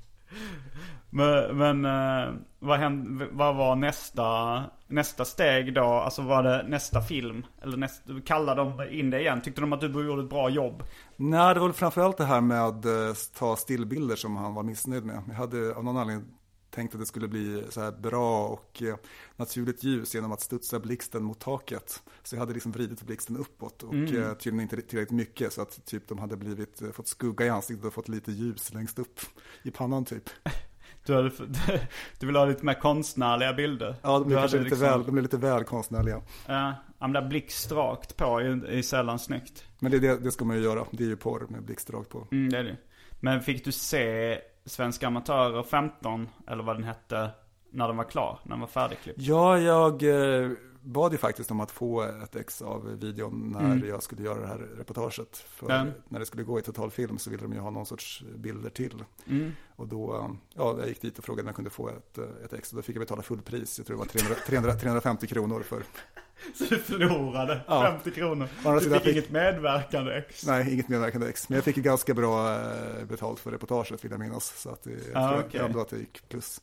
men 1.09 1.57
men 1.57 1.85
eh, 1.85 2.33
vad, 2.59 2.79
hände, 2.79 3.27
vad 3.31 3.55
var 3.55 3.75
nästa, 3.75 4.63
nästa 4.88 5.25
steg 5.25 5.73
då? 5.73 5.83
Alltså 5.83 6.21
var 6.21 6.43
det 6.43 6.65
nästa 6.67 7.01
film? 7.01 7.45
Eller 7.61 7.77
nästa, 7.77 8.13
kallade 8.25 8.61
de 8.61 8.89
in 8.99 9.09
det 9.09 9.19
igen? 9.19 9.41
Tyckte 9.41 9.61
de 9.61 9.73
att 9.73 9.81
du 9.81 10.07
gjorde 10.07 10.23
ett 10.23 10.29
bra 10.29 10.49
jobb? 10.49 10.83
Nej, 11.15 11.53
det 11.53 11.59
var 11.59 11.67
väl 11.67 11.75
framförallt 11.75 12.17
det 12.17 12.25
här 12.25 12.41
med 12.41 12.61
att 12.61 12.86
eh, 12.86 12.91
ta 13.38 13.55
stillbilder 13.55 14.15
som 14.15 14.36
han 14.36 14.53
var 14.53 14.63
missnöjd 14.63 15.05
med. 15.05 15.21
Jag 15.27 15.36
hade 15.36 15.75
av 15.75 15.83
någon 15.83 15.97
anledning 15.97 16.25
tänkt 16.69 16.93
att 16.93 16.99
det 16.99 17.05
skulle 17.05 17.27
bli 17.27 17.63
så 17.69 17.81
här 17.81 17.91
bra 17.91 18.47
och 18.47 18.83
eh, 18.83 18.95
naturligt 19.36 19.83
ljus 19.83 20.15
genom 20.15 20.31
att 20.31 20.41
studsa 20.41 20.79
blixten 20.79 21.23
mot 21.23 21.39
taket. 21.39 22.03
Så 22.23 22.36
jag 22.36 22.39
hade 22.39 22.53
liksom 22.53 22.71
vridit 22.71 23.03
blixten 23.03 23.38
uppåt 23.38 23.83
och 23.83 23.93
eh, 23.93 24.33
tydligen 24.33 24.59
inte 24.59 24.81
tillräckligt 24.81 25.11
mycket 25.11 25.53
så 25.53 25.61
att 25.61 25.86
typ 25.86 26.07
de 26.07 26.19
hade 26.19 26.38
blivit, 26.38 26.81
fått 26.93 27.07
skugga 27.07 27.45
i 27.45 27.49
ansiktet 27.49 27.86
och 27.86 27.93
fått 27.93 28.07
lite 28.07 28.31
ljus 28.31 28.73
längst 28.73 28.99
upp 28.99 29.19
i 29.63 29.71
pannan 29.71 30.05
typ. 30.05 30.29
Du, 31.05 31.15
hade, 31.15 31.31
du 32.19 32.25
ville 32.25 32.39
ha 32.39 32.45
lite 32.45 32.65
mer 32.65 32.73
konstnärliga 32.73 33.53
bilder? 33.53 33.95
Ja, 34.01 34.19
de 34.19 34.27
blev, 34.27 34.43
lite, 34.43 34.57
liksom- 34.57 34.79
väl, 34.79 35.03
de 35.05 35.11
blev 35.11 35.23
lite 35.23 35.37
väl 35.37 35.63
konstnärliga. 35.63 36.21
Ja, 36.47 36.73
men 36.99 37.13
där 37.13 37.21
blixt 37.21 37.71
rakt 37.71 38.17
på 38.17 38.39
är, 38.39 38.65
är 38.65 38.81
sällan 38.81 39.19
snyggt. 39.19 39.63
Men 39.79 39.91
det, 39.91 39.99
det, 39.99 40.17
det 40.17 40.31
ska 40.31 40.45
man 40.45 40.57
ju 40.57 40.63
göra, 40.63 40.85
det 40.91 41.03
är 41.03 41.07
ju 41.07 41.15
porr 41.15 41.45
med 41.49 41.63
blixtdrag 41.63 42.09
på. 42.09 42.27
Mm, 42.31 42.49
det 42.49 42.57
är 42.57 42.63
det. 42.63 42.77
Men 43.19 43.41
fick 43.41 43.65
du 43.65 43.71
se 43.71 44.39
Svenska 44.65 45.07
Amatörer 45.07 45.63
15, 45.63 46.29
eller 46.47 46.63
vad 46.63 46.75
den 46.75 46.83
hette, 46.83 47.29
när 47.71 47.87
den 47.87 47.97
var 47.97 48.03
klar? 48.03 48.39
När 48.43 48.51
den 48.51 48.59
var 48.59 48.67
färdigklippt? 48.67 49.19
Ja, 49.21 49.59
jag 49.59 50.03
eh, 50.03 50.49
bad 50.86 51.11
ju 51.11 51.17
faktiskt 51.17 51.51
om 51.51 51.59
att 51.59 51.71
få 51.71 52.01
ett 52.01 52.36
ex 52.36 52.61
av 52.61 52.99
videon 52.99 53.51
när 53.51 53.65
Mm. 53.71 53.88
jag 53.88 54.03
skulle 54.03 54.23
göra 54.23 54.39
det 54.41 54.47
här 54.47 54.57
reportaget. 54.57 55.38
För 55.38 55.69
Ja. 55.71 55.86
när 56.09 56.19
det 56.19 56.25
skulle 56.25 56.43
gå 56.43 56.59
i 56.59 56.61
totalfilm 56.61 57.17
så 57.17 57.29
ville 57.29 57.43
de 57.43 57.53
ju 57.53 57.59
ha 57.59 57.69
någon 57.69 57.86
sorts 57.86 58.23
bilder 58.36 58.69
till. 58.69 59.03
Mm. 59.27 59.51
Och 59.75 59.88
då, 59.88 60.36
ja, 60.53 60.75
jag 60.79 60.88
gick 60.88 61.01
dit 61.01 61.17
och 61.17 61.23
frågade 61.25 61.41
om 61.41 61.47
jag 61.47 61.55
kunde 61.55 61.69
få 61.69 61.89
ett, 61.89 62.17
ett 62.17 62.53
ex. 62.53 62.71
Och 62.71 62.75
då 62.75 62.81
fick 62.81 62.95
jag 62.95 63.01
betala 63.01 63.21
fullpris, 63.21 63.77
jag 63.79 63.88
tror 63.88 63.95
det 63.97 63.99
var 63.99 64.05
300, 64.05 64.36
300, 64.47 64.73
350 64.73 65.27
kronor 65.27 65.61
för. 65.63 65.83
Så 66.55 66.63
du 66.69 66.77
förlorade 66.77 67.61
Ja. 67.67 67.83
50 67.91 68.11
kronor? 68.11 68.47
Du 68.63 68.79
fick 68.79 68.93
fick- 69.03 69.11
inget 69.13 69.31
medverkande 69.31 70.11
ex? 70.13 70.45
Nej, 70.45 70.73
inget 70.73 70.89
medverkande 70.89 71.27
ex. 71.29 71.49
Men 71.49 71.55
jag 71.55 71.63
fick 71.65 71.75
ganska 71.75 72.13
bra 72.13 72.53
eh, 72.53 73.05
betalt 73.05 73.39
för 73.39 73.51
reportaget 73.51 74.03
vill 74.05 74.11
jag 74.11 74.19
minnas. 74.19 74.61
Så 74.61 74.69
att 74.69 74.83
det, 74.83 74.91
jag 74.91 75.23
Ah, 75.23 75.29
tror 75.29 75.43
okej. 75.47 75.61
ändå 75.61 75.81
att 75.81 75.89
det 75.89 75.97
gick 75.97 76.29
plus. 76.29 76.61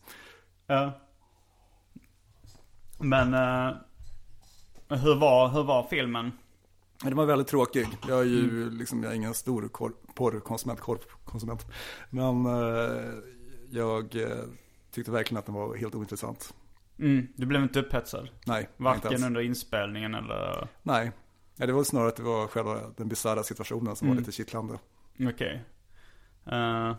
Ja. 0.66 0.92
Men 2.98 3.34
hur, 4.98 5.14
var, 5.14 5.48
hur 5.48 5.62
var 5.62 5.82
filmen? 5.90 6.32
Men 7.02 7.08
Den 7.10 7.16
var 7.16 7.26
väldigt 7.26 7.48
tråkig. 7.48 7.88
Jag 8.08 8.18
är 8.20 8.24
ju 8.24 8.70
liksom, 8.70 9.02
jag 9.02 9.12
är 9.12 9.16
ingen 9.16 9.34
stor 9.34 9.70
porrkonsument, 10.14 10.80
korvkonsument. 10.80 11.66
Men 12.10 12.46
eh, 12.46 13.12
jag 13.70 14.16
eh, 14.16 14.28
tyckte 14.90 15.10
verkligen 15.10 15.38
att 15.38 15.46
den 15.46 15.54
var 15.54 15.76
helt 15.76 15.94
ointressant. 15.94 16.54
Mm, 16.98 17.26
du 17.36 17.46
blev 17.46 17.62
inte 17.62 17.80
upphetsad? 17.80 18.28
Nej, 18.46 18.68
Varken 18.76 19.24
under 19.24 19.40
inspelningen 19.40 20.14
eller? 20.14 20.68
Nej. 20.82 21.12
Ja, 21.56 21.66
det 21.66 21.72
var 21.72 21.84
snarare 21.84 22.08
att 22.08 22.16
det 22.16 22.22
var 22.22 22.46
själva 22.46 22.80
den 22.96 23.08
bisarra 23.08 23.42
situationen 23.42 23.96
som 23.96 24.06
Mm. 24.08 24.16
var 24.16 24.20
lite 24.20 24.32
kittlande. 24.32 24.78
Okej. 25.20 25.64
Eh, 26.46 26.96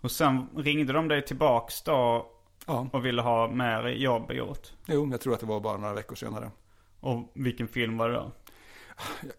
och 0.00 0.10
sen 0.10 0.46
ringde 0.56 0.92
de 0.92 1.08
dig 1.08 1.24
tillbaks 1.24 1.82
då 1.82 2.26
Ja, 2.66 2.88
och 2.92 3.04
ville 3.04 3.22
ha 3.22 3.50
mer 3.50 3.86
jobb 3.88 4.32
gjort? 4.32 4.72
jo, 4.86 5.08
jag 5.10 5.20
tror 5.20 5.34
att 5.34 5.40
det 5.40 5.46
var 5.46 5.60
bara 5.60 5.76
några 5.76 5.94
veckor 5.94 6.14
senare. 6.16 6.50
Och 7.00 7.32
vilken 7.34 7.68
film 7.68 7.96
var 7.96 8.08
det 8.08 8.14
då? 8.14 8.32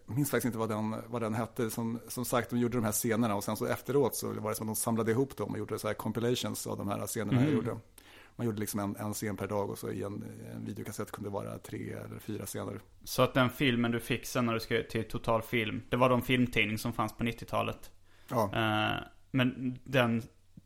Jag 0.06 0.16
minns 0.16 0.30
faktiskt 0.30 0.46
inte 0.46 0.58
vad 0.58 0.68
den, 0.68 0.96
vad 1.06 1.22
den 1.22 1.34
hette. 1.34 1.70
Som, 1.70 2.00
som 2.08 2.24
sagt, 2.24 2.50
de 2.50 2.58
gjorde 2.58 2.76
de 2.78 2.84
här 2.84 2.92
scenerna 2.92 3.34
och 3.34 3.44
sen 3.44 3.56
så 3.56 3.66
efteråt 3.66 4.14
så 4.16 4.32
var 4.40 4.50
det 4.50 4.56
som 4.56 4.68
att 4.68 4.74
de 4.76 4.76
samlade 4.80 5.10
ihop 5.10 5.36
dem 5.36 5.50
och 5.52 5.58
gjorde 5.58 5.78
så 5.78 5.86
här 5.86 5.94
compilations 5.94 6.66
av 6.66 6.76
de 6.78 6.88
här 6.88 7.06
scenerna 7.06 7.44
jag 7.44 7.52
gjorde. 7.52 7.76
Man 8.36 8.46
gjorde 8.46 8.60
liksom 8.60 8.80
en, 8.80 8.96
en 8.96 9.14
scen 9.14 9.36
per 9.36 9.46
dag 9.46 9.70
och 9.70 9.78
så 9.78 9.90
i 9.90 10.02
en, 10.02 10.24
en 10.54 10.64
videokassett 10.64 11.10
kunde 11.10 11.30
det 11.30 11.34
vara 11.34 11.58
tre 11.58 11.92
eller 11.92 12.18
fyra 12.18 12.46
scener. 12.46 12.80
Så 13.04 13.22
att 13.22 13.34
den 13.34 13.50
filmen 13.50 13.90
du 13.90 14.00
fick 14.00 14.26
sen 14.26 14.46
när 14.46 14.54
du 14.54 14.60
skrev 14.60 14.82
till 14.82 15.08
Total 15.08 15.42
Film, 15.42 15.82
det 15.88 15.96
var 15.96 16.08
de 16.08 16.22
filmtidning 16.22 16.78
som 16.78 16.92
fanns 16.92 17.12
på 17.16 17.24
90-talet. 17.24 17.90
Ja, 18.28 18.50
Eh, 18.54 19.02
men 19.30 19.78
den, 19.84 20.22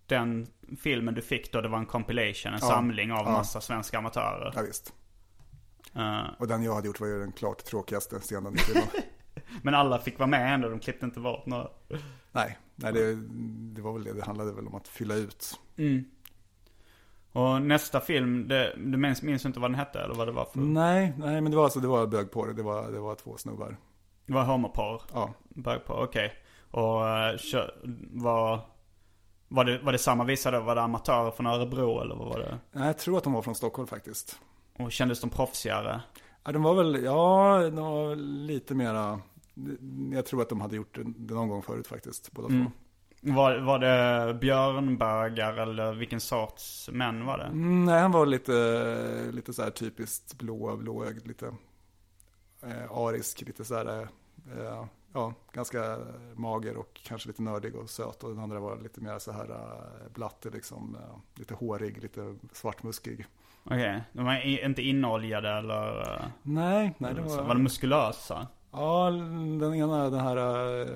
den 0.06 0.46
filmen 0.80 1.14
du 1.14 1.22
fick 1.22 1.52
då, 1.52 1.60
det 1.60 1.68
var 1.68 1.78
en 1.78 1.86
compilation, 1.86 2.52
en 2.52 2.58
Ja. 2.62 2.68
samling 2.68 3.12
av 3.12 3.18
Ja. 3.26 3.32
massa 3.32 3.60
svenska 3.60 3.98
amatörer. 3.98 4.52
ja 4.56 4.62
visst. 4.62 4.94
Eh, 5.94 6.24
Och 6.38 6.46
den 6.48 6.62
jag 6.62 6.74
hade 6.74 6.86
gjort 6.86 7.00
var 7.00 7.06
ju 7.06 7.18
den 7.18 7.32
klart 7.32 7.64
tråkigaste 7.64 8.18
scenen 8.18 8.54
i 8.54 8.58
filmen. 8.58 8.88
men 9.62 9.74
alla 9.74 9.98
fick 9.98 10.18
vara 10.18 10.26
med 10.26 10.54
ändå, 10.54 10.68
de 10.68 10.80
klippte 10.80 11.06
inte 11.06 11.20
bort 11.20 11.46
några. 11.46 11.68
nej, 12.32 12.58
nej 12.74 12.92
det, 12.92 13.14
det 13.74 13.82
var 13.82 13.92
väl 13.92 14.04
det. 14.04 14.12
Det 14.12 14.24
handlade 14.24 14.52
väl 14.52 14.66
om 14.66 14.74
att 14.74 14.88
fylla 14.88 15.14
ut. 15.14 15.60
Mm. 15.76 16.04
Och 17.32 17.62
nästa 17.62 18.00
film, 18.00 18.48
det, 18.48 18.74
du 18.76 18.98
minns, 18.98 19.22
minns 19.22 19.46
inte 19.46 19.60
vad 19.60 19.70
den 19.70 19.78
hette 19.78 20.00
eller 20.00 20.14
vad 20.14 20.28
det 20.28 20.32
var 20.32 20.44
för? 20.44 20.58
Nej, 20.60 21.12
nej, 21.18 21.40
men 21.40 21.50
det 21.50 21.56
var 21.56 21.64
alltså, 21.64 21.80
det 21.80 21.88
var 21.88 22.06
bög 22.06 22.30
på 22.30 22.46
det. 22.46 22.52
Det 22.52 22.62
var, 22.62 22.90
det 22.92 23.00
var 23.00 23.14
två 23.14 23.36
snubbar. 23.36 23.76
Det 24.26 24.32
var 24.32 24.44
homoporr? 24.44 25.02
Ja, 25.12 25.34
Bög 25.48 25.84
på, 25.84 25.94
okej. 25.94 26.32
Och 26.70 27.00
uh, 27.02 27.38
kö, 27.38 27.70
var, 28.12 28.60
var, 29.48 29.64
det, 29.64 29.78
var 29.78 29.92
det 29.92 29.98
samma 29.98 30.24
visa 30.24 30.50
då? 30.50 30.60
Var 30.60 30.74
det 30.74 30.82
amatörer 30.82 31.30
från 31.30 31.46
Örebro 31.46 32.00
eller 32.00 32.14
vad 32.14 32.28
var 32.28 32.38
det? 32.38 32.58
nej, 32.72 32.86
jag 32.86 32.98
tror 32.98 33.18
att 33.18 33.24
de 33.24 33.32
var 33.32 33.42
från 33.42 33.54
Stockholm 33.54 33.88
faktiskt. 33.88 34.40
Och 34.78 34.92
kändes 34.92 35.20
de 35.20 35.30
proffsigare? 35.30 36.00
Ja, 36.44 36.52
de 36.52 36.62
var 36.62 36.74
väl, 36.74 37.04
ja, 37.04 37.58
de 37.62 37.76
var 37.76 38.16
lite 38.16 38.74
mera, 38.74 39.20
jag 40.12 40.26
tror 40.26 40.42
att 40.42 40.48
de 40.48 40.60
hade 40.60 40.76
gjort 40.76 40.98
det 41.16 41.34
någon 41.34 41.48
gång 41.48 41.62
förut 41.62 41.86
faktiskt, 41.86 42.32
båda 42.32 42.48
Mm. 42.48 42.64
två. 42.66 42.72
Var, 43.24 43.58
var 43.58 43.78
det 43.78 44.34
björnbögar 44.34 45.56
eller 45.56 45.92
vilken 45.92 46.20
sorts 46.20 46.90
män 46.92 47.26
var 47.26 47.38
det? 47.38 47.44
Mm, 47.44 47.84
nej, 47.84 48.00
han 48.00 48.12
var 48.12 48.26
lite, 48.26 49.28
lite 49.32 49.52
så 49.52 49.62
här 49.62 49.70
typiskt 49.70 50.34
blå, 50.38 50.76
blåögd, 50.76 51.26
lite 51.26 51.46
eh, 52.62 52.92
arisk, 52.92 53.40
lite 53.40 53.64
så 53.64 53.74
här, 53.74 54.08
eh, 54.58 54.84
ja, 55.12 55.34
ganska 55.52 55.98
mager 56.34 56.76
och 56.76 57.00
kanske 57.04 57.28
lite 57.28 57.42
nördig 57.42 57.76
och 57.76 57.90
söt. 57.90 58.24
Och 58.24 58.30
den 58.30 58.38
andra 58.38 58.60
var 58.60 58.76
lite 58.76 59.00
mer 59.00 59.18
så 59.18 59.32
här 59.32 59.50
eh, 59.50 60.12
blatte, 60.14 60.50
liksom, 60.50 60.96
eh, 61.00 61.16
lite 61.34 61.54
hårig, 61.54 62.02
lite 62.02 62.36
svartmuskig. 62.52 63.26
Okej, 63.64 64.02
de 64.12 64.24
var 64.24 64.64
inte 64.64 64.82
inoljade 64.82 65.50
eller? 65.50 66.04
Nej, 66.42 66.94
nej, 66.98 67.14
det 67.14 67.20
var, 67.20 67.42
var 67.42 67.54
de 67.54 67.62
muskulösa? 67.62 68.46
ja, 68.72 69.10
den 69.60 69.74
ena, 69.74 70.10
den 70.10 70.20
här 70.20 70.36
eh, 70.80 70.86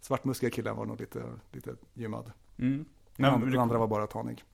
svartmuskiga 0.00 0.50
killen 0.50 0.76
var 0.76 0.84
nog 0.86 1.00
lite, 1.00 1.22
lite 1.52 1.70
gymmad. 1.94 2.32
Mm. 2.58 2.76
Den, 2.76 2.86
Men, 3.16 3.30
andra, 3.30 3.46
du, 3.46 3.52
den 3.52 3.60
andra 3.60 3.78
var 3.78 3.86
bara 3.86 4.06
tanig. 4.06 4.44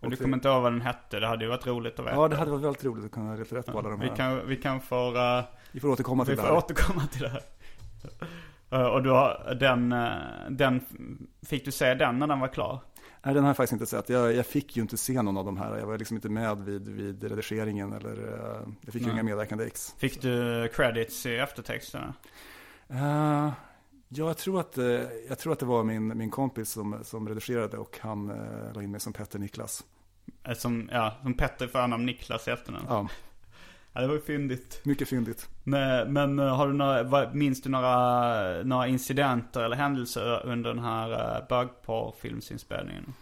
men 0.00 0.10
du 0.10 0.16
kommer 0.16 0.36
inte 0.36 0.48
ihåg 0.48 0.62
vad 0.62 0.72
den 0.72 0.80
hette? 0.80 1.20
Det 1.20 1.26
hade 1.26 1.44
ju 1.44 1.50
varit 1.50 1.66
roligt 1.66 1.98
att 1.98 2.06
veta. 2.06 2.16
Ja, 2.16 2.28
det 2.28 2.36
hade 2.36 2.50
varit 2.50 2.64
väldigt 2.64 2.84
roligt 2.84 3.04
att 3.04 3.10
kunna 3.10 3.34
leta 3.34 3.56
rätt 3.56 3.66
på 3.66 3.78
alla 3.78 3.88
de 3.88 4.00
vi, 4.00 4.08
här. 4.08 4.16
kan, 4.16 4.46
vi 4.46 4.56
kan 4.56 4.80
få, 4.80 5.10
uh, 5.10 5.44
Vi 5.72 5.80
får 5.80 5.88
återkomma 5.88 6.24
till 6.24 6.32
vi 6.32 6.36
det 6.36 6.42
får 6.42 6.48
här. 6.48 6.56
återkomma 6.56 7.06
till 7.06 7.22
det 7.22 7.28
här. 7.28 7.42
Eh, 8.70 8.86
och 8.86 9.02
du 9.02 9.10
har, 9.10 9.56
den, 9.60 9.92
eh, 9.92 10.10
den, 10.50 10.84
fick 11.46 11.64
du 11.64 11.72
se 11.72 11.94
den 11.94 12.18
när 12.18 12.26
den 12.26 12.40
var 12.40 12.48
klar? 12.48 12.80
Nej, 13.22 13.34
den 13.34 13.42
har 13.44 13.48
jag 13.48 13.56
faktiskt 13.56 13.72
inte 13.72 13.86
sett. 13.86 14.08
Jag, 14.08 14.34
jag 14.34 14.46
fick 14.46 14.76
ju 14.76 14.82
inte 14.82 14.96
se 14.96 15.22
någon 15.22 15.36
av 15.36 15.44
de 15.44 15.56
här. 15.56 15.78
Jag 15.78 15.86
var 15.86 15.98
liksom 15.98 16.16
inte 16.16 16.28
med 16.28 16.58
vid, 16.58 16.88
vid 16.88 17.24
redigeringen 17.24 17.92
eller 17.92 18.12
eh, 18.12 18.68
jag 18.80 18.92
fick 18.92 19.02
ju 19.02 19.06
Nej. 19.06 19.14
inga 19.14 19.22
medverkande 19.22 19.64
ex. 19.64 19.94
Fick 19.98 20.22
du 20.22 20.68
credits 20.74 21.26
i 21.26 21.36
eftertexterna? 21.36 22.14
Eh, 22.88 23.50
Ja, 24.08 24.26
jag 24.26 24.36
tror 24.36 24.60
att, 24.60 24.78
eh, 24.78 24.84
jag 25.28 25.38
tror 25.38 25.52
att 25.52 25.58
det 25.58 25.66
var 25.66 25.84
min, 25.84 26.18
min 26.18 26.30
kompis 26.30 26.70
som, 26.70 27.04
som 27.04 27.28
redigerade 27.28 27.76
och 27.78 27.98
han 28.00 28.30
eh, 28.30 28.72
la 28.74 28.82
in 28.82 28.90
mig 28.90 29.00
som 29.00 29.12
Petter 29.12 29.38
Niklas. 29.38 29.84
Som, 30.56 30.88
ja, 30.92 31.14
som 31.22 31.34
Petter 31.34 31.66
förnamn 31.66 32.06
Niklas 32.06 32.48
i 32.48 32.50
efternamn. 32.50 32.86
Ja, 32.88 33.08
Ja, 33.96 34.02
det 34.02 34.06
var 34.08 34.14
ju 34.14 34.20
fyndigt. 34.20 34.80
mycket 34.84 35.08
fyndigt. 35.08 35.48
Men, 35.64 36.12
men 36.12 36.38
eh, 36.38 36.56
har 36.56 36.66
du 36.66 36.72
några, 36.72 37.32
minns 37.34 37.62
du 37.62 37.70
några, 37.70 38.62
några 38.62 38.86
incidenter 38.86 39.60
eller 39.62 39.76
händelser 39.76 40.42
under 40.46 40.74
den 40.74 40.84
här 40.84 41.10
uh, 41.40 41.48
bögporrfilmsinspelningen? 41.48 43.12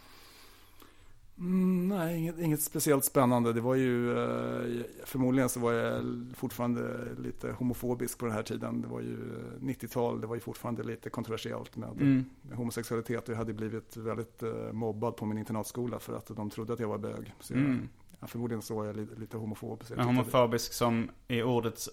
Mm, 1.37 1.87
nej, 1.87 2.17
inget, 2.19 2.39
inget 2.39 2.61
speciellt 2.61 3.05
spännande. 3.05 3.53
Det 3.53 3.61
var 3.61 3.75
ju, 3.75 4.11
eh, 4.17 4.83
förmodligen 5.05 5.49
så 5.49 5.59
var 5.59 5.71
jag 5.73 6.03
fortfarande 6.35 7.07
lite 7.17 7.51
homofobisk 7.51 8.17
på 8.17 8.25
den 8.25 8.35
här 8.35 8.43
tiden. 8.43 8.81
Det 8.81 8.87
var 8.87 9.01
ju 9.01 9.13
eh, 9.13 9.63
90-tal, 9.63 10.21
det 10.21 10.27
var 10.27 10.35
ju 10.35 10.41
fortfarande 10.41 10.83
lite 10.83 11.09
kontroversiellt 11.09 11.75
med, 11.75 11.89
Mm. 12.01 12.25
homosexualitet. 12.53 13.27
Jag 13.27 13.35
hade 13.35 13.53
blivit 13.53 13.97
väldigt 13.97 14.43
eh, 14.43 14.71
mobbad 14.71 15.15
på 15.17 15.25
min 15.25 15.37
internatskola 15.37 15.99
för 15.99 16.17
att 16.17 16.27
de 16.35 16.49
trodde 16.49 16.73
att 16.73 16.79
jag 16.79 16.87
var 16.87 16.97
bög. 16.97 17.33
Så 17.39 17.53
jag, 17.53 17.59
Mm. 17.59 17.89
Ja, 18.19 18.27
förmodligen 18.27 18.61
så 18.61 18.75
var 18.75 18.85
jag 18.85 18.95
lite, 18.95 19.15
lite 19.15 19.37
homofob. 19.37 19.83
Men 19.89 20.05
homofobisk 20.05 20.73
som 20.73 21.11
i 21.27 21.41
ordets 21.41 21.89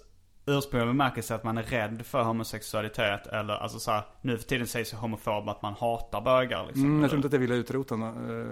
ursprungliga 0.46 0.86
bemärkelse 0.86 1.34
att 1.34 1.44
man 1.44 1.58
är 1.58 1.62
rädd 1.62 2.06
för 2.06 2.22
homosexualitet 2.22 3.26
eller 3.26 3.54
alltså 3.54 3.78
så 3.78 3.90
här, 3.90 4.02
nu 4.20 4.38
för 4.38 4.48
tiden 4.48 4.66
sägs 4.66 4.92
ju 4.92 4.96
homofob 4.96 5.48
att 5.48 5.62
man 5.62 5.74
hatar 5.74 6.20
bögar 6.20 6.66
liksom. 6.66 6.84
Mm, 6.84 7.00
jag 7.00 7.10
tror 7.10 7.18
inte 7.18 7.26
att 7.26 7.32
jag 7.32 7.40
ville 7.40 7.54
utrota 7.54 7.94
eh, 7.94 8.00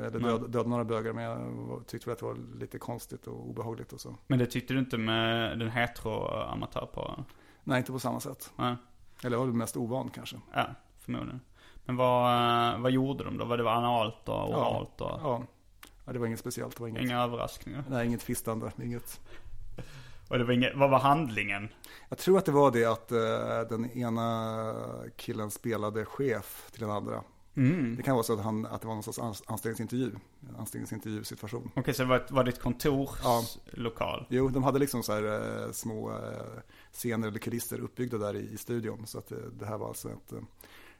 eller 0.06 0.20
döda, 0.20 0.46
döda 0.46 0.68
några 0.68 0.84
bögar, 0.84 1.12
men 1.12 1.24
jag 1.24 1.84
tyckte 1.86 2.08
väl 2.08 2.12
att 2.12 2.18
det 2.18 2.26
var 2.26 2.36
lite 2.60 2.78
konstigt 2.78 3.26
och 3.26 3.48
obehagligt 3.48 3.92
och 3.92 4.00
så. 4.00 4.16
Men 4.26 4.38
det 4.38 4.46
tyckte 4.46 4.74
du 4.74 4.78
inte 4.78 4.98
med 4.98 5.58
den 5.58 5.70
hetero-amatörporren? 5.70 7.24
Nej, 7.64 7.78
inte 7.78 7.92
på 7.92 7.98
samma 7.98 8.20
sätt. 8.20 8.52
Nej. 8.56 8.76
Eller 9.24 9.36
jag 9.36 9.46
var 9.46 9.52
mest 9.52 9.76
ovan 9.76 10.10
kanske. 10.14 10.36
Ja, 10.54 10.66
förmodligen. 10.98 11.40
Men 11.84 11.96
vad, 11.96 12.34
eh, 12.74 12.80
vad 12.80 12.90
gjorde 12.92 13.24
de 13.24 13.38
då? 13.38 13.44
Var 13.44 13.56
det 13.56 13.62
var 13.62 13.72
analt 13.72 14.28
och 14.28 14.50
oralt 14.50 15.00
och 15.00 15.10
Ja. 15.10 15.20
ja, 15.22 15.42
det 16.12 16.18
var 16.18 16.26
inget 16.26 16.40
speciellt. 16.40 16.76
Det 16.76 16.80
var 16.80 16.88
inget, 16.88 17.02
inga 17.02 17.22
överraskningar? 17.22 17.84
nej, 17.88 18.06
inget 18.06 18.22
fistande. 18.22 18.72
Inget. 18.82 19.20
Och 20.28 20.38
det 20.38 20.44
var 20.44 20.52
inget, 20.52 20.76
vad 20.76 20.90
var 20.90 20.98
handlingen? 20.98 21.68
Jag 22.08 22.18
tror 22.18 22.38
att 22.38 22.44
det 22.44 22.52
var 22.52 22.70
det 22.70 22.84
att 22.84 23.12
eh, 23.12 23.68
den 23.78 23.90
ena 23.90 24.74
killen 25.16 25.50
spelade 25.50 26.04
chef 26.04 26.68
till 26.72 26.80
den 26.80 26.90
andra. 26.90 27.22
Mm. 27.56 27.96
Det 27.96 28.02
kan 28.02 28.14
vara 28.14 28.22
så 28.24 28.32
att, 28.32 28.40
han, 28.44 28.66
att 28.66 28.80
det 28.80 28.86
var 28.86 28.94
någon 28.94 29.02
sorts 29.02 29.18
ans- 29.18 29.42
anställningsintervju. 29.46 30.10
En 30.48 30.56
anställningsintervjusituation. 30.56 31.70
Okej, 31.76 31.94
så 31.94 32.02
det 32.02 32.08
var, 32.08 32.26
var 32.30 32.44
ditt 32.44 32.60
kontors 32.60 33.10
Ja. 33.22 33.42
lokal? 33.72 34.26
Jo, 34.28 34.48
de 34.48 34.62
hade 34.62 34.78
liksom 34.78 35.02
så 35.02 35.12
här 35.12 35.24
eh, 35.66 35.72
små 35.72 36.10
eh, 36.10 36.16
scener 36.92 37.28
eller 37.28 37.38
kulisser 37.38 37.78
uppbyggda 37.80 38.18
där 38.18 38.36
i, 38.36 38.50
i 38.52 38.56
studion. 38.56 39.06
Så 39.06 39.18
att 39.18 39.28
det, 39.28 39.50
det 39.58 39.66
här 39.66 39.78
var 39.78 39.88
alltså 39.88 40.08
ett, 40.08 40.32
eh, 40.32 40.38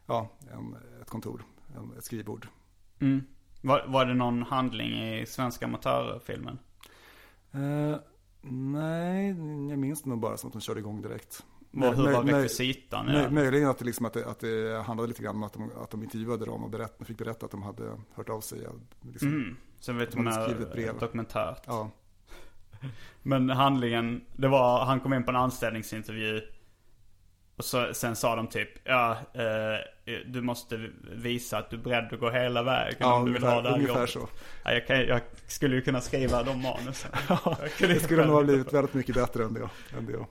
ja, 0.07 0.29
en, 0.53 0.77
ett 1.03 1.11
kontor, 1.11 1.43
en, 1.77 1.99
ett 1.99 2.05
skrivbord. 2.05 2.49
Mm. 3.01 3.25
Var, 3.61 3.85
var 3.89 4.05
det 4.07 4.15
någon 4.15 4.43
handling 4.43 4.93
i 5.15 5.27
svenska 5.27 5.65
amatörfilmen? 5.67 6.59
Eh, 7.53 7.97
nej, 8.51 9.27
jag 9.71 9.79
minns 9.79 10.05
nog 10.05 10.19
bara 10.21 10.37
som 10.37 10.47
att 10.49 10.53
de 10.53 10.61
körde 10.63 10.81
igång 10.81 11.03
direkt. 11.03 11.45
Vad, 11.71 11.97
hur 11.97 12.05
Möj- 12.05 12.13
var 12.13 12.23
möj- 12.23 12.33
rekvisitan? 12.35 13.07
möj- 13.09 13.13
den? 13.13 13.35
Möjligen 13.35 13.69
att 13.69 13.79
det, 13.79 13.85
liksom 13.85 14.07
att, 14.07 14.13
det, 14.13 14.27
att 14.27 14.41
det 14.41 14.83
handlade 14.87 15.09
lite 15.09 15.23
grann 15.23 15.37
om 15.37 15.43
att 15.43 15.53
de, 15.53 15.71
att 15.83 15.91
de 15.91 16.03
intervjuade 16.03 16.45
dem 16.47 16.65
och 16.65 16.71
berätt, 16.71 16.97
fick 17.05 17.19
berätta 17.19 17.47
att 17.47 17.53
de 17.53 17.63
hade 17.63 17.97
hört 18.15 18.29
av 18.29 18.41
sig. 18.41 18.59
Liksom, 19.01 19.29
Mm. 19.29 19.57
Så 19.81 19.93
vet 19.93 20.15
man 20.15 20.33
skrivit 20.33 21.01
dokumentärt. 21.01 21.63
Ja, 21.67 21.91
Men 23.23 23.51
handlingen, 23.51 24.25
det 24.37 24.49
var, 24.49 24.85
han 24.85 25.01
kom 25.01 25.15
in 25.15 25.25
på 25.25 25.31
en 25.31 25.37
anställningsintervju. 25.37 26.41
Och 27.61 27.65
så, 27.65 27.95
sen 27.95 28.17
sa 28.17 28.37
de 28.37 28.47
typ, 28.47 28.69
ja, 28.85 29.17
eh, 29.33 30.15
du 30.27 30.41
måste 30.41 30.91
visa 31.13 31.59
att 31.59 31.71
du 31.71 31.77
är 31.77 31.81
beredd 31.81 32.13
att 32.13 32.21
gå 32.21 32.31
hela 32.31 32.63
vägen 32.63 32.97
ja 32.99 33.15
om 33.15 33.27
du 33.27 33.33
vill 33.33 33.43
ha 33.43 33.51
ungefär, 33.51 33.63
det 33.63 33.69
här 33.69 33.77
ungefär 33.77 33.95
jobbet. 33.95 34.11
så. 34.11 34.29
Ja, 34.65 34.73
jag, 34.73 34.87
kan, 34.87 35.07
jag 35.07 35.21
skulle 35.47 35.77
ju 35.77 35.83
kunna 35.83 36.01
skriva 36.01 36.43
de 36.43 36.63
manusen. 36.63 37.11
Kunde 37.79 37.95
Det 37.95 38.01
skulle 38.01 38.27
nog 38.27 38.35
ha 38.35 38.43
blivit 38.43 38.73
väldigt 38.73 38.95
mycket 38.95 39.15
bättre 39.15 39.45
än 39.45 39.55
det, 39.55 39.69
än 39.99 40.07
det 40.07 40.27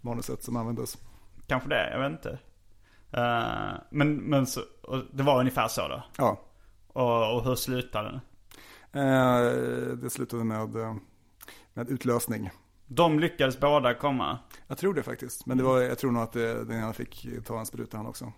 manuset 0.00 0.42
som 0.42 0.56
användes. 0.56 0.98
Kanske 1.46 1.68
det, 1.68 1.90
jag 1.90 2.00
vet 2.00 2.10
inte. 2.12 2.38
Eh, 3.12 3.72
men, 3.90 4.16
men 4.16 4.46
så, 4.46 4.60
och 4.82 5.02
det 5.12 5.22
var 5.22 5.40
ungefär 5.40 5.68
så 5.68 5.88
då. 5.88 6.02
Ja, 6.16 6.40
Och, 6.88 7.36
och 7.36 7.44
hur 7.44 7.54
slutade 7.54 8.08
den? 8.08 8.20
eh, 9.02 9.92
det 9.96 10.10
slutade 10.10 10.44
med, 10.44 10.76
eh, 10.76 10.94
med 11.74 11.90
utlösning. 11.90 12.50
De 12.92 13.20
lyckades 13.20 13.60
båda 13.60 13.94
komma. 13.94 14.38
Jag 14.66 14.78
tror 14.78 14.94
det 14.94 15.02
faktiskt. 15.02 15.46
Men 15.46 15.58
det 15.58 15.64
var, 15.64 15.80
jag 15.80 15.98
tror 15.98 16.12
nog 16.12 16.22
att 16.22 16.32
det, 16.32 16.64
den 16.64 16.78
ena 16.78 16.92
fick 16.92 17.26
ta 17.44 17.58
en 17.58 17.66
spruta 17.66 17.96
han 17.96 18.06
också. 18.06 18.32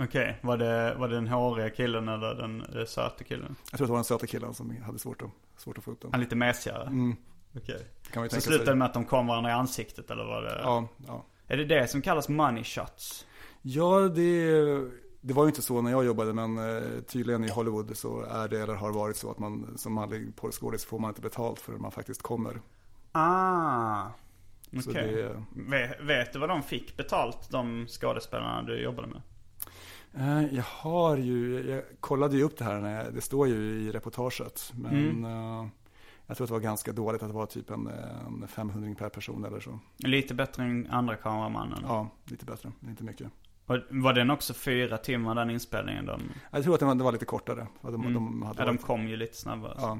Okej, 0.00 0.38
var, 0.42 0.56
det, 0.56 0.94
var 0.98 1.08
det 1.08 1.14
den 1.14 1.28
håriga 1.28 1.70
killen 1.70 2.08
eller 2.08 2.34
den 2.34 2.64
eh, 2.76 2.84
söta 2.84 3.24
killen? 3.24 3.56
Jag 3.70 3.78
tror 3.78 3.84
att 3.84 3.88
det 3.88 3.92
var 3.92 3.96
den 3.96 4.04
söta 4.04 4.26
killen 4.26 4.54
som 4.54 4.76
hade 4.82 4.98
svårt 4.98 5.22
att, 5.22 5.30
svårt 5.56 5.78
att 5.78 5.84
få 5.84 5.90
upp 5.90 6.00
den. 6.00 6.10
Han 6.12 6.20
lite 6.20 6.36
mesigare? 6.36 6.86
Mm, 6.86 7.16
Okej. 7.56 7.86
ju 8.16 8.28
Så 8.28 8.40
slutade 8.40 8.58
det 8.58 8.66
sig. 8.66 8.74
med 8.76 8.86
att 8.86 8.94
de 8.94 9.04
kom 9.04 9.26
varandra 9.26 9.50
i 9.50 9.54
ansiktet 9.54 10.10
eller 10.10 10.24
var 10.24 10.42
det? 10.42 10.60
Ja, 10.62 10.88
ja. 11.06 11.24
Är 11.46 11.56
det 11.56 11.64
det 11.64 11.88
som 11.88 12.02
kallas 12.02 12.28
money 12.28 12.64
shots? 12.64 13.26
ja 13.62 14.00
det, 14.00 14.52
det 15.20 15.34
var 15.34 15.44
ju 15.44 15.48
inte 15.48 15.62
så 15.62 15.82
när 15.82 15.90
jag 15.90 16.04
jobbade 16.04 16.32
men 16.32 16.58
eh, 16.58 17.00
tydligen 17.00 17.44
i 17.44 17.50
Hollywood 17.50 17.96
så 17.96 18.22
är 18.22 18.48
det 18.48 18.60
eller 18.60 18.74
har 18.74 18.92
varit 18.92 19.16
så 19.16 19.30
att 19.30 19.38
man 19.38 19.78
som 19.78 19.92
manlig 19.92 20.36
porrskådis 20.36 20.84
får 20.84 20.98
man 20.98 21.10
inte 21.10 21.20
betalt 21.20 21.60
förrän 21.60 21.82
man 21.82 21.92
faktiskt 21.92 22.22
kommer. 22.22 22.60
Ah. 23.12 24.08
Så 24.84 24.90
det, 24.92 25.36
Vet, 25.50 26.00
vet 26.00 26.32
du 26.32 26.38
vad 26.38 26.48
de 26.48 26.62
fick 26.62 26.96
betalt, 26.96 27.50
de 27.50 27.86
skådespelarna 27.86 28.62
du 28.62 28.82
jobbade 28.82 29.08
med? 29.08 29.22
Eh, 30.14 30.54
Jag 30.54 30.62
har 30.66 31.16
ju, 31.16 31.70
jag 31.70 31.82
kollade 32.00 32.36
ju 32.36 32.42
upp 32.42 32.58
det 32.58 32.64
här, 32.64 32.80
när 32.80 33.04
jag, 33.04 33.14
det 33.14 33.20
står 33.20 33.48
ju 33.48 33.54
i 33.56 33.90
reportaget. 33.92 34.72
Men 34.74 34.92
Mm. 34.92 35.24
eh, 35.24 35.66
jag 36.26 36.36
tror 36.36 36.44
att 36.44 36.48
det 36.48 36.52
var 36.54 36.60
ganska 36.60 36.92
dåligt 36.92 37.22
att 37.22 37.28
det 37.28 37.34
var 37.34 37.46
typ 37.46 37.70
en, 37.70 37.86
en 37.86 38.48
500 38.48 38.94
per 38.98 39.08
person 39.08 39.44
eller 39.44 39.60
så. 39.60 39.78
Lite 39.96 40.34
bättre 40.34 40.62
än 40.62 40.86
andra 40.90 41.16
kameramannen. 41.16 41.78
Ja, 41.82 42.08
lite 42.24 42.44
bättre, 42.44 42.72
inte 42.82 43.04
mycket. 43.04 43.30
Och 43.66 43.76
var 43.90 44.12
den 44.12 44.30
också 44.30 44.54
fyra 44.54 44.98
timmar 44.98 45.34
den 45.34 45.50
inspelningen? 45.50 46.06
De, 46.06 46.20
Jag 46.50 46.62
tror 46.64 46.74
att 46.74 46.80
det 46.80 46.86
var, 46.86 46.94
det 46.94 47.04
var 47.04 47.12
lite 47.12 47.24
kortare. 47.24 47.66
De, 47.82 47.94
Mm. 47.94 48.14
de 48.14 48.42
hade 48.42 48.60
ja, 48.62 48.66
de 48.66 48.76
varit- 48.76 48.86
kom 48.86 49.08
ju 49.08 49.16
lite 49.16 49.36
snabbare. 49.36 49.74
Ja, 49.78 49.98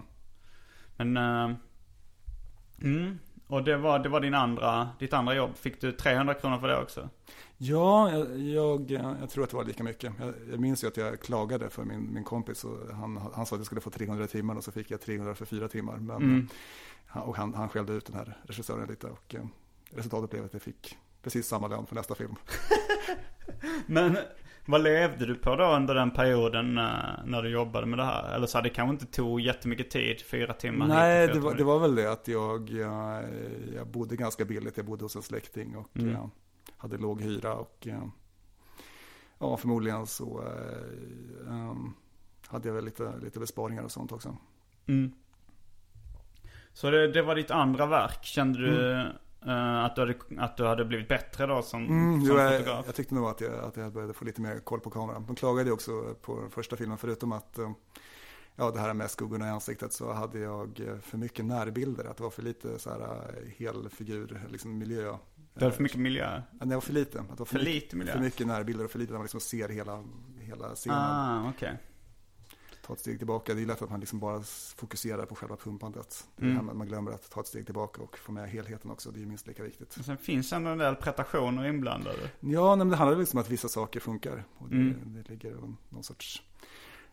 Men, 0.96 1.16
eh, 1.16 1.56
mm, 2.82 3.18
och 3.46 3.64
det 3.64 3.76
var, 3.76 3.98
det 3.98 4.08
var 4.08 4.20
din 4.20 4.34
andra, 4.34 4.88
ditt 4.98 5.12
andra 5.12 5.34
jobb. 5.34 5.56
Fick 5.56 5.80
du 5.80 5.92
300 5.92 6.34
kronor 6.34 6.58
för 6.58 6.68
det 6.68 6.78
också? 6.82 7.08
ja 7.62 8.12
jag, 8.12 8.40
jag, 8.40 8.90
jag 9.20 9.30
tror 9.30 9.44
att 9.44 9.50
det 9.50 9.56
var 9.56 9.64
lika 9.64 9.82
mycket. 9.84 10.12
Jag, 10.18 10.34
jag 10.50 10.60
minns 10.60 10.84
ju 10.84 10.88
att 10.88 10.96
jag 10.96 11.20
klagade 11.20 11.70
för 11.70 11.84
min, 11.84 12.14
min 12.14 12.24
kompis. 12.24 12.64
Och 12.64 12.94
han, 12.96 13.16
han 13.34 13.46
sa 13.46 13.56
att 13.56 13.60
jag 13.60 13.66
skulle 13.66 13.80
få 13.80 13.90
300 13.90 14.26
timmar 14.26 14.54
och 14.56 14.64
så 14.64 14.72
fick 14.72 14.90
jag 14.90 15.00
300 15.00 15.34
för 15.34 15.44
fyra 15.44 15.68
timmar. 15.68 15.96
Men, 15.96 16.16
Mm. 16.16 16.48
han- 17.06 17.22
och 17.22 17.36
han, 17.36 17.54
han 17.54 17.68
skällde 17.68 17.92
ut 17.92 18.06
den 18.06 18.16
här 18.16 18.36
regissören 18.46 18.88
lite. 18.88 19.06
Och 19.06 19.34
eh, 19.34 19.44
resultatet 19.90 20.30
blev 20.30 20.44
att 20.44 20.52
jag 20.52 20.62
fick 20.62 20.98
precis 21.22 21.46
samma 21.48 21.68
lön 21.68 21.86
för 21.86 21.94
nästa 21.94 22.14
film. 22.14 22.34
Men 23.86 24.16
vad 24.70 24.82
levde 24.82 25.26
du 25.26 25.34
på 25.34 25.56
då 25.56 25.64
under 25.76 25.94
den 25.94 26.10
perioden 26.10 26.74
när, 26.74 27.22
när 27.26 27.42
du 27.42 27.48
jobbade 27.48 27.86
med 27.86 27.98
det 27.98 28.04
här? 28.04 28.34
Eller 28.34 28.46
så 28.46 28.58
här, 28.58 28.62
det 28.62 28.70
kanske 28.70 28.92
inte 28.92 29.06
tog 29.06 29.40
jättemycket 29.40 29.90
tid, 29.90 30.20
fyra 30.20 30.52
timmar 30.52 30.86
Nej, 30.88 31.28
det 31.28 31.40
var, 31.40 31.54
det 31.54 31.64
var 31.64 31.78
väl 31.78 31.94
det 31.94 32.12
att 32.12 32.28
jag, 32.28 32.70
jag, 32.70 33.24
jag 33.74 33.86
bodde 33.86 34.16
ganska 34.16 34.44
billigt. 34.44 34.76
Jag 34.76 34.86
bodde 34.86 35.04
hos 35.04 35.16
en 35.16 35.22
släkting 35.22 35.76
och 35.76 35.96
Mm. 35.96 36.12
jag 36.12 36.30
hade 36.76 36.98
låg 36.98 37.22
hyra. 37.22 37.54
Och 37.54 37.86
eh, 37.86 38.02
ja, 39.38 39.56
förmodligen 39.56 40.06
så 40.06 40.42
eh, 40.42 41.52
um, 41.52 41.94
hade 42.46 42.68
jag 42.68 42.74
väl 42.74 42.84
lite, 42.84 43.12
lite 43.22 43.40
besparingar 43.40 43.82
och 43.82 43.92
sånt 43.92 44.12
också. 44.12 44.36
Mm. 44.86 45.12
Så 46.72 46.90
det, 46.90 47.12
det 47.12 47.22
var 47.22 47.34
ditt 47.34 47.50
andra 47.50 47.86
verk. 47.86 48.24
Kände 48.24 48.58
du 48.58 49.06
eh, 49.46 49.84
att, 49.84 49.96
du 49.96 50.00
hade, 50.02 50.14
att 50.38 50.56
du 50.56 50.66
hade 50.66 50.84
blivit 50.84 51.08
bättre 51.08 51.46
då 51.46 51.62
som, 51.62 51.86
Mm, 51.86 52.24
som 52.26 52.36
jag, 52.36 52.52
fotograf? 52.58 52.86
jag 52.86 52.94
tyckte 52.94 53.14
nog 53.14 53.24
att 53.28 53.40
jag, 53.40 53.54
att 53.64 53.76
jag 53.76 53.92
började 53.92 54.12
få 54.12 54.24
lite 54.24 54.40
mer 54.40 54.58
koll 54.58 54.80
på 54.80 54.90
kameran. 54.90 55.24
De 55.26 55.36
klagade 55.36 55.68
ju 55.68 55.72
också 55.72 56.14
på 56.22 56.40
den 56.40 56.50
första 56.50 56.76
filmen, 56.76 56.98
förutom 56.98 57.32
att 57.32 57.58
eh, 57.58 57.70
ja, 58.56 58.70
det 58.70 58.80
här 58.80 58.94
med 58.94 59.10
skuggorna 59.10 59.46
i 59.46 59.50
ansiktet 59.50 59.92
så 59.92 60.12
hade 60.12 60.38
jag 60.38 60.80
eh, 60.80 60.98
för 60.98 61.18
mycket 61.18 61.44
närbilder. 61.44 62.04
Att 62.04 62.16
det 62.16 62.22
var 62.22 62.30
för 62.30 62.42
lite 62.42 62.78
så 62.78 62.90
här 62.90 63.32
helfigur, 63.58 64.40
liksom 64.48 64.78
miljö. 64.78 65.16
Du 65.54 65.64
hade 65.64 65.76
för 65.76 65.82
mycket 65.82 65.98
miljö? 66.00 66.42
Ja, 66.60 66.64
Det 66.66 66.74
var 66.74 66.80
för 66.80 66.92
lite. 66.92 67.20
Att 67.20 67.28
det 67.28 67.34
var 67.38 67.46
För 67.46 67.58
mycket- 67.58 67.74
lite 67.74 67.96
miljö? 67.96 68.12
För 68.12 68.20
mycket 68.20 68.46
närbilder 68.46 68.84
och 68.84 68.90
för 68.90 68.98
lite 68.98 69.12
där 69.12 69.18
man 69.18 69.24
liksom 69.24 69.40
ser 69.40 69.68
hela, 69.68 70.04
hela 70.40 70.74
scenen. 70.74 70.98
Ah, 70.98 71.48
okej. 71.56 71.78
Ta 72.86 72.92
ett 72.92 73.00
steg 73.00 73.18
tillbaka. 73.18 73.54
Det 73.54 73.62
är 73.62 73.66
lätt 73.66 73.82
att 73.82 73.90
man 73.90 74.00
liksom 74.00 74.18
bara 74.20 74.42
fokuserar 74.76 75.26
på 75.26 75.34
själva 75.34 75.56
pumpandet. 75.56 76.26
Det 76.36 76.42
Mm. 76.42 76.54
det 76.58 76.64
här 76.70 76.74
man 76.74 76.86
glömmer 76.86 77.10
att 77.10 77.30
ta 77.30 77.40
ett 77.40 77.46
steg 77.46 77.64
tillbaka 77.64 78.02
och 78.02 78.18
få 78.18 78.32
med 78.32 78.50
helheten 78.50 78.90
också. 78.90 79.10
Det 79.10 79.22
är 79.22 79.26
minst 79.26 79.46
lika 79.46 79.62
viktigt. 79.62 79.92
Men 79.96 80.04
sen 80.04 80.18
finns 80.18 80.52
ändå 80.52 80.70
en 80.70 80.78
del 80.78 80.94
prestationer 80.96 81.66
inblandade. 81.68 82.30
Ja, 82.40 82.76
men 82.76 82.88
det 82.88 82.96
handlar 82.96 83.18
liksom 83.18 83.38
om 83.38 83.40
att 83.42 83.50
vissa 83.50 83.68
saker 83.68 84.00
funkar. 84.00 84.44
Och 84.58 84.68
det, 84.68 84.76
Mm. 84.76 84.96
det 85.22 85.28
ligger 85.30 85.56
någon, 85.90 86.02
sorts, 86.02 86.42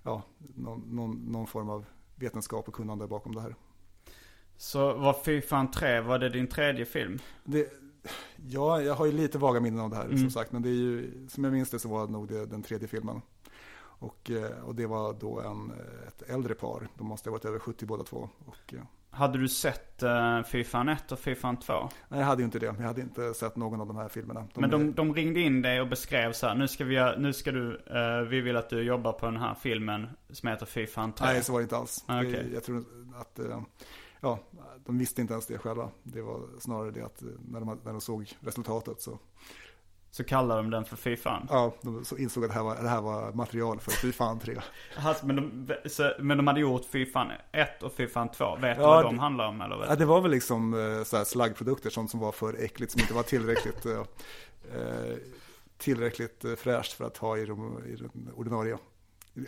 ja, 0.03 0.21
någon, 0.55 0.79
någon, 0.95 1.11
någon 1.31 1.47
form 1.47 1.69
av 1.69 1.85
vetenskap 2.15 2.67
och 2.67 2.73
kunnande 2.73 3.07
bakom 3.07 3.35
det 3.35 3.41
här. 3.41 3.55
Så 4.57 4.93
var 4.93 5.15
Fy 5.25 5.41
fan 5.41 5.71
3, 5.71 5.99
var 6.01 6.19
det 6.19 6.29
din 6.29 6.47
tredje 6.47 6.85
film? 6.85 7.19
Det, 7.43 7.73
Ja, 8.49 8.81
jag 8.81 8.95
har 8.95 9.05
ju 9.05 9.11
lite 9.11 9.37
vaga 9.37 9.59
minnen 9.59 9.79
av 9.79 9.89
det 9.89 9.95
här 9.95 10.05
Mm. 10.05 10.17
som 10.17 10.29
sagt. 10.31 10.51
Men 10.51 10.61
det 10.61 10.69
är 10.69 10.73
ju, 10.73 11.27
som 11.29 11.43
jag 11.43 11.53
minns 11.53 11.69
det 11.69 11.79
så 11.79 11.89
var 11.89 12.07
nog 12.07 12.27
det 12.27 12.45
den 12.45 12.63
tredje 12.63 12.87
filmen. 12.87 13.21
Och, 13.99 14.31
eh, 14.31 14.63
och 14.63 14.75
det 14.75 14.85
var 14.87 15.13
då 15.13 15.39
en, 15.39 15.71
eh, 15.71 16.07
ett 16.07 16.21
äldre 16.29 16.53
par. 16.53 16.87
De 16.97 17.07
måste 17.07 17.29
ha 17.29 17.31
varit 17.31 17.45
över 17.45 17.59
70 17.59 17.85
båda 17.85 18.03
två. 18.03 18.29
Och, 18.45 18.73
eh, 18.73 18.79
Hade 19.09 19.37
du 19.37 19.47
sett 19.47 20.03
uh, 20.03 20.43
Fifan 20.43 20.89
1 20.89 21.11
och 21.11 21.19
Fifan 21.19 21.57
2? 21.59 21.89
nej, 22.09 22.19
jag 22.19 22.27
hade 22.27 22.41
ju 22.41 22.45
inte 22.45 22.59
det. 22.59 22.65
Jag 22.65 22.73
hade 22.73 23.01
inte 23.01 23.33
sett 23.33 23.55
någon 23.55 23.81
av 23.81 23.87
de 23.87 23.95
här 23.97 24.07
filmerna. 24.09 24.47
De, 24.53 24.61
Men 24.61 24.69
de, 24.69 24.93
de 24.93 25.13
ringde 25.13 25.39
in 25.39 25.61
dig 25.61 25.81
och 25.81 25.87
beskrev 25.87 26.33
så 26.33 26.47
här, 26.47 26.55
nu 26.55 26.67
ska 26.67 26.85
vi, 26.85 27.13
nu 27.17 27.33
ska 27.33 27.51
du, 27.51 27.81
eh, 27.85 28.21
vi 28.29 28.41
vill 28.41 28.55
att 28.57 28.69
du 28.69 28.81
jobbar 28.81 29.13
på 29.13 29.25
den 29.25 29.37
här 29.37 29.53
filmen 29.55 30.07
som 30.29 30.49
heter 30.49 30.65
Fifan 30.65 31.13
3. 31.13 31.27
Nej, 31.27 31.43
så 31.43 31.51
var 31.51 31.59
det 31.59 31.63
inte 31.63 31.77
alls. 31.77 32.03
Ah, 32.07 32.15
Det- 32.21 32.27
okej. 32.27 32.49
Jag 32.53 32.63
tror 32.63 32.85
att, 33.15 33.39
eh, 33.39 33.61
ja, 34.19 34.39
de 34.85 34.97
visste 34.97 35.21
inte 35.21 35.33
ens 35.33 35.47
det 35.47 35.57
själva. 35.57 35.89
Det 36.03 36.21
var 36.21 36.41
snarare 36.59 36.91
det 36.91 37.01
att 37.05 37.23
när 37.47 37.59
de, 37.59 37.79
när 37.83 37.91
de 37.91 38.01
såg 38.01 38.31
resultatet 38.39 39.01
så, 39.01 39.19
Så 40.11 40.23
kallar 40.23 40.57
de 40.57 40.69
den 40.69 40.85
för 40.85 40.95
Fifan. 40.95 41.47
ja, 41.49 41.75
de 41.81 42.05
så 42.05 42.17
insåg 42.17 42.43
att 42.43 42.49
det 42.49 42.55
här 42.55 42.63
var, 42.63 42.75
det 42.75 42.89
här 42.89 43.01
var 43.01 43.31
material 43.33 43.79
för 43.79 43.91
fy 43.91 44.11
fan 44.11 44.39
tre. 44.39 44.57
Alltså, 44.97 45.25
men, 45.25 45.65
de, 45.83 45.89
så, 45.89 46.11
men 46.19 46.37
de 46.37 46.47
hade 46.47 46.59
gjort 46.59 46.85
Fifan 46.85 47.27
1 47.51 47.83
och 47.83 47.93
Fifan 47.93 48.29
2. 48.31 48.55
Vet 48.55 48.77
du 48.77 48.83
Ja, 48.83 48.87
vad 48.87 49.05
de 49.05 49.15
det- 49.15 49.21
handlar 49.21 49.47
om 49.47 49.61
eller? 49.61 49.85
Ja, 49.89 49.95
det 49.95 50.05
var 50.05 50.21
väl 50.21 50.31
liksom 50.31 50.73
eh, 50.73 51.03
så 51.03 51.17
här 51.17 51.23
slaggprodukter, 51.23 51.89
sånt 51.89 52.11
som 52.11 52.19
var 52.19 52.31
för 52.31 52.63
äckligt, 52.63 52.91
som 52.91 53.01
inte 53.01 53.13
var 53.13 53.23
tillräckligt, 53.23 53.85
eh, 53.85 53.99
eh, 54.75 55.15
tillräckligt 55.77 56.45
fräscht 56.57 56.91
för 56.93 57.05
att 57.05 57.17
ha 57.17 57.37
i, 57.37 57.45
de, 57.45 57.83
i 57.85 57.95
den 57.95 58.29
ordinarie, 58.35 58.77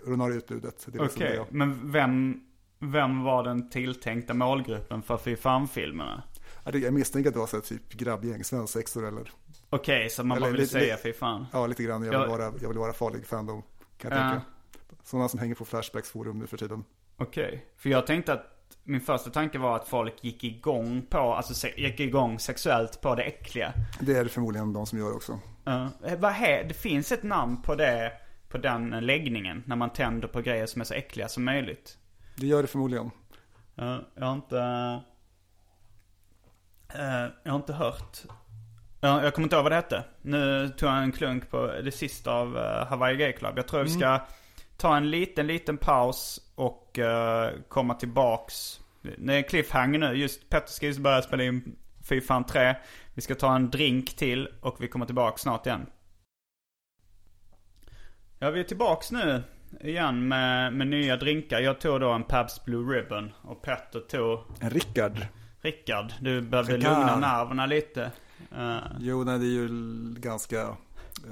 ordinarie 0.08 0.38
utbudet. 0.38 0.88
Liksom 0.88 1.06
Okej, 1.16 1.38
det. 1.38 1.46
men 1.50 1.92
vem, 1.92 2.42
vem 2.80 3.24
var 3.24 3.44
den 3.44 3.70
tilltänkta 3.70 4.34
målgruppen 4.34 5.02
för 5.02 5.18
Fifan-filmerna? 5.18 6.24
Ja, 6.66 6.72
det- 6.72 6.80
Jag 6.80 6.94
misstänker 6.94 7.30
att 7.30 7.34
det 7.34 7.40
var 7.40 7.48
så 7.48 7.56
här, 7.58 7.62
typ 7.64 7.94
grabbgäng, 7.94 8.44
svensexor 8.44 9.08
eller, 9.08 9.32
Okej, 9.70 10.10
så 10.10 10.24
man 10.24 10.38
Eller 10.38 10.48
bara 10.48 10.56
lite- 10.58 10.68
säga 10.72 10.96
lite- 10.96 10.98
Fifan. 11.14 11.46
ja 11.54 11.68
lite 11.68 11.84
grann, 11.84 12.04
jag 12.04 12.12
vill, 12.12 12.20
Ja. 12.30 12.38
vara, 12.38 12.54
jag 12.62 12.70
vill 12.70 12.78
vara 12.78 12.94
farlig 12.94 13.26
fandom, 13.26 13.64
kan 13.98 14.12
jag 14.12 14.20
Ja. 14.26 14.30
tänka. 14.30 14.46
Sådana 15.04 15.30
som 15.30 15.40
hänger 15.40 15.56
på 15.56 15.66
Flashbacks 15.66 16.10
forum 16.12 16.40
nu 16.40 16.48
för 16.48 16.58
tiden. 16.58 16.84
Okej, 17.18 17.66
för 17.78 17.90
jag 17.90 18.08
tänkte 18.08 18.34
att 18.34 18.46
min 18.84 19.02
första 19.02 19.30
tanke 19.30 19.58
var 19.58 19.76
att 19.76 19.88
folk 19.88 20.24
gick 20.24 20.44
igång 20.44 21.02
på, 21.10 21.18
alltså 21.18 21.68
gick 21.68 22.00
igång 22.00 22.40
sexuellt 22.40 23.02
på 23.02 23.16
det 23.16 23.24
äckliga. 23.24 23.74
Det 24.00 24.14
är 24.16 24.24
det 24.24 24.30
förmodligen 24.30 24.74
de 24.74 24.86
som 24.86 25.00
gör 25.00 25.16
också. 25.16 25.40
Uh, 25.68 25.88
vad 26.20 26.32
he, 26.32 26.64
det 26.64 26.74
finns 26.74 27.12
ett 27.12 27.24
namn 27.24 27.62
på 27.62 27.76
det, 27.76 28.12
på 28.50 28.58
den 28.58 28.90
läggningen. 28.90 29.64
När 29.68 29.76
man 29.76 29.90
tänder 29.90 30.28
på 30.28 30.42
grejer 30.42 30.66
som 30.66 30.82
är 30.82 30.86
så 30.86 30.94
äckliga 30.94 31.28
som 31.28 31.44
möjligt. 31.46 31.98
Det 32.36 32.48
gör 32.48 32.62
det 32.62 32.68
förmodligen. 32.68 33.12
Ja, 33.76 34.02
jag 34.16 34.26
har 34.26 34.34
inte... 34.34 34.60
eh, 36.94 37.26
jag 37.44 37.52
har 37.52 37.56
inte 37.60 37.74
hört. 37.74 38.18
Ja, 39.00 39.24
jag 39.24 39.34
kommer 39.34 39.46
inte 39.46 39.56
ihåg 39.56 39.64
vad 39.64 39.72
det 39.72 39.76
hette. 39.76 40.04
Nu 40.22 40.70
tog 40.78 40.90
jag 40.90 41.04
en 41.04 41.12
klunk 41.12 41.50
på 41.50 41.68
det 41.84 41.92
sista 41.92 42.32
av 42.32 42.58
uh, 42.58 42.62
Hawaii 42.64 43.18
Gay 43.18 43.34
Club. 43.34 43.54
Jag 43.58 43.68
tror 43.68 43.84
vi 43.84 43.90
ska 43.90 44.20
ta 44.78 44.98
en 44.98 45.10
liten, 45.10 45.48
liten 45.48 45.78
paus 45.78 46.52
och 46.56 47.00
eh, 47.00 47.52
komma 47.68 47.94
tillbaks. 47.94 48.80
Det 49.02 49.34
är 49.34 49.38
en 49.38 49.44
cliffhanger 49.44 50.00
nu. 50.00 50.14
Just 50.14 50.50
Petter 50.50 50.72
ska 50.72 50.86
just 50.86 51.00
börja 51.00 51.22
spela 51.22 51.44
in 51.44 51.76
Fy 52.10 52.22
fan 52.22 52.44
3. 52.44 52.76
Vi 53.14 53.22
ska 53.22 53.36
ta 53.36 53.56
en 53.56 53.70
drink 53.70 54.16
till 54.16 54.48
och 54.62 54.84
vi 54.84 54.88
kommer 54.88 55.06
tillbaks 55.06 55.42
snart 55.42 55.66
igen. 55.66 55.86
Ja, 58.40 58.50
vi 58.50 58.60
är 58.60 58.64
tillbaks 58.64 59.12
nu 59.12 59.44
igen 59.82 60.28
med, 60.28 60.74
med 60.74 60.88
nya 60.88 61.18
drinkar. 61.18 61.60
Jag 61.60 61.80
tog 61.80 62.00
då 62.00 62.12
en 62.12 62.24
Pabst 62.24 62.66
Blue 62.66 62.98
Ribbon 62.98 63.32
och 63.42 63.62
Petter 63.62 64.00
tog 64.00 64.40
En 64.60 64.70
Rickard. 64.70 65.26
Rickard. 65.62 66.14
Du 66.22 66.42
Rickard. 66.42 66.68
lugna 66.70 67.16
nerverna 67.16 67.66
lite. 67.66 68.12
Eh, 68.52 68.78
Jo, 69.00 69.24
nej, 69.24 69.40
det 69.40 69.46
är 69.46 69.50
ju 69.50 69.68
ganska 70.18 70.78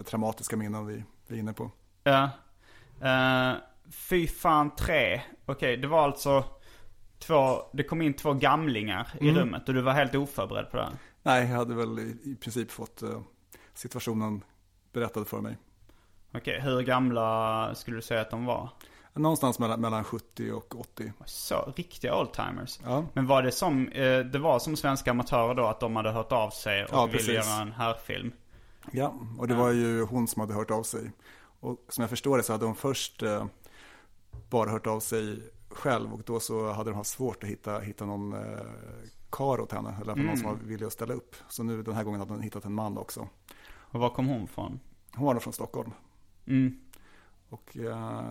traumatiska 0.05 0.57
minnen 0.57 0.85
vi, 0.87 1.03
vi 1.27 1.35
är 1.35 1.39
inne 1.39 1.53
på. 1.53 1.71
Ja. 2.03 2.29
Uh, 3.01 3.57
fy 3.91 4.27
fan 4.27 4.75
3. 4.75 5.21
Okej, 5.45 5.77
det 5.77 5.87
var 5.87 6.03
alltså 6.03 6.43
två, 7.19 7.57
det 7.73 7.83
kom 7.83 8.01
in 8.01 8.13
två 8.13 8.33
gamlingar 8.33 9.07
i 9.21 9.29
Mm. 9.29 9.41
rummet 9.41 9.67
och 9.67 9.73
du 9.75 9.81
var 9.81 9.93
helt 9.93 10.15
oförberedd 10.15 10.71
på 10.71 10.77
det. 10.77 10.83
här. 10.83 10.91
Nej, 11.23 11.49
jag 11.49 11.57
hade 11.57 11.75
väl 11.75 11.99
i, 11.99 12.17
i 12.31 12.35
princip 12.35 12.71
fått 12.71 13.01
eh, 13.01 13.21
situationen 13.73 14.43
berättad 14.93 15.25
för 15.25 15.41
mig. 15.41 15.57
Okej, 16.33 16.59
hur 16.61 16.81
gamla 16.81 17.75
skulle 17.75 17.97
du 17.97 18.01
säga 18.01 18.21
att 18.21 18.29
de 18.31 18.45
var? 18.45 18.69
Någonstans 19.17 19.59
mellan, 19.59 19.81
mellan 19.81 20.03
70 20.03 20.51
och 20.51 20.79
80. 20.79 21.13
Så, 21.25 21.73
riktiga 21.75 22.15
oldtimers. 22.15 22.79
Ja, 22.83 23.05
Men 23.13 23.27
var 23.27 23.43
det 23.43 23.51
som, 23.51 23.87
eh, 23.87 24.19
det 24.19 24.39
var 24.39 24.59
som 24.59 24.75
svenska 24.75 25.11
amatörer 25.11 25.55
då 25.55 25.65
att 25.65 25.79
de 25.79 25.95
hade 25.95 26.11
hört 26.11 26.31
av 26.31 26.49
sig 26.49 26.83
och 26.83 26.89
Ja, 26.93 27.05
ville 27.05 27.17
precis. 27.17 27.33
göra 27.33 27.61
en 27.61 27.71
härfilm? 27.71 28.31
ja 28.91 29.13
och 29.37 29.47
det 29.47 29.55
var 29.55 29.71
ju 29.71 30.03
hon 30.03 30.27
som 30.27 30.39
hade 30.39 30.53
hört 30.53 30.71
av 30.71 30.83
sig. 30.83 31.11
Och 31.59 31.85
som 31.89 32.01
jag 32.01 32.09
förstår 32.09 32.37
det 32.37 32.43
så 32.43 32.51
hade 32.53 32.65
hon 32.65 32.75
först 32.75 33.23
eh, 33.23 33.45
bara 34.49 34.69
hört 34.69 34.87
av 34.87 34.99
sig 34.99 35.39
själv 35.69 36.13
och 36.13 36.21
då 36.25 36.39
så 36.39 36.71
hade 36.71 36.89
de 36.89 36.95
haft 36.95 37.09
svårt 37.09 37.43
att 37.43 37.49
hitta, 37.49 37.79
hitta 37.79 38.05
någon 38.05 38.33
eh, 38.33 38.59
kar 39.29 39.59
åt 39.61 39.71
henne. 39.71 39.95
Eller 40.01 40.13
fall 40.15 40.23
någon 40.23 40.37
som 40.37 40.47
var 40.49 40.55
villig 40.55 40.85
att 40.85 40.93
ställa 40.93 41.13
upp. 41.13 41.35
Så 41.49 41.63
nu 41.63 41.83
den 41.83 41.93
här 41.95 42.03
gången 42.03 42.19
hade 42.19 42.33
hon 42.33 42.41
hittat 42.41 42.65
en 42.65 42.73
man 42.73 42.97
också. 42.97 43.27
Och 43.69 43.99
var 43.99 44.09
kom 44.09 44.27
hon 44.27 44.47
från? 44.47 44.79
Hon 45.15 45.25
var 45.25 45.39
från 45.39 45.53
Stockholm. 45.53 45.91
Mm. 46.47 46.79
Och 47.49 47.77
eh, 47.77 48.23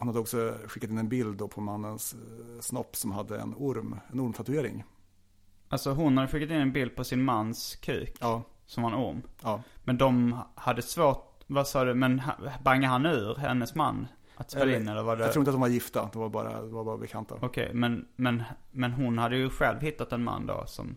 hon 0.00 0.08
hade 0.08 0.20
också 0.20 0.54
skickat 0.66 0.90
in 0.90 0.98
en 0.98 1.08
bild 1.08 1.36
då 1.38 1.48
på 1.48 1.60
mannens 1.60 2.14
eh, 2.14 2.60
snopp 2.60 2.96
som 2.96 3.12
hade 3.12 3.38
en 3.40 3.54
orm, 3.56 4.00
en 4.12 4.20
ormtatuering. 4.20 4.84
Alltså 5.68 5.90
hon 5.92 6.16
hade 6.16 6.28
skickat 6.28 6.50
in 6.50 6.56
en 6.60 6.72
bild 6.72 6.96
på 6.96 7.04
sin 7.04 7.22
mans 7.24 7.76
kuk 7.76 8.16
Ja, 8.20 8.42
som 8.66 8.82
var 8.82 8.90
en 8.90 8.96
orm. 8.96 9.22
ja. 9.42 9.62
Men 9.84 9.98
de 9.98 10.36
hade 10.54 10.82
svårt, 10.82 11.44
vad 11.46 11.68
sa 11.68 11.84
du, 11.84 11.94
men 11.94 12.22
bangade 12.64 12.86
han 12.92 13.06
ur 13.06 13.34
hennes 13.36 13.74
man? 13.74 14.06
Att 14.36 14.50
spela 14.50 14.76
in 14.76 14.88
eller 14.88 15.02
var 15.02 15.16
det? 15.16 15.22
Jag 15.24 15.32
tror 15.32 15.40
inte 15.40 15.50
att 15.50 15.54
de 15.54 15.60
var 15.60 15.68
gifta, 15.68 16.10
de 16.12 16.22
var 16.22 16.28
bara, 16.28 16.60
de 16.60 16.72
var 16.72 16.84
bara 16.84 16.96
bekanta. 16.98 17.34
Okej, 17.40 17.70
men, 17.74 18.08
men, 18.16 18.42
men 18.70 18.92
hon 18.92 19.18
hade 19.18 19.36
ju 19.36 19.50
själv 19.50 19.80
hittat 19.80 20.12
en 20.12 20.24
man 20.24 20.46
då 20.46 20.64
som... 20.66 20.96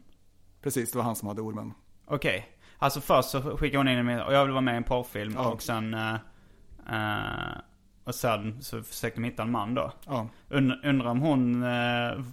Precis, 0.61 0.91
det 0.91 0.97
var 0.97 1.05
han 1.05 1.15
som 1.15 1.27
hade 1.27 1.41
ormen. 1.41 1.73
Okej. 2.05 2.47
Alltså 2.77 3.01
först 3.01 3.29
så 3.29 3.41
skickade 3.41 3.77
hon 3.77 3.87
in 3.87 4.09
en 4.09 4.21
och 4.21 4.33
jag 4.33 4.43
vill 4.45 4.51
vara 4.51 4.61
med 4.61 4.73
i 4.73 4.77
en 4.77 4.83
porrfilm 4.83 5.33
Ja. 5.37 5.51
och 5.51 5.61
sen... 5.61 5.93
eh, 5.93 6.13
eh, 6.89 7.57
och 8.03 8.15
sen 8.15 8.61
så 8.61 8.83
försökte 8.83 9.19
de 9.19 9.23
hitta 9.25 9.43
en 9.43 9.51
man 9.51 9.73
då. 9.73 9.91
Ja, 10.05 10.27
Und, 10.49 10.73
undrar 10.83 11.09
om 11.09 11.19
hon... 11.19 11.63
eh, 11.63 12.23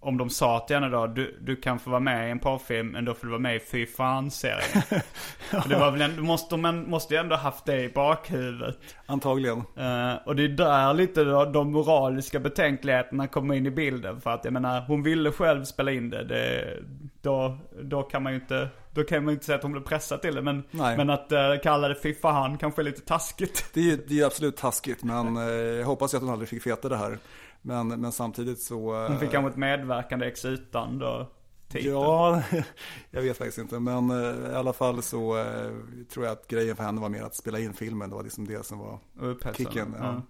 om 0.00 0.18
de 0.18 0.30
sa 0.30 0.60
till 0.60 0.76
henne 0.76 0.88
då, 0.88 1.06
du, 1.06 1.38
du 1.40 1.56
kan 1.56 1.78
få 1.78 1.90
vara 1.90 2.00
med 2.00 2.28
i 2.28 2.30
en 2.30 2.38
porrfilm 2.38 2.88
men 2.88 3.04
då 3.04 3.14
får 3.14 3.26
du 3.26 3.30
vara 3.30 3.40
med 3.40 3.56
i 3.56 3.60
Fy 3.60 3.86
fan-serien. 3.86 4.82
För 5.50 5.68
det 5.68 5.78
var 5.78 5.90
väl 5.90 6.02
ändå, 6.02 6.22
måste, 6.22 6.56
de 6.56 6.90
måste 6.90 7.14
ju 7.14 7.20
ändå 7.20 7.36
haft 7.36 7.64
det 7.64 7.82
i 7.82 7.88
bakhuvudet. 7.88 8.78
antagligen. 9.06 9.58
Eh, 9.58 10.14
och 10.26 10.36
det 10.36 10.44
är 10.44 10.48
där 10.48 10.94
lite 10.94 11.24
då, 11.24 11.44
de 11.44 11.72
moraliska 11.72 12.40
betänkligheterna 12.40 13.26
kommer 13.26 13.54
in 13.54 13.66
i 13.66 13.70
bilden. 13.70 14.20
För 14.20 14.30
att 14.30 14.44
jag 14.44 14.52
menar, 14.52 14.80
hon 14.80 15.02
ville 15.02 15.32
själv 15.32 15.64
spela 15.64 15.92
in 15.92 16.10
det. 16.10 16.24
det 16.24 16.78
då, 17.22 17.58
då 17.82 18.02
kan 18.02 18.22
man 18.22 18.32
ju 18.32 18.38
inte, 18.38 18.68
då 18.90 19.04
kan 19.04 19.24
man 19.24 19.34
inte 19.34 19.46
säga 19.46 19.56
att 19.56 19.62
hon 19.62 19.72
blev 19.72 19.82
pressad 19.82 20.22
till 20.22 20.34
det. 20.34 20.42
Men, 20.42 20.62
men 20.70 21.10
att 21.10 21.32
uh, 21.32 21.38
kalla 21.62 21.88
det 21.88 21.94
fiffa 21.94 22.28
han 22.28 22.58
kanske 22.58 22.82
är 22.82 22.84
lite 22.84 23.00
taskigt. 23.00 23.64
Det 23.74 23.80
är 23.80 23.84
ju 23.84 23.96
det 23.96 24.20
är 24.20 24.26
absolut 24.26 24.56
taskigt, 24.56 25.04
men 25.04 25.36
eh, 25.36 25.42
jag 25.42 25.86
hoppas 25.86 26.14
att 26.14 26.20
hon 26.20 26.30
aldrig 26.30 26.48
fick 26.48 26.66
veta 26.66 26.88
det 26.88 26.96
här. 26.96 27.18
Men, 27.62 27.88
men 27.88 28.12
samtidigt 28.12 28.62
så... 28.62 29.02
eh, 29.04 29.08
Hon 29.10 29.18
fick 29.18 29.30
kanske 29.30 29.50
ett 29.50 29.56
medverkande 29.56 30.26
ex 30.26 30.44
utan 30.44 30.98
då. 30.98 31.30
titeln. 31.68 31.94
Ja, 31.94 32.42
jag 33.10 33.22
vet 33.22 33.36
faktiskt 33.38 33.58
inte. 33.58 33.80
Men 33.80 34.10
eh, 34.10 34.50
i 34.52 34.54
alla 34.54 34.72
fall 34.72 35.02
så 35.02 35.38
eh, 35.38 35.70
tror 36.10 36.24
jag 36.26 36.32
att 36.32 36.48
grejen 36.48 36.76
för 36.76 36.84
henne 36.84 37.00
var 37.00 37.08
mer 37.08 37.22
att 37.22 37.34
spela 37.34 37.58
in 37.58 37.72
filmen. 37.74 38.10
Det 38.10 38.16
var 38.16 38.22
liksom 38.22 38.46
det 38.48 38.66
som 38.66 38.78
var... 38.78 38.98
Upphetsande. 39.18 39.56
Kicken, 39.72 39.94
ja. 39.98 40.22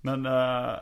Men, 0.00 0.26
eh, 0.26 0.78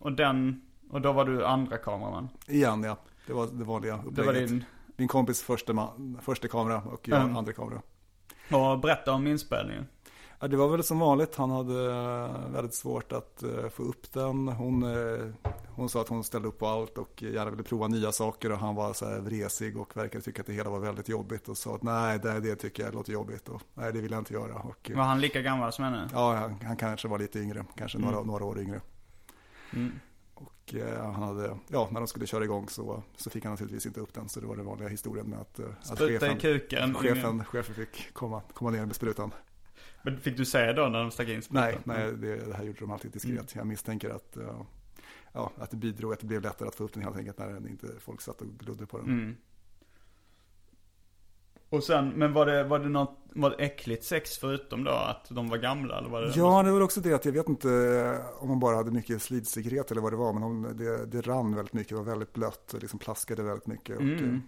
och 0.00 0.12
den, 0.12 0.62
och 0.90 1.00
då 1.00 1.12
var 1.12 1.24
du 1.24 1.44
andra 1.46 1.76
kameraman. 1.78 2.28
Igen, 2.48 2.82
ja. 2.82 2.96
Det 3.26 3.32
var 3.32 3.46
det 3.52 3.64
vanliga 3.64 3.96
Det 3.96 4.02
upplägget. 4.08 4.26
var 4.26 4.32
din, 4.34 4.64
Min 4.96 5.08
kompis 5.08 5.42
första, 5.42 5.72
man, 5.72 6.18
första 6.22 6.48
kamera 6.48 6.82
och 6.82 7.08
jag 7.08 7.20
Mm. 7.22 7.36
andra 7.36 7.52
kamera. 7.52 7.82
och 8.50 8.80
berätta 8.80 9.12
om 9.12 9.26
inspelningen. 9.26 9.86
Ja, 10.42 10.48
det 10.48 10.56
var 10.56 10.68
väl 10.68 10.84
som 10.84 10.98
vanligt. 10.98 11.34
Han 11.36 11.50
hade 11.50 11.90
eh, 11.90 12.50
väldigt 12.50 12.74
svårt 12.74 13.12
att 13.12 13.42
eh, 13.42 13.68
få 13.68 13.82
upp 13.82 14.12
den. 14.12 14.48
Hon, 14.48 14.82
eh, 14.82 15.26
hon 15.68 15.88
sa 15.88 16.00
att 16.00 16.08
hon 16.08 16.24
ställde 16.24 16.48
upp 16.48 16.58
på 16.58 16.66
allt 16.66 16.98
och 16.98 17.22
gärna 17.22 17.50
ville 17.50 17.62
prova 17.62 17.88
nya 17.88 18.12
saker. 18.12 18.52
Och 18.52 18.58
han 18.58 18.74
var 18.74 18.92
så 18.92 19.08
här 19.08 19.20
vresig 19.20 19.76
och 19.76 19.96
verkade 19.96 20.24
tycka 20.24 20.40
att 20.40 20.46
det 20.46 20.52
hela 20.52 20.70
var 20.70 20.78
väldigt 20.78 21.08
jobbigt. 21.08 21.48
Och 21.48 21.58
sa 21.58 21.74
att 21.74 21.82
nej, 21.82 22.18
det, 22.18 22.40
det 22.40 22.56
tycker 22.56 22.82
jag 22.82 22.94
låter 22.94 23.12
jobbigt. 23.12 23.48
Och 23.48 23.62
nej, 23.74 23.92
det 23.92 24.00
vill 24.00 24.10
jag 24.10 24.20
inte 24.20 24.34
göra. 24.34 24.54
Och, 24.54 24.90
Var 24.94 25.02
han 25.02 25.20
lika 25.20 25.42
gammal 25.42 25.72
som 25.72 25.84
henne? 25.84 26.08
ja, 26.12 26.34
han, 26.34 26.58
han 26.66 26.76
kanske 26.76 27.08
var 27.08 27.18
lite 27.18 27.38
yngre. 27.38 27.64
Kanske 27.76 27.98
några, 27.98 28.22
några 28.22 28.44
år 28.44 28.60
yngre. 28.60 28.80
Mm. 29.72 29.92
Och 30.34 30.74
eh, 30.74 31.12
han 31.12 31.22
hade, 31.22 31.56
ja, 31.68 31.88
när 31.90 32.00
de 32.00 32.06
skulle 32.06 32.26
köra 32.26 32.44
igång 32.44 32.68
så, 32.68 33.02
så 33.16 33.30
fick 33.30 33.44
han 33.44 33.52
naturligtvis 33.52 33.86
inte 33.86 34.00
upp 34.00 34.14
den. 34.14 34.28
Så 34.28 34.40
det 34.40 34.46
var 34.46 34.56
den 34.56 34.66
vanliga 34.66 34.88
historien 34.88 35.26
med 35.26 35.40
att, 35.40 35.58
eh, 35.58 35.66
att 35.90 36.00
i 36.00 36.38
kuken. 36.40 36.94
chefen, 36.94 37.44
chefen 37.44 37.74
fick 37.74 38.12
komma, 38.12 38.42
komma 38.54 38.70
ner 38.70 38.86
med 38.86 38.96
sprutan. 38.96 39.32
Men 40.02 40.20
fick 40.20 40.36
du 40.36 40.44
säga 40.44 40.72
då 40.72 40.88
när 40.88 40.98
de 40.98 41.10
stack 41.10 41.28
in 41.28 41.42
sprutan? 41.42 41.64
Nej, 41.64 41.78
nej 41.84 42.12
det, 42.16 42.36
det 42.46 42.54
här 42.54 42.64
gjorde 42.64 42.80
de 42.80 42.90
alltid 42.90 43.10
diskret. 43.10 43.54
Jag 43.54 43.66
misstänker 43.66 44.10
att, 44.10 44.36
eh, 44.36 44.62
ja, 45.32 45.52
att 45.56 45.70
det 45.70 45.76
bidrog, 45.76 46.12
att 46.12 46.20
det 46.20 46.26
blev 46.26 46.42
lättare 46.42 46.68
att 46.68 46.74
få 46.74 46.84
upp 46.84 46.92
den 46.92 47.02
helt 47.02 47.16
enkelt 47.16 47.38
när 47.38 47.68
inte 47.68 47.86
folk 48.00 48.20
satt 48.20 48.40
och 48.40 48.46
glodde 48.58 48.86
på 48.86 48.98
den. 48.98 49.06
Mm. 49.06 49.36
Och 51.68 51.84
sen, 51.84 52.08
men 52.08 52.32
var 52.32 52.46
det, 52.46 52.64
var 52.64 52.78
det 52.78 52.88
något, 52.88 53.18
var 53.34 53.50
det 53.50 53.56
äckligt 53.56 54.04
sex 54.04 54.38
förutom 54.38 54.84
då 54.84 54.90
att 54.90 55.26
de 55.30 55.48
var 55.48 55.58
gamla 55.58 55.98
eller 55.98 56.08
var 56.08 56.22
det? 56.22 56.32
Ja, 56.36 56.62
det 56.62 56.70
var 56.70 56.80
också 56.80 57.00
det 57.00 57.12
att 57.12 57.24
jag 57.24 57.32
vet 57.32 57.48
inte 57.48 57.68
om 58.38 58.48
man 58.48 58.60
bara 58.60 58.76
hade 58.76 58.90
mycket 58.90 59.22
slidsekret 59.22 59.90
eller 59.90 60.00
vad 60.00 60.12
det 60.12 60.16
var, 60.16 60.32
men 60.32 60.42
om 60.42 60.62
det, 60.74 61.06
det 61.06 61.20
rann 61.20 61.54
väldigt 61.54 61.74
mycket, 61.74 61.88
det 61.88 61.94
var 61.96 62.02
väldigt 62.02 62.32
blött 62.32 62.74
och 62.74 62.80
liksom 62.80 62.98
plaskade 62.98 63.42
väldigt 63.42 63.66
mycket. 63.66 63.96
Och, 63.96 64.02
Mm. 64.02 64.42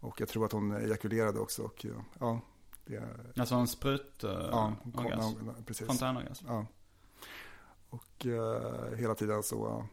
och 0.00 0.20
jag 0.20 0.28
tror 0.28 0.44
att 0.44 0.52
hon 0.52 0.72
ejakulerade 0.72 1.38
också 1.38 1.62
och 1.62 1.86
ja, 2.20 2.40
det, 2.88 3.40
Alltså 3.40 3.54
en 3.54 3.68
sprut 3.68 4.24
uh, 4.24 4.30
ja, 4.30 4.72
orgasm. 4.94 5.48
precis. 5.66 5.86
Fontänorgasm. 5.86 6.46
Ja. 6.48 6.66
Och 7.90 8.26
eh, 8.26 8.96
hela 8.96 9.14
tiden 9.14 9.42
så 9.42 9.84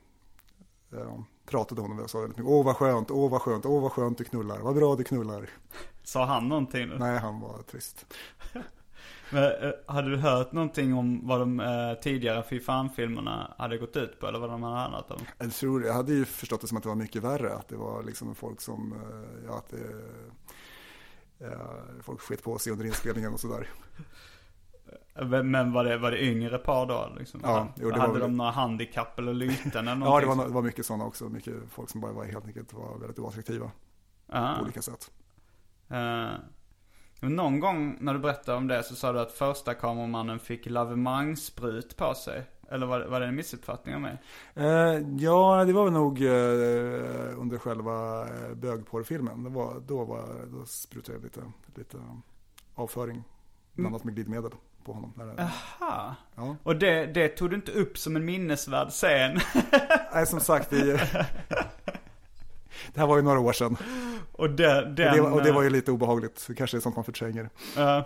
eh, 0.93 1.19
pratade 1.45 1.81
hon 1.81 1.99
och 1.99 2.09
sa 2.09 2.19
väldigt 2.19 2.37
mycket, 2.37 2.51
åh 2.51 2.65
vad 2.65 2.75
skönt, 2.75 3.11
åh 3.11 3.31
vad 3.31 3.41
skönt, 3.41 3.65
åh 3.65 3.81
vad 3.81 3.91
skönt 3.91 4.17
du 4.17 4.23
knullar, 4.23 4.59
vad 4.59 4.75
bra 4.75 4.95
du 4.95 5.03
knullar. 5.03 5.49
Sa 6.03 6.25
han 6.25 6.47
någonting? 6.47 6.89
Nej, 6.97 7.19
han 7.19 7.39
var 7.39 7.61
trist. 7.61 8.05
Men, 9.29 9.43
eh, 9.43 9.71
hade 9.85 10.09
du 10.09 10.17
hört 10.17 10.51
någonting 10.51 10.93
om 10.93 11.27
vad 11.27 11.39
de 11.39 11.59
eh, 11.59 11.93
tidigare 12.01 12.43
Fy 12.49 12.59
Fan-filmerna 12.59 13.55
hade 13.57 13.77
gått 13.77 13.95
ut 13.97 14.19
på? 14.19 14.27
Eller 14.27 14.39
vad 14.39 14.49
de 14.49 14.63
hade 14.63 14.75
handlat 14.75 15.11
om? 15.11 15.21
Jag, 15.37 15.53
tror, 15.53 15.83
jag 15.85 15.93
hade 15.93 16.13
ju 16.13 16.25
förstått 16.25 16.61
det 16.61 16.67
som 16.67 16.77
att 16.77 16.83
det 16.83 16.89
var 16.89 16.95
mycket 16.95 17.23
värre, 17.23 17.53
att 17.55 17.67
det 17.67 17.75
var 17.75 18.03
liksom 18.03 18.35
folk 18.35 18.61
som, 18.61 18.93
eh, 18.93 19.45
ja 19.47 19.57
att 19.57 19.69
det, 19.69 19.77
eh, 19.77 20.31
folk 22.01 22.21
sket 22.21 22.43
på 22.43 22.57
sig 22.57 22.71
under 22.73 22.85
inspelningen 22.85 23.33
och 23.33 23.39
sådär. 23.39 23.69
Men 25.21 25.51
men 25.51 25.71
var 25.73 25.83
det, 25.83 25.97
var 25.97 26.11
det 26.11 26.23
yngre 26.23 26.57
par 26.57 26.85
då? 26.85 27.13
Liksom? 27.19 27.39
Ja, 27.43 27.67
jo, 27.75 27.91
hade 27.91 28.13
var 28.13 28.19
de 28.19 28.37
några 28.37 28.51
handikapp 28.51 29.19
eller 29.19 29.33
lyten 29.33 29.87
eller 29.87 30.05
Ja, 30.05 30.19
det 30.19 30.25
var, 30.25 30.47
det 30.47 30.53
var 30.53 30.61
mycket 30.61 30.85
sådana 30.85 31.05
också, 31.05 31.29
mycket 31.29 31.53
folk 31.69 31.89
som 31.89 32.01
bara 32.01 32.11
var 32.11 32.25
helt 32.25 32.45
enkelt 32.45 32.73
var 32.73 32.97
väldigt 32.99 33.19
oattraktiva 33.19 33.71
Ah. 34.27 34.55
på 34.55 34.63
olika 34.63 34.81
sätt. 34.81 35.11
Eh, 35.89 36.29
men 37.19 37.35
någon 37.35 37.59
gång 37.59 37.97
när 37.99 38.13
du 38.13 38.19
berättade 38.19 38.57
om 38.57 38.67
det 38.67 38.83
så 38.83 38.95
sa 38.95 39.13
du 39.13 39.19
att 39.19 39.31
första 39.31 39.73
kameramannen 39.73 40.39
fick 40.39 40.65
lavemangssprut 40.65 41.97
på 41.97 42.13
sig. 42.13 42.43
Eller 42.71 42.85
var, 42.85 43.05
var 43.05 43.19
det 43.19 43.25
en 43.25 43.35
missuppfattning 43.35 43.95
av 43.95 44.01
mig? 44.01 44.17
Eh, 44.55 44.65
ja, 45.17 45.63
det 45.65 45.73
var 45.73 45.83
väl 45.83 45.93
nog 45.93 46.21
eh, 46.21 47.39
under 47.41 47.57
själva 47.57 48.21
eh, 48.27 48.53
bögporrfilmen. 48.55 49.43
Det 49.43 49.49
var, 49.49 49.79
då, 49.87 50.03
var, 50.05 50.25
då 50.47 50.65
sprutade 50.65 51.17
jag 51.17 51.23
lite, 51.23 51.41
lite 51.75 51.97
avföring 52.75 53.23
blandat 53.73 54.03
med 54.03 54.15
glidmedel 54.15 54.51
på 54.85 54.93
honom. 54.93 55.13
När 55.15 55.25
det, 55.25 55.49
Ha. 55.79 56.15
ja. 56.35 56.55
Och 56.63 56.75
det, 56.75 57.05
det 57.05 57.27
tog 57.27 57.49
du 57.49 57.55
inte 57.55 57.71
upp 57.71 57.97
som 57.97 58.15
en 58.15 58.25
minnesvärd 58.25 58.89
scen. 58.89 59.39
Nej, 60.13 60.25
som 60.27 60.39
sagt, 60.39 60.69
det, 60.69 61.01
det 62.93 62.99
här 62.99 63.07
var 63.07 63.15
ju 63.17 63.21
några 63.21 63.39
år 63.39 63.53
sedan. 63.53 63.77
och, 64.31 64.49
det, 64.49 64.77
Och 64.81 64.83
den, 64.87 64.95
det, 64.95 65.21
och 65.21 65.43
det 65.43 65.51
var 65.51 65.63
ju 65.63 65.69
lite 65.69 65.91
obehagligt. 65.91 66.45
Det 66.47 66.55
kanske 66.55 66.77
är 66.77 66.81
sånt 66.81 66.95
man 66.95 67.05
förtränger. 67.05 67.49
eh, 67.77 68.01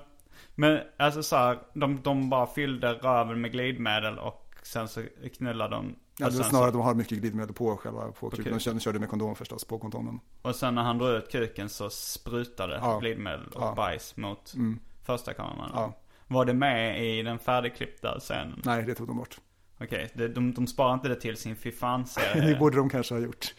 men 0.56 0.80
alltså 0.98 1.24
så 1.24 1.36
här, 1.36 1.60
de, 1.74 2.02
de 2.04 2.30
bara 2.30 2.48
fyllde 2.48 2.94
röven 2.94 3.42
med 3.42 3.52
glidmedel 3.52 4.20
och 4.20 4.49
sen 4.70 4.88
så 4.88 5.04
knullade 5.38 5.76
de. 5.76 5.96
Ja, 6.18 6.26
det 6.26 6.32
är 6.32 6.36
sen 6.36 6.44
snarare 6.44 6.68
att 6.68 6.74
så, 6.74 6.78
de 6.78 6.86
har 6.86 6.94
mycket 6.96 7.18
glidmedel 7.20 7.54
på 7.54 7.78
själva 7.78 8.12
på 8.12 8.30
kuken. 8.30 8.54
kuken. 8.54 8.74
De 8.74 8.80
körde, 8.80 9.00
med 9.00 9.10
kondom 9.10 9.36
förstås, 9.36 9.64
på 9.66 9.80
kondomen. 9.80 10.20
och 10.42 10.56
sen 10.56 10.76
när 10.76 10.82
han 10.84 10.98
drog 10.98 11.10
ut 11.10 11.32
kuken 11.32 11.70
så 11.70 11.90
sprutade 11.90 12.76
Ja. 12.82 13.00
glidmedel 13.00 13.48
och 13.48 13.62
Ja. 13.64 13.74
bajs 13.76 14.18
mot 14.18 14.54
Mm. 14.54 14.80
första 15.06 15.34
kameramannen. 15.34 15.72
Ja. 15.76 15.94
Var 16.28 16.46
det 16.46 16.54
med 16.54 17.04
i 17.06 17.22
den 17.22 17.40
färdigklippta 17.40 18.20
scenen? 18.20 18.62
Nej, 18.66 18.84
det 18.84 18.96
tog 18.96 19.08
de 19.08 19.18
bort. 19.18 19.38
Okej, 19.82 20.10
det- 20.14 20.28
de, 20.28 20.54
de 20.54 20.68
sparar 20.68 20.94
inte 20.94 21.08
det 21.08 21.16
till 21.16 21.38
sin 21.38 21.56
fy 21.56 21.72
fan-serie. 21.72 22.42
Det 22.54 22.60
borde 22.60 22.78
de 22.78 22.90
kanske 22.90 23.14
ha 23.16 23.22
gjort. 23.22 23.54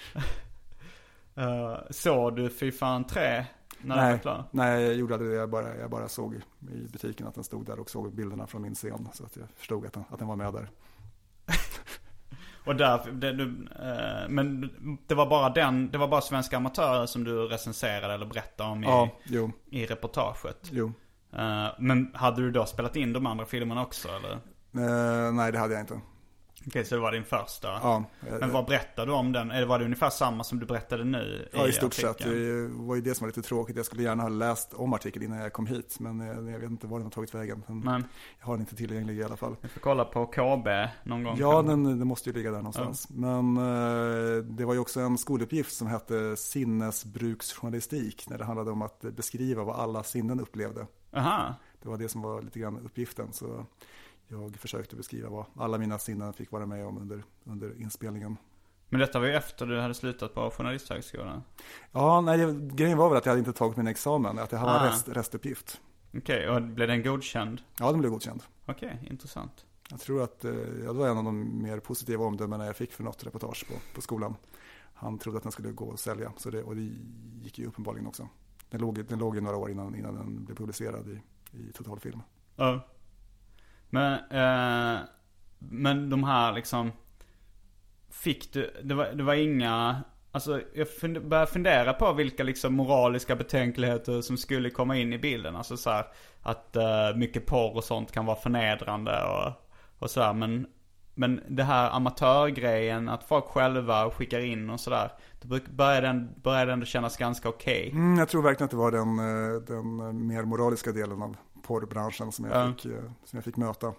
Uh, 1.38 1.76
såg 1.90 2.36
du 2.36 2.50
Fy 2.50 2.72
fan 2.72 3.04
3 3.04 3.44
när 3.82 3.96
den 4.10 4.20
var 4.24 4.34
Nej, 4.50 4.74
nej, 4.76 4.82
jag 4.84 4.94
gjorde 4.94 5.18
det. 5.18 5.34
Jag 5.34 5.50
bara, 5.50 5.76
jag 5.76 5.90
bara 5.90 6.08
såg 6.08 6.34
i 6.34 6.40
butiken 6.92 7.26
att 7.26 7.34
den 7.34 7.44
stod 7.44 7.66
där 7.66 7.80
och 7.80 7.90
såg 7.90 8.12
bilderna 8.14 8.46
från 8.46 8.62
min 8.62 8.74
scen. 8.74 9.08
Så 9.12 9.24
att 9.24 9.36
jag 9.36 9.46
förstod 9.56 9.86
att 9.86 9.92
den, 9.92 10.04
att 10.10 10.18
den 10.18 10.28
var 10.28 10.36
med 10.36 10.52
där. 10.52 10.68
Och 12.64 12.76
där, 12.76 13.00
det, 13.12 13.32
du, 13.32 13.44
eh, 13.82 14.28
men 14.28 14.70
det 15.06 15.14
var 15.14 15.26
bara 15.26 15.50
den, 15.50 15.90
det 15.90 15.98
var 15.98 16.08
bara 16.08 16.20
Svenska 16.20 16.56
Amatörer 16.56 17.06
som 17.06 17.24
du 17.24 17.46
recenserade 17.46 18.14
eller 18.14 18.26
berättade 18.26 18.70
om 18.70 18.84
i, 18.84 18.86
Ja, 18.86 19.08
jo, 19.24 19.52
i 19.70 19.86
reportaget. 19.86 20.68
jo. 20.72 20.92
Eh, 21.36 21.66
men 21.78 22.10
hade 22.14 22.42
du 22.42 22.50
då 22.50 22.66
spelat 22.66 22.96
in 22.96 23.12
de 23.12 23.26
andra 23.26 23.46
filmerna 23.46 23.82
också 23.82 24.08
eller? 24.08 24.32
Eh, 24.86 25.32
nej, 25.32 25.52
det 25.52 25.58
hade 25.58 25.74
jag 25.74 25.82
inte. 25.82 26.00
Okej, 26.66 26.84
så 26.84 26.94
det 26.94 27.00
var 27.00 27.12
din 27.12 27.24
första? 27.24 27.68
Ja, 27.68 28.04
Men 28.40 28.52
vad 28.52 28.66
berättade 28.66 29.10
du 29.10 29.14
om 29.14 29.32
den? 29.32 29.68
Var 29.68 29.78
det 29.78 29.84
ungefär 29.84 30.10
samma 30.10 30.44
som 30.44 30.58
du 30.58 30.66
berättade 30.66 31.04
nu? 31.04 31.48
ja, 31.52 31.68
i 31.68 31.72
stort 31.72 31.94
sett. 31.94 32.18
Det 32.18 32.68
var 32.68 32.94
ju 32.94 33.00
det 33.00 33.14
som 33.14 33.24
var 33.24 33.28
lite 33.28 33.42
tråkigt. 33.42 33.76
Jag 33.76 33.86
skulle 33.86 34.02
gärna 34.02 34.22
ha 34.22 34.28
läst 34.28 34.74
om 34.74 34.92
artikeln 34.92 35.24
innan 35.24 35.38
jag 35.38 35.52
kom 35.52 35.66
hit. 35.66 35.96
Men 36.00 36.20
eh, 36.20 36.52
jag 36.52 36.58
vet 36.58 36.70
inte 36.70 36.86
var 36.86 36.98
den 36.98 37.06
har 37.06 37.10
tagit 37.10 37.34
vägen. 37.34 37.62
Men 37.66 38.04
jag 38.38 38.46
har 38.46 38.54
den 38.54 38.60
inte 38.60 38.76
tillgänglig 38.76 39.18
i 39.18 39.24
alla 39.24 39.36
fall. 39.36 39.56
vi 39.60 39.68
får 39.68 39.80
kolla 39.80 40.04
på 40.04 40.26
KB 40.26 40.68
någon 41.04 41.22
gång. 41.24 41.36
Ja, 41.38 41.62
den, 41.62 41.84
den 41.84 42.06
måste 42.06 42.30
ju 42.30 42.36
ligga 42.36 42.50
där 42.50 42.58
någonstans. 42.58 43.10
Men 43.10 43.56
eh, 43.56 44.44
det 44.44 44.64
var 44.64 44.74
ju 44.74 44.80
också 44.80 45.00
en 45.00 45.18
skoluppgift 45.18 45.72
som 45.72 45.86
hette 45.86 46.36
sinnesbruksjournalistik. 46.36 48.28
När 48.30 48.38
det 48.38 48.44
handlade 48.44 48.70
om 48.70 48.82
att 48.82 49.00
beskriva 49.00 49.64
vad 49.64 49.76
alla 49.76 50.02
sinnen 50.02 50.40
upplevde. 50.40 50.86
Aha. 51.16 51.54
Det 51.82 51.88
var 51.88 51.96
det 51.96 52.08
som 52.08 52.22
var 52.22 52.42
lite 52.42 52.58
grann 52.58 52.78
uppgiften. 52.84 53.32
Så 53.32 53.66
jag 54.30 54.56
försökte 54.56 54.96
beskriva 54.96 55.28
vad 55.28 55.46
alla 55.56 55.78
mina 55.78 55.98
sinnen 55.98 56.32
fick 56.32 56.50
vara 56.52 56.66
med 56.66 56.86
om 56.86 56.98
under, 56.98 57.22
under 57.44 57.80
inspelningen. 57.80 58.36
Men 58.88 59.00
detta 59.00 59.18
var 59.20 59.26
ju 59.26 59.34
efter 59.34 59.66
du 59.66 59.80
hade 59.80 59.94
slutat 59.94 60.34
på 60.34 60.50
Journalisthögskolan. 60.50 61.42
Ja, 61.92 62.20
nej, 62.20 62.54
grejen 62.72 62.98
var 62.98 63.08
väl 63.08 63.18
att 63.18 63.26
jag 63.26 63.30
hade 63.30 63.38
inte 63.38 63.52
tagit 63.52 63.76
min 63.76 63.86
examen. 63.86 64.38
Att 64.38 64.50
det 64.50 64.56
här 64.58 64.64
var 64.66 64.76
en 64.76 64.82
Ah. 64.82 64.90
rest, 64.90 65.08
restuppgift. 65.08 65.80
Okej, 66.16 66.48
och 66.48 66.62
blev 66.62 66.88
den 66.88 67.02
godkänd? 67.02 67.62
Ja, 67.78 67.90
den 67.90 68.00
blev 68.00 68.12
godkänd. 68.12 68.42
Okej, 68.66 69.06
intressant. 69.10 69.64
Jag 69.90 70.00
tror 70.00 70.22
att 70.22 70.44
eh, 70.44 70.50
ja, 70.84 70.92
det 70.92 70.98
var 70.98 71.08
en 71.08 71.18
av 71.18 71.24
de 71.24 71.62
mer 71.62 71.78
positiva 71.80 72.24
omdömena 72.24 72.66
jag 72.66 72.76
fick 72.76 72.92
för 72.92 73.04
något 73.04 73.24
reportage 73.26 73.66
på, 73.68 73.74
på 73.94 74.00
skolan. 74.00 74.36
Han 74.94 75.18
trodde 75.18 75.36
att 75.36 75.42
den 75.42 75.52
skulle 75.52 75.72
gå 75.72 75.92
att 75.92 76.00
sälja, 76.00 76.32
så 76.36 76.50
det, 76.50 76.62
och 76.62 76.76
det 76.76 76.90
gick 77.42 77.58
ju 77.58 77.66
uppenbarligen 77.66 78.06
också. 78.06 78.28
Den 78.70 78.80
låg, 78.80 79.04
den 79.04 79.18
låg 79.18 79.34
ju 79.34 79.40
några 79.40 79.56
år 79.56 79.70
innan, 79.70 79.94
innan 79.94 80.14
den 80.14 80.44
blev 80.44 80.56
publicerad 80.56 81.08
i, 81.08 81.20
i 81.58 81.72
totalfilm. 81.72 82.22
Ja. 82.56 82.80
Men, 83.90 84.12
eh, 84.12 85.00
men 85.58 86.10
de 86.10 86.24
här 86.24 86.52
liksom 86.52 86.92
Fick 88.10 88.52
du, 88.52 88.80
det 88.82 88.94
var, 88.94 89.12
det 89.12 89.22
var 89.22 89.34
inga 89.34 90.02
Alltså 90.32 90.60
jag 90.74 90.88
fund, 90.88 91.28
började 91.28 91.50
fundera 91.50 91.92
på 91.92 92.12
vilka 92.12 92.42
liksom 92.42 92.74
moraliska 92.74 93.36
betänkligheter 93.36 94.20
som 94.20 94.36
skulle 94.36 94.70
komma 94.70 94.96
in 94.96 95.12
i 95.12 95.18
bilden. 95.18 95.56
Alltså 95.56 95.76
så 95.76 95.90
här, 95.90 96.06
att 96.42 96.76
eh, 96.76 97.16
mycket 97.16 97.46
porr 97.46 97.76
och 97.76 97.84
sånt 97.84 98.12
kan 98.12 98.26
vara 98.26 98.36
förnedrande 98.36 99.24
och, 99.24 99.52
och 99.98 100.10
sådär. 100.10 100.32
Men, 100.32 100.66
men 101.14 101.40
det 101.48 101.62
här 101.62 101.90
amatörgrejen, 101.90 103.08
att 103.08 103.24
folk 103.24 103.44
själva 103.44 104.10
skickar 104.10 104.40
in 104.40 104.70
och 104.70 104.80
sådär. 104.80 105.12
Då 105.42 105.58
började 105.70 106.06
den, 106.06 106.34
började 106.42 106.66
den 106.66 106.72
ändå 106.72 106.86
kännas 106.86 107.16
ganska 107.16 107.48
okej. 107.48 107.90
Mm, 107.92 108.18
jag 108.18 108.28
tror 108.28 108.42
verkligen 108.42 108.64
att 108.64 108.70
det 108.70 108.76
var 108.76 108.90
den, 108.90 109.18
eh, 109.18 109.60
den 109.62 110.00
eh, 110.00 110.12
mer 110.12 110.44
moraliska 110.44 110.92
delen 110.92 111.22
av 111.22 111.36
porrbranschen 111.60 112.32
som 112.32 112.44
jag, 112.44 112.56
Ja. 112.56 112.72
fick, 112.72 112.84
eh, 112.84 113.02
som 113.24 113.36
jag 113.36 113.44
fick 113.44 113.56
möta. 113.56 113.94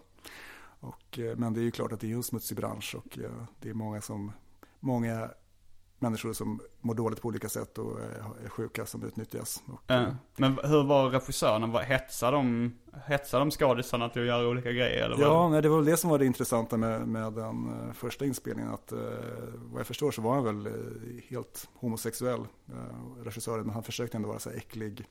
Och, 0.79 1.19
eh, 1.19 1.37
men 1.37 1.53
det 1.53 1.59
är 1.59 1.63
ju 1.63 1.71
klart 1.71 1.91
att 1.91 1.99
det 1.99 2.11
är 2.11 2.15
en 2.15 2.23
smutsig 2.23 2.57
bransch 2.57 2.95
och 2.95 3.19
eh, 3.19 3.31
det 3.59 3.69
är 3.69 3.73
många, 3.73 4.01
som, 4.01 4.31
många 4.79 5.29
människor 6.01 6.33
som 6.33 6.61
mår 6.81 6.93
dåligt 6.93 7.21
på 7.21 7.27
olika 7.27 7.49
sätt 7.49 7.77
och 7.77 7.99
är 7.99 8.45
är 8.45 8.49
sjuka 8.49 8.85
som 8.85 9.03
utnyttjas. 9.03 9.63
Och, 9.67 9.91
eh, 9.91 10.13
Men 10.37 10.59
hur 10.63 10.83
var 10.83 11.09
regissörerna? 11.09 11.79
Hetsade 11.79 12.37
de, 12.37 12.73
hetsade 13.05 13.41
de 13.41 13.51
skådisarna 13.51 14.09
till 14.09 14.21
att 14.21 14.27
göra 14.27 14.47
olika 14.47 14.71
grejer? 14.71 15.05
Eller 15.05 15.21
Ja, 15.21 15.49
nej, 15.49 15.61
det 15.61 15.69
var 15.69 15.75
väl 15.77 15.85
det 15.85 15.97
som 15.97 16.09
var 16.09 16.19
det 16.19 16.25
intressanta 16.25 16.77
med, 16.77 17.07
med 17.07 17.33
den 17.33 17.69
eh, 17.69 17.93
första 17.93 18.25
inspelningen. 18.25 18.73
Att, 18.73 18.91
eh, 18.91 18.99
vad 19.71 19.79
jag 19.79 19.87
förstår 19.87 20.11
så 20.11 20.21
var 20.21 20.35
han 20.35 20.43
väl 20.43 20.67
eh, 20.67 20.73
helt 21.29 21.69
homosexuell, 21.73 22.41
eh, 22.67 23.23
regissören. 23.23 23.65
Men 23.65 23.73
han 23.73 23.83
försökte 23.83 24.17
ändå 24.17 24.29
vara 24.29 24.39
så 24.39 24.49
här 24.49 24.57
äcklig, 24.57 25.05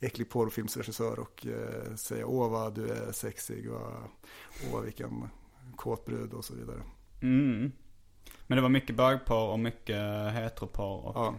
äcklig 0.00 0.30
porrfilmsregissör 0.30 1.18
och 1.18 1.46
eh, 1.46 1.94
säga 1.94 2.26
åh 2.26 2.50
vad 2.50 2.74
du 2.74 2.88
är 2.88 3.12
sexig 3.12 3.72
och 3.72 3.92
åh 4.72 4.80
vilken 4.80 5.28
kåt 5.76 6.06
brud 6.06 6.32
och 6.32 6.44
så 6.44 6.54
vidare. 6.54 6.82
Mm. 7.22 7.72
Men 8.50 8.56
det 8.56 8.62
var 8.62 8.68
mycket 8.68 8.96
bögporr 8.96 9.48
och 9.52 9.58
mycket 9.58 9.96
heteroporr 10.32 11.06
och, 11.06 11.16
Ja, 11.16 11.34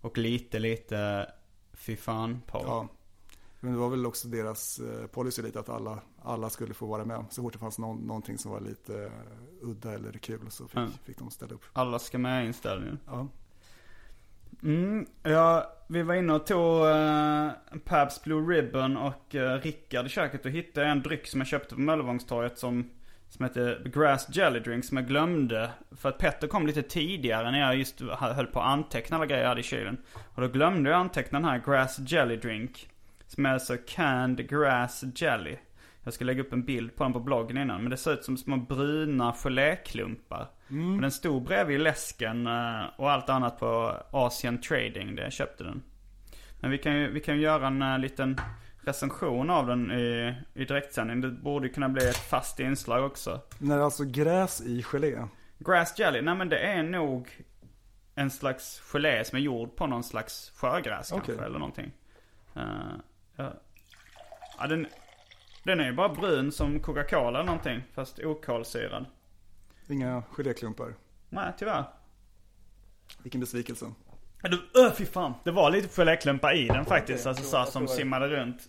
och 0.00 0.18
lite, 0.18 0.58
lite 0.58 1.26
fy 1.72 1.96
fan-porr. 1.96 2.62
ja. 2.66 2.88
Men 3.62 3.72
det 3.72 3.78
var 3.78 3.88
väl 3.88 4.06
också 4.06 4.28
deras 4.28 4.78
eh, 4.78 5.06
policy 5.06 5.42
lite 5.42 5.60
att 5.60 5.68
alla, 5.68 5.98
alla 6.22 6.50
skulle 6.50 6.74
få 6.74 6.86
vara 6.86 7.04
med. 7.04 7.24
Så 7.30 7.42
fort 7.42 7.52
det 7.52 7.58
fanns 7.58 7.78
någon, 7.78 7.98
någonting 7.98 8.38
som 8.38 8.50
var 8.52 8.60
lite 8.60 9.04
eh, 9.04 9.10
udda 9.60 9.92
eller 9.92 10.12
kul 10.12 10.50
så 10.50 10.68
fick, 10.68 10.76
Mm. 10.76 10.90
fick 11.04 11.18
de 11.18 11.30
ställa 11.30 11.54
upp. 11.54 11.60
Alla 11.72 11.98
ska 11.98 12.18
med 12.18 12.46
inställningen. 12.46 12.98
Ja. 13.06 13.28
Mm, 14.62 15.06
ja, 15.22 15.72
vi 15.88 16.02
var 16.02 16.14
inne 16.14 16.32
och 16.32 16.46
tog 16.46 16.86
uh, 16.86 17.50
Pabs 17.84 18.22
Blue 18.22 18.56
Ribbon 18.56 18.96
och 18.96 19.34
uh, 19.34 19.40
Rickard 19.40 20.06
i 20.06 20.08
köket 20.08 20.44
och 20.44 20.50
hittade 20.50 20.86
en 20.86 21.02
dryck 21.02 21.26
som 21.26 21.40
jag 21.40 21.46
köpte 21.48 21.74
på 21.74 21.80
Möllevångstorget 21.80 22.58
som, 22.58 22.90
som 23.30 23.44
heter 23.44 23.82
Grass 23.84 24.28
Jelly 24.36 24.60
Drink 24.60 24.84
som 24.84 24.96
jag 24.96 25.06
glömde. 25.06 25.70
För 25.96 26.08
att 26.08 26.18
Petter 26.18 26.48
kom 26.48 26.66
lite 26.66 26.82
tidigare 26.82 27.50
när 27.50 27.60
jag 27.60 27.76
just 27.76 28.00
höll 28.00 28.46
på 28.46 28.60
att 28.60 28.66
anteckna 28.66 29.16
alla 29.16 29.26
grejer 29.26 29.42
jag 29.42 29.48
hade 29.48 29.60
i 29.60 29.64
kylen. 29.64 29.98
Och 30.34 30.42
då 30.42 30.48
glömde 30.48 30.90
jag 30.90 31.00
anteckna 31.00 31.40
den 31.40 31.48
här 31.48 31.62
Grass 31.66 31.98
Jelly 31.98 32.36
Drink. 32.36 32.88
Som 33.26 33.46
är 33.46 33.52
alltså 33.52 33.76
canned 33.86 34.48
grass 34.48 35.04
jelly. 35.16 35.56
Jag 36.04 36.14
ska 36.14 36.24
lägga 36.24 36.40
upp 36.40 36.52
en 36.52 36.64
bild 36.64 36.96
på 36.96 37.04
den 37.04 37.12
på 37.12 37.20
bloggen 37.20 37.58
innan. 37.58 37.82
Men 37.82 37.90
det 37.90 37.96
ser 37.96 38.12
ut 38.12 38.24
som 38.24 38.36
små 38.36 38.56
bruna 38.56 39.32
geléklumpar. 39.32 40.48
Mm. 40.70 40.94
Och 40.94 41.00
den 41.00 41.10
stod 41.10 41.42
bredvid 41.42 41.80
läsken 41.80 42.46
eh, 42.46 42.82
och 42.96 43.10
allt 43.10 43.28
annat 43.28 43.58
på 43.58 43.96
Asian 44.10 44.60
Trading 44.60 45.16
där 45.16 45.22
jag 45.22 45.32
köpte 45.32 45.64
den. 45.64 45.82
Men 46.60 46.70
vi 46.70 46.78
kan 46.78 46.96
ju, 46.96 47.10
vi 47.10 47.20
kan 47.20 47.36
ju 47.36 47.42
göra 47.42 47.66
en 47.66 47.82
uh, 47.82 47.98
liten 47.98 48.40
recension 48.80 49.50
av 49.50 49.66
den 49.66 49.90
i, 49.90 50.34
i 50.54 50.64
direktsändning. 50.64 51.20
Det 51.20 51.30
borde 51.30 51.68
kunna 51.68 51.88
bli 51.88 52.08
ett 52.08 52.16
fast 52.16 52.60
inslag 52.60 53.04
också. 53.04 53.40
När 53.58 53.76
det 53.76 53.80
är 53.80 53.84
alltså 53.84 54.04
gräs 54.04 54.60
i 54.60 54.82
gelé. 54.82 55.26
Grass 55.58 55.98
jelly, 55.98 56.20
nej 56.20 56.34
men 56.34 56.48
det 56.48 56.58
är 56.58 56.82
nog 56.82 57.44
en 58.14 58.30
slags 58.30 58.80
gelé 58.80 59.24
som 59.24 59.36
är 59.36 59.42
gjord 59.42 59.76
på 59.76 59.86
någon 59.86 60.04
slags 60.04 60.52
sjögräs 60.56 61.10
kanske 61.10 61.32
Okej. 61.32 61.44
eller 61.44 61.58
någonting. 61.58 61.92
Uh, 62.56 62.92
ja. 63.36 63.52
ja, 64.58 64.66
den, 64.66 64.86
den 65.64 65.80
är 65.80 65.84
ju 65.84 65.92
bara 65.92 66.08
brun 66.08 66.52
som 66.52 66.80
Coca-Cola 66.80 67.28
eller 67.28 67.44
någonting 67.44 67.82
fast 67.92 68.18
okolsyrad. 68.18 69.06
Inga 69.88 70.22
geléklumpar. 70.30 70.94
Nej 71.28 71.52
tyvärr. 71.58 71.84
Vilken 73.22 73.40
besvikelse. 73.40 73.86
Du, 74.42 74.70
öh, 74.80 74.92
fy 74.92 75.06
fan. 75.06 75.34
Det 75.44 75.50
var 75.50 75.70
lite 75.70 75.88
geléklumpar 75.88 76.52
i 76.56 76.66
den 76.68 76.84
faktiskt. 76.84 77.26
Okej, 77.26 77.28
alltså 77.28 77.64
så 77.66 77.72
som 77.72 77.88
simmade 77.88 78.28
runt. 78.28 78.68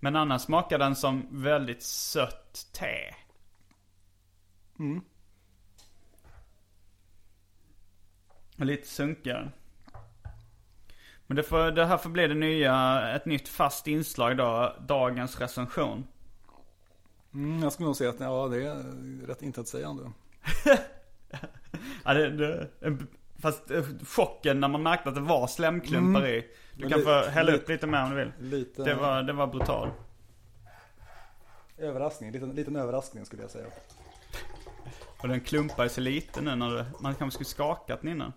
Men 0.00 0.16
annars 0.16 0.42
smakar 0.42 0.78
den 0.78 0.96
som 0.96 1.26
väldigt 1.30 1.82
sött 1.82 2.66
te. 2.72 3.14
Mm. 4.78 5.00
Lite 8.56 8.88
sunkigare. 8.88 9.50
Men 11.26 11.36
det, 11.36 11.42
får, 11.42 11.70
det 11.70 11.86
här 11.86 11.98
får 11.98 12.10
bli 12.10 12.26
det 12.26 12.34
nya, 12.34 13.02
ett 13.16 13.26
nytt 13.26 13.48
fast 13.48 13.86
inslag 13.86 14.36
då. 14.36 14.76
Dagens 14.80 15.40
recension. 15.40 16.06
Mm, 17.34 17.62
jag 17.62 17.72
skulle 17.72 17.86
nog 17.86 17.96
säga 17.96 18.10
att 18.10 18.20
ja, 18.20 18.48
det 18.48 18.66
är 18.66 19.26
rätt 19.26 19.42
intetsägande. 19.42 20.12
Ja, 22.04 22.14
det, 22.14 22.30
det, 22.30 22.68
en- 22.80 23.06
fast 23.42 23.70
eh, 23.70 23.84
chocken 24.06 24.60
när 24.60 24.68
man 24.68 24.82
märkte 24.82 25.08
att 25.08 25.14
det 25.14 25.20
var 25.20 25.46
slemklumpar 25.46 26.26
i. 26.26 26.46
Du 26.74 26.88
kan 26.88 27.02
få 27.02 27.22
hälla 27.22 27.52
upp 27.52 27.68
lite 27.68 27.86
mer 27.86 28.02
om 28.02 28.10
du 28.10 28.16
vill. 28.16 28.32
Lite 28.38 28.84
Det 28.84 28.94
var, 28.94 29.22
det 29.22 29.32
var 29.32 29.46
brutal. 29.46 29.90
överraskning. 31.78 32.32
Liten, 32.32 32.50
liten 32.50 32.76
överraskning 32.76 33.26
skulle 33.26 33.42
jag 33.42 33.50
säga. 33.50 33.66
Och 35.18 35.28
den 35.28 35.40
klumpar 35.40 35.88
sig 35.88 36.04
lite 36.04 36.40
nu 36.40 36.54
när 36.54 36.70
det, 36.70 36.86
man 37.00 37.14
kanske 37.14 37.34
skulle 37.34 37.48
skakat 37.48 38.00
den 38.02 38.10
innan. 38.10 38.32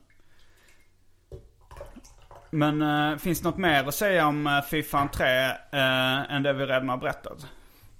Men 2.50 2.82
eh, 2.82 3.18
finns 3.18 3.42
det 3.42 3.50
något 3.50 3.58
mer 3.58 3.84
att 3.84 3.96
säga 3.96 4.28
om 4.28 4.48
uh, 4.48 4.62
Fifa 4.62 5.10
3 5.14 5.26
eh, 5.28 6.36
än 6.36 6.44
det 6.44 6.54
vi 6.54 6.66
redan 6.66 6.90
har 6.90 6.98
berättat? 6.98 7.48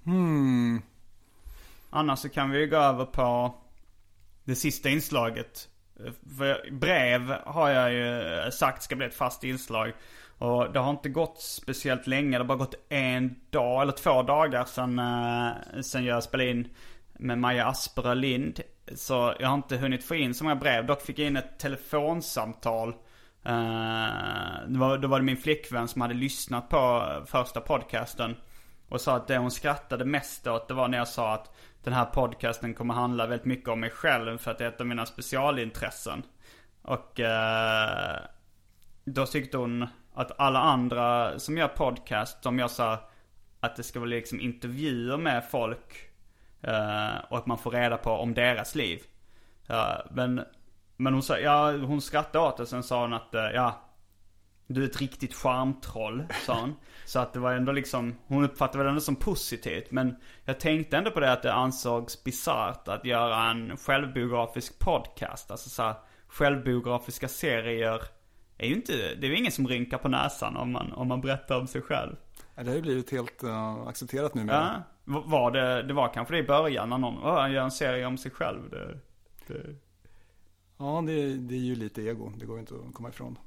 Hmm. 0.04 0.82
Annars 1.90 2.18
så 2.18 2.28
kan 2.28 2.50
vi 2.50 2.58
ju 2.58 2.66
gå 2.66 2.76
över 2.76 3.04
på 3.04 3.54
det 4.44 4.54
sista 4.54 4.88
inslaget. 4.88 5.68
Eh, 6.04 6.12
för 6.38 6.70
brev 6.70 7.34
har 7.46 7.70
jag 7.70 7.92
ju 7.92 8.38
eh, 8.38 8.50
sagt 8.50 8.82
ska 8.82 8.96
bli 8.96 9.06
ett 9.06 9.14
fast 9.14 9.44
inslag. 9.44 9.92
Och 10.38 10.72
det 10.72 10.78
har 10.78 10.90
inte 10.90 11.08
gått 11.08 11.40
speciellt 11.40 12.06
länge. 12.06 12.30
Det 12.30 12.44
har 12.44 12.48
bara 12.48 12.58
gått 12.58 12.74
en 12.88 13.36
dag 13.50 13.82
eller 13.82 13.92
två 13.92 14.22
dagar 14.22 14.64
sedan, 14.64 14.98
eh, 14.98 15.80
sen 15.80 16.04
jag 16.04 16.22
spelade 16.22 16.50
in 16.50 16.68
med 17.18 17.38
Maja 17.38 17.66
Asperö 17.66 18.14
Lind. 18.14 18.60
Så 18.94 19.34
jag 19.40 19.48
har 19.48 19.54
inte 19.54 19.76
hunnit 19.76 20.04
få 20.04 20.14
in 20.14 20.34
så 20.34 20.44
många 20.44 20.56
brev. 20.56 20.86
Dock 20.86 21.02
fick 21.02 21.18
jag 21.18 21.26
in 21.26 21.36
ett 21.36 21.58
telefonsamtal. 21.58 22.94
Det 24.66 24.78
var, 24.78 24.98
då 24.98 25.08
var 25.08 25.18
det 25.18 25.24
min 25.24 25.36
flickvän 25.36 25.88
som 25.88 26.00
hade 26.00 26.14
lyssnat 26.14 26.68
på 26.68 27.12
första 27.26 27.60
podcasten. 27.60 28.36
Och 28.88 29.00
sa 29.00 29.16
att 29.16 29.28
det 29.28 29.38
hon 29.38 29.50
skrattade 29.50 30.04
mest 30.04 30.46
åt 30.46 30.68
det 30.68 30.74
var 30.74 30.88
när 30.88 30.98
jag 30.98 31.08
sa 31.08 31.34
att 31.34 31.54
den 31.86 31.94
här 31.94 32.04
podcasten 32.04 32.74
kommer 32.74 32.94
handla 32.94 33.26
väldigt 33.26 33.46
mycket 33.46 33.68
om 33.68 33.80
mig 33.80 33.90
själv 33.90 34.38
för 34.38 34.50
att 34.50 34.58
det 34.58 34.64
är 34.64 34.68
ett 34.68 34.80
av 34.80 34.86
mina 34.86 35.06
specialintressen. 35.06 36.22
Och 36.82 37.20
eh, 37.20 38.20
då 39.04 39.26
tyckte 39.26 39.56
hon 39.56 39.86
att 40.14 40.40
alla 40.40 40.60
andra 40.60 41.38
som 41.38 41.58
gör 41.58 41.68
podcast, 41.68 42.42
de 42.42 42.58
gör 42.58 42.68
så 42.68 42.82
här 42.82 42.98
att 43.60 43.76
det 43.76 43.82
ska 43.82 43.98
vara 43.98 44.08
liksom 44.08 44.40
intervjuer 44.40 45.16
med 45.16 45.44
folk. 45.50 46.10
eh, 46.62 47.16
och 47.28 47.38
att 47.38 47.46
man 47.46 47.58
får 47.58 47.70
reda 47.70 47.96
på 47.96 48.10
om 48.10 48.34
deras 48.34 48.74
liv. 48.74 49.02
Ja, 49.66 50.04
men, 50.10 50.44
men 50.96 51.12
hon 51.12 51.22
sa, 51.22 51.38
ja 51.38 51.72
hon 51.72 52.00
skrattade 52.00 52.44
åt 52.44 52.56
det 52.56 52.66
sen 52.66 52.82
sa 52.82 53.00
hon 53.00 53.12
att, 53.12 53.34
eh, 53.34 53.50
ja 53.54 53.80
du 54.66 54.82
är 54.82 54.88
ett 54.88 55.00
riktigt 55.00 55.34
charmtroll, 55.34 56.26
sa 56.46 56.60
hon. 56.60 56.74
Så 57.06 57.18
att 57.18 57.32
det 57.32 57.38
var 57.38 57.52
ändå 57.52 57.72
liksom, 57.72 58.14
hon 58.26 58.44
uppfattade 58.44 58.78
väl 58.78 58.88
ändå 58.88 59.00
som 59.00 59.16
positivt. 59.16 59.90
Men 59.90 60.16
jag 60.44 60.60
tänkte 60.60 60.96
ändå 60.96 61.10
på 61.10 61.20
det 61.20 61.32
att 61.32 61.42
det 61.42 61.52
ansågs 61.52 62.24
bisarrt 62.24 62.88
att 62.88 63.04
göra 63.04 63.50
en 63.50 63.76
självbiografisk 63.76 64.78
podcast. 64.78 65.50
Alltså 65.50 65.68
så 65.68 65.82
här, 65.82 65.94
självbiografiska 66.28 67.28
serier 67.28 68.02
är 68.58 68.66
ju 68.68 68.74
inte, 68.74 68.92
det 68.92 69.26
är 69.26 69.30
ju 69.30 69.36
ingen 69.36 69.52
som 69.52 69.68
rynkar 69.68 69.98
på 69.98 70.08
näsan 70.08 70.56
om 70.56 70.72
man, 70.72 70.92
om 70.92 71.08
man 71.08 71.20
berättar 71.20 71.60
om 71.60 71.66
sig 71.66 71.82
själv. 71.82 72.16
Ja, 72.54 72.62
Det 72.62 72.70
har 72.70 72.76
ju 72.76 72.82
blivit 72.82 73.10
helt 73.10 73.44
uh, 73.44 73.86
accepterat 73.88 74.34
nu 74.34 74.44
med. 74.44 74.54
Ja, 74.54 75.22
var 75.26 75.50
det, 75.50 75.82
det 75.82 75.94
var 75.94 76.12
kanske 76.14 76.34
det 76.34 76.38
i 76.38 76.46
början 76.46 76.88
när 76.88 76.98
någon, 76.98 77.18
"Åh, 77.22 77.40
han 77.40 77.52
gör 77.52 77.62
en 77.64 77.70
serie 77.70 78.06
om 78.06 78.18
sig 78.18 78.30
själv. 78.30 78.70
Det, 78.70 78.98
det, 79.46 79.74
Ja, 80.78 81.02
det, 81.06 81.34
det 81.36 81.54
är 81.54 81.58
ju 81.58 81.74
lite 81.76 82.02
ego. 82.02 82.32
Det 82.36 82.46
går 82.46 82.56
ju 82.56 82.60
inte 82.60 82.74
att 82.74 82.94
komma 82.94 83.08
ifrån. 83.08 83.38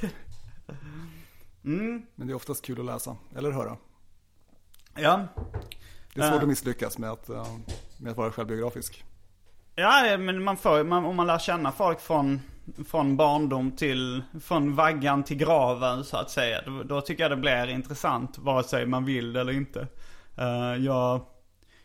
mm, 1.64 2.02
Men 2.14 2.26
det 2.26 2.32
är 2.32 2.34
oftast 2.34 2.64
kul 2.64 2.80
att 2.80 2.86
läsa 2.86 3.16
eller 3.36 3.50
höra. 3.50 3.76
ja. 4.96 5.26
Det 6.14 6.20
är 6.20 6.24
svårt 6.24 6.34
Ja. 6.36 6.42
att 6.42 6.48
misslyckas 6.48 6.98
med 6.98 7.10
att, 7.10 7.28
eh, 7.28 7.46
med 8.00 8.10
att 8.10 8.16
vara 8.18 8.30
självbiografisk. 8.32 9.04
Ja, 9.74 10.16
men 10.18 10.44
man 10.44 10.56
får, 10.56 10.84
man, 10.84 11.04
om 11.04 11.16
man 11.16 11.26
lär 11.26 11.38
känna 11.38 11.72
folk 11.72 12.00
från, 12.00 12.40
från 12.86 13.16
barndom 13.16 13.72
till, 13.72 14.22
från 14.40 14.74
vaggan 14.74 15.24
till 15.24 15.36
graven 15.36 16.04
så 16.04 16.16
att 16.16 16.30
säga. 16.30 16.62
Då, 16.66 16.82
då 16.82 17.00
tycker 17.00 17.22
jag 17.24 17.30
det 17.32 17.36
blir 17.36 17.68
intressant 17.68 18.38
vare 18.38 18.64
sig 18.64 18.86
man 18.86 19.04
vill 19.04 19.32
det 19.32 19.40
eller 19.40 19.52
inte. 19.52 19.86
Eh, 20.38 20.74
jag, 20.84 21.20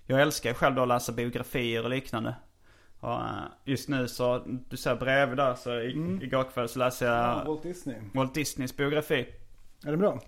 jag 0.06 0.22
älskar 0.22 0.54
själv 0.54 0.76
då 0.76 0.82
att 0.82 0.88
läsa 0.88 1.12
biografier 1.12 1.84
och 1.84 1.90
liknande. 1.90 2.36
Och, 3.00 3.14
eh, 3.14 3.20
just 3.66 3.90
nu 3.90 4.08
så, 4.08 4.44
du 4.46 4.78
ser 4.78 4.96
bredvid 4.96 5.38
där 5.38 5.56
så 5.56 5.80
i, 5.80 6.20
igår 6.22 6.44
kväll 6.54 6.70
så 6.70 6.80
läste 6.80 7.06
jag 7.06 7.46
Walt 7.46 7.64
Disney. 7.64 7.96
Walt 8.14 8.34
Disneys 8.34 8.78
biografi. 8.78 9.28
Är 9.86 9.92
det 9.92 9.98
bra? 9.98 10.20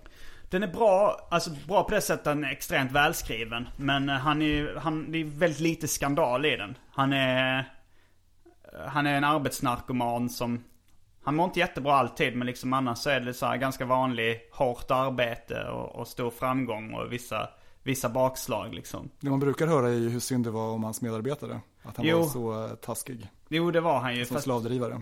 Den 0.50 0.62
är 0.62 0.66
bra, 0.68 1.26
alltså 1.30 1.50
bra 1.68 1.84
på 1.84 1.90
det 1.94 2.00
sättet 2.00 2.26
att 2.26 2.34
den 2.34 2.44
är 2.44 2.50
extremt 2.52 2.92
välskriven. 2.92 3.68
Men 3.76 4.08
eh, 4.08 4.14
han 4.16 4.42
är 4.42 4.74
han, 4.76 5.12
det 5.12 5.18
är 5.18 5.24
väldigt 5.24 5.60
lite 5.60 5.88
skandal 5.88 6.46
i 6.46 6.56
den. 6.56 6.78
Han 6.90 7.12
är, 7.12 7.72
han 8.88 9.06
är 9.06 9.14
en 9.16 9.24
arbetsnarkoman 9.24 10.28
som, 10.28 10.64
han 11.24 11.34
mår 11.36 11.44
inte 11.44 11.60
jättebra 11.60 11.94
alltid 11.94 12.36
men 12.36 12.46
liksom 12.46 12.72
annars 12.72 12.98
så 12.98 13.10
är 13.10 13.20
det 13.20 13.34
så 13.34 13.46
ganska 13.56 13.84
vanlig 13.84 14.40
hårt 14.52 14.90
arbete 14.90 15.64
och, 15.64 15.94
och 16.00 16.08
stor 16.08 16.30
framgång 16.30 16.94
och 16.94 17.12
vissa, 17.12 17.48
vissa 17.82 18.08
bakslag 18.08 18.74
liksom. 18.74 19.10
Det 19.20 19.30
man 19.30 19.40
brukar 19.40 19.66
höra 19.66 19.88
är 19.88 19.92
ju 19.94 20.08
hur 20.08 20.20
synd 20.20 20.44
det 20.44 20.50
var 20.50 20.70
om 20.72 20.84
hans 20.84 21.02
medarbetare. 21.02 21.60
Att 21.82 21.96
han 21.96 22.06
Jo. 22.06 22.18
var 22.18 22.26
så 22.26 22.64
eh, 22.64 22.74
taskig. 22.74 23.28
Jo 23.48 23.70
det 23.70 23.80
var 23.80 23.98
han 24.00 24.14
ju. 24.16 24.24
Som 24.24 24.34
fast- 24.34 24.44
slavdrivare. 24.44 25.00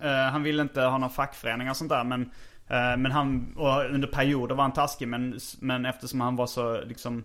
Eh, 0.00 0.10
han 0.10 0.42
ville 0.42 0.62
inte 0.62 0.80
ha 0.82 0.98
någon 0.98 1.10
fackförening 1.10 1.70
och 1.70 1.76
sånt 1.76 1.90
där 1.90 2.04
men 2.04 2.22
eh, 2.22 2.28
Men 2.72 3.12
han, 3.12 3.54
och 3.56 3.84
under 3.84 4.08
perioder 4.08 4.54
var 4.54 4.62
han 4.62 4.72
taskig 4.72 5.08
men, 5.08 5.38
men 5.60 5.86
eftersom 5.86 6.20
han 6.20 6.36
var 6.36 6.46
så 6.46 6.80
liksom 6.84 7.24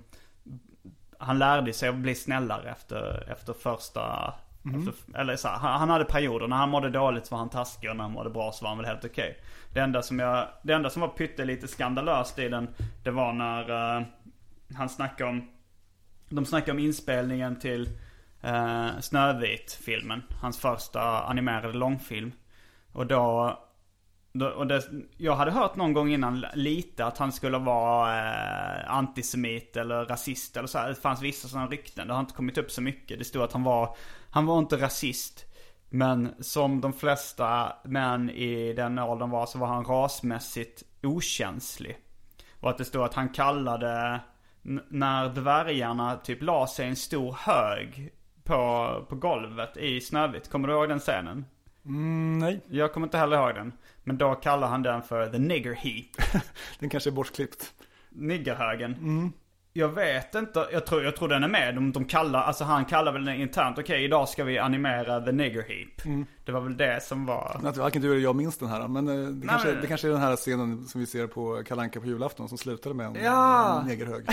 Han 1.20 1.40
lärde 1.40 1.74
sig 1.74 1.90
att 1.90 1.96
bli 1.96 2.16
snällare 2.16 2.70
efter, 2.70 3.32
efter 3.32 3.54
första 3.54 4.34
efter, 4.74 5.20
Eller 5.20 5.36
så 5.36 5.48
här, 5.48 5.58
han, 5.58 5.90
hade 5.90 6.06
perioder, 6.06 6.48
när 6.48 6.56
han 6.56 6.70
mådde 6.70 6.90
dåligt 6.90 7.26
så 7.26 7.36
var 7.36 7.40
han 7.40 7.50
taskig 7.50 7.90
och 7.90 7.96
när 7.96 8.04
han 8.04 8.12
mådde 8.12 8.30
bra 8.30 8.52
så 8.52 8.64
var 8.64 8.70
han 8.70 8.78
väl 8.78 8.88
helt 8.88 9.06
okej 9.06 9.38
Det 9.74 9.80
enda 9.80 10.02
som 10.02 10.20
jag, 10.20 10.48
det 10.62 10.74
enda 10.74 10.90
som 10.90 11.02
var 11.02 11.10
pyttelite 11.10 11.68
skandalöst 11.68 12.40
i 12.40 12.50
den 12.50 12.68
Det 13.04 13.12
var 13.12 13.34
när 13.34 13.98
eh, 13.98 14.06
Han 14.78 14.90
snackade 14.90 15.30
om 15.30 15.50
De 16.30 16.46
snackade 16.46 16.72
om 16.72 16.80
inspelningen 16.80 17.60
till 17.60 17.90
eh, 18.42 18.88
Snövit-filmen. 19.00 20.24
Hans 20.42 20.60
första 20.60 21.24
animerade 21.24 21.78
långfilm. 21.78 22.32
Och 22.92 23.08
då... 23.08 23.60
och 24.42 24.68
det, 24.68 24.84
jag 25.18 25.36
hade 25.36 25.52
hört 25.52 25.76
någon 25.76 25.94
gång 25.94 26.10
innan 26.10 26.46
lite 26.54 27.06
att 27.06 27.18
han 27.18 27.32
skulle 27.32 27.58
vara 27.58 28.18
eh, 28.18 28.92
antisemit 28.92 29.78
eller 29.78 30.06
rasist 30.06 30.58
eller 30.58 30.68
så 30.68 30.78
här. 30.78 30.90
Det 30.90 30.96
fanns 30.96 31.22
vissa 31.22 31.48
sådana 31.48 31.68
rykten. 31.68 32.08
Det 32.08 32.14
har 32.14 32.20
inte 32.20 32.34
kommit 32.34 32.58
upp 32.58 32.72
så 32.72 32.82
mycket. 32.82 33.20
Det 33.20 33.26
stod 33.26 33.42
att 33.42 33.54
han 33.54 33.64
var... 33.64 33.96
Han 34.30 34.46
var 34.46 34.60
inte 34.60 34.78
rasist. 34.78 35.46
Men 35.90 36.34
som 36.40 36.82
de 36.82 36.94
flesta 36.94 37.74
män 37.84 38.30
i 38.30 38.74
den 38.74 39.00
åldern 39.00 39.30
var 39.30 39.46
så 39.46 39.58
var 39.58 39.68
han 39.68 39.86
rasmässigt 39.86 40.84
okänslig. 41.04 41.98
Och 42.60 42.70
att 42.70 42.78
det 42.78 42.86
stod 42.86 43.04
att 43.04 43.14
han 43.14 43.30
kallade, 43.30 44.20
när 44.90 45.30
dvärgarna 45.30 46.16
typ 46.16 46.42
la 46.42 46.68
sig 46.68 46.88
en 46.88 46.96
stor 46.96 47.38
hög 47.40 48.12
på, 48.44 49.06
på 49.10 49.16
golvet 49.16 49.78
i 49.78 50.02
Snövit. 50.02 50.50
Kommer 50.50 50.68
du 50.68 50.74
ihåg 50.74 50.90
den 50.90 51.00
scenen? 51.00 51.46
Mm, 51.86 52.40
nej, 52.40 52.62
Jag 52.70 52.94
kommer 52.94 53.08
inte 53.08 53.18
heller 53.18 53.38
ihåg 53.38 53.56
den. 53.56 53.74
Men 54.08 54.18
då 54.18 54.36
kallar 54.36 54.68
han 54.68 54.82
den 54.84 55.02
för 55.02 55.28
the 55.28 55.38
nigger 55.40 55.74
heap. 55.74 56.42
den 56.80 56.90
kanske 56.90 57.10
är 57.10 57.12
bortklippt. 57.12 57.74
Niggerhögen. 58.10 59.34
Jag 59.78 59.90
vet 59.90 60.36
inte, 60.36 60.68
jag 60.72 60.86
tror, 60.86 61.04
jag 61.04 61.16
tror 61.16 61.28
den 61.28 61.44
är 61.44 61.48
med. 61.48 61.76
De, 61.76 61.92
de 61.92 62.06
kallar, 62.06 62.42
alltså 62.44 62.64
han 62.64 62.86
kallar 62.86 63.12
väl 63.12 63.26
den 63.26 63.36
internt. 63.42 63.78
Okej, 63.78 64.04
idag 64.04 64.30
ska 64.30 64.44
vi 64.44 64.58
animera 64.60 65.22
the 65.22 65.32
nigger 65.32 65.62
heap. 65.64 66.26
Det 66.46 66.52
var 66.52 66.62
väl 66.62 66.78
det 66.78 67.04
som 67.04 67.26
var... 67.26 67.60
Varken 67.78 68.02
du 68.02 68.12
eller 68.12 68.22
jag 68.24 68.36
minns 68.36 68.58
den 68.58 68.70
här. 68.70 68.88
Men 68.88 69.08
eh, 69.08 69.30
det, 69.30 69.48
kanske, 69.48 69.68
men- 69.72 69.82
det 69.82 69.88
kanske 69.88 70.08
är 70.08 70.12
den 70.12 70.22
här 70.22 70.36
scenen 70.36 70.86
som 70.86 71.02
vi 71.02 71.08
ser 71.08 71.28
på 71.28 71.64
Kalanka 71.68 72.00
på 72.00 72.06
julafton 72.06 72.50
som 72.50 72.58
slutade 72.58 72.96
med 72.96 73.06
en, 73.08 73.16
Ja. 73.24 73.80
en 73.82 73.88
negerhög. 73.88 74.26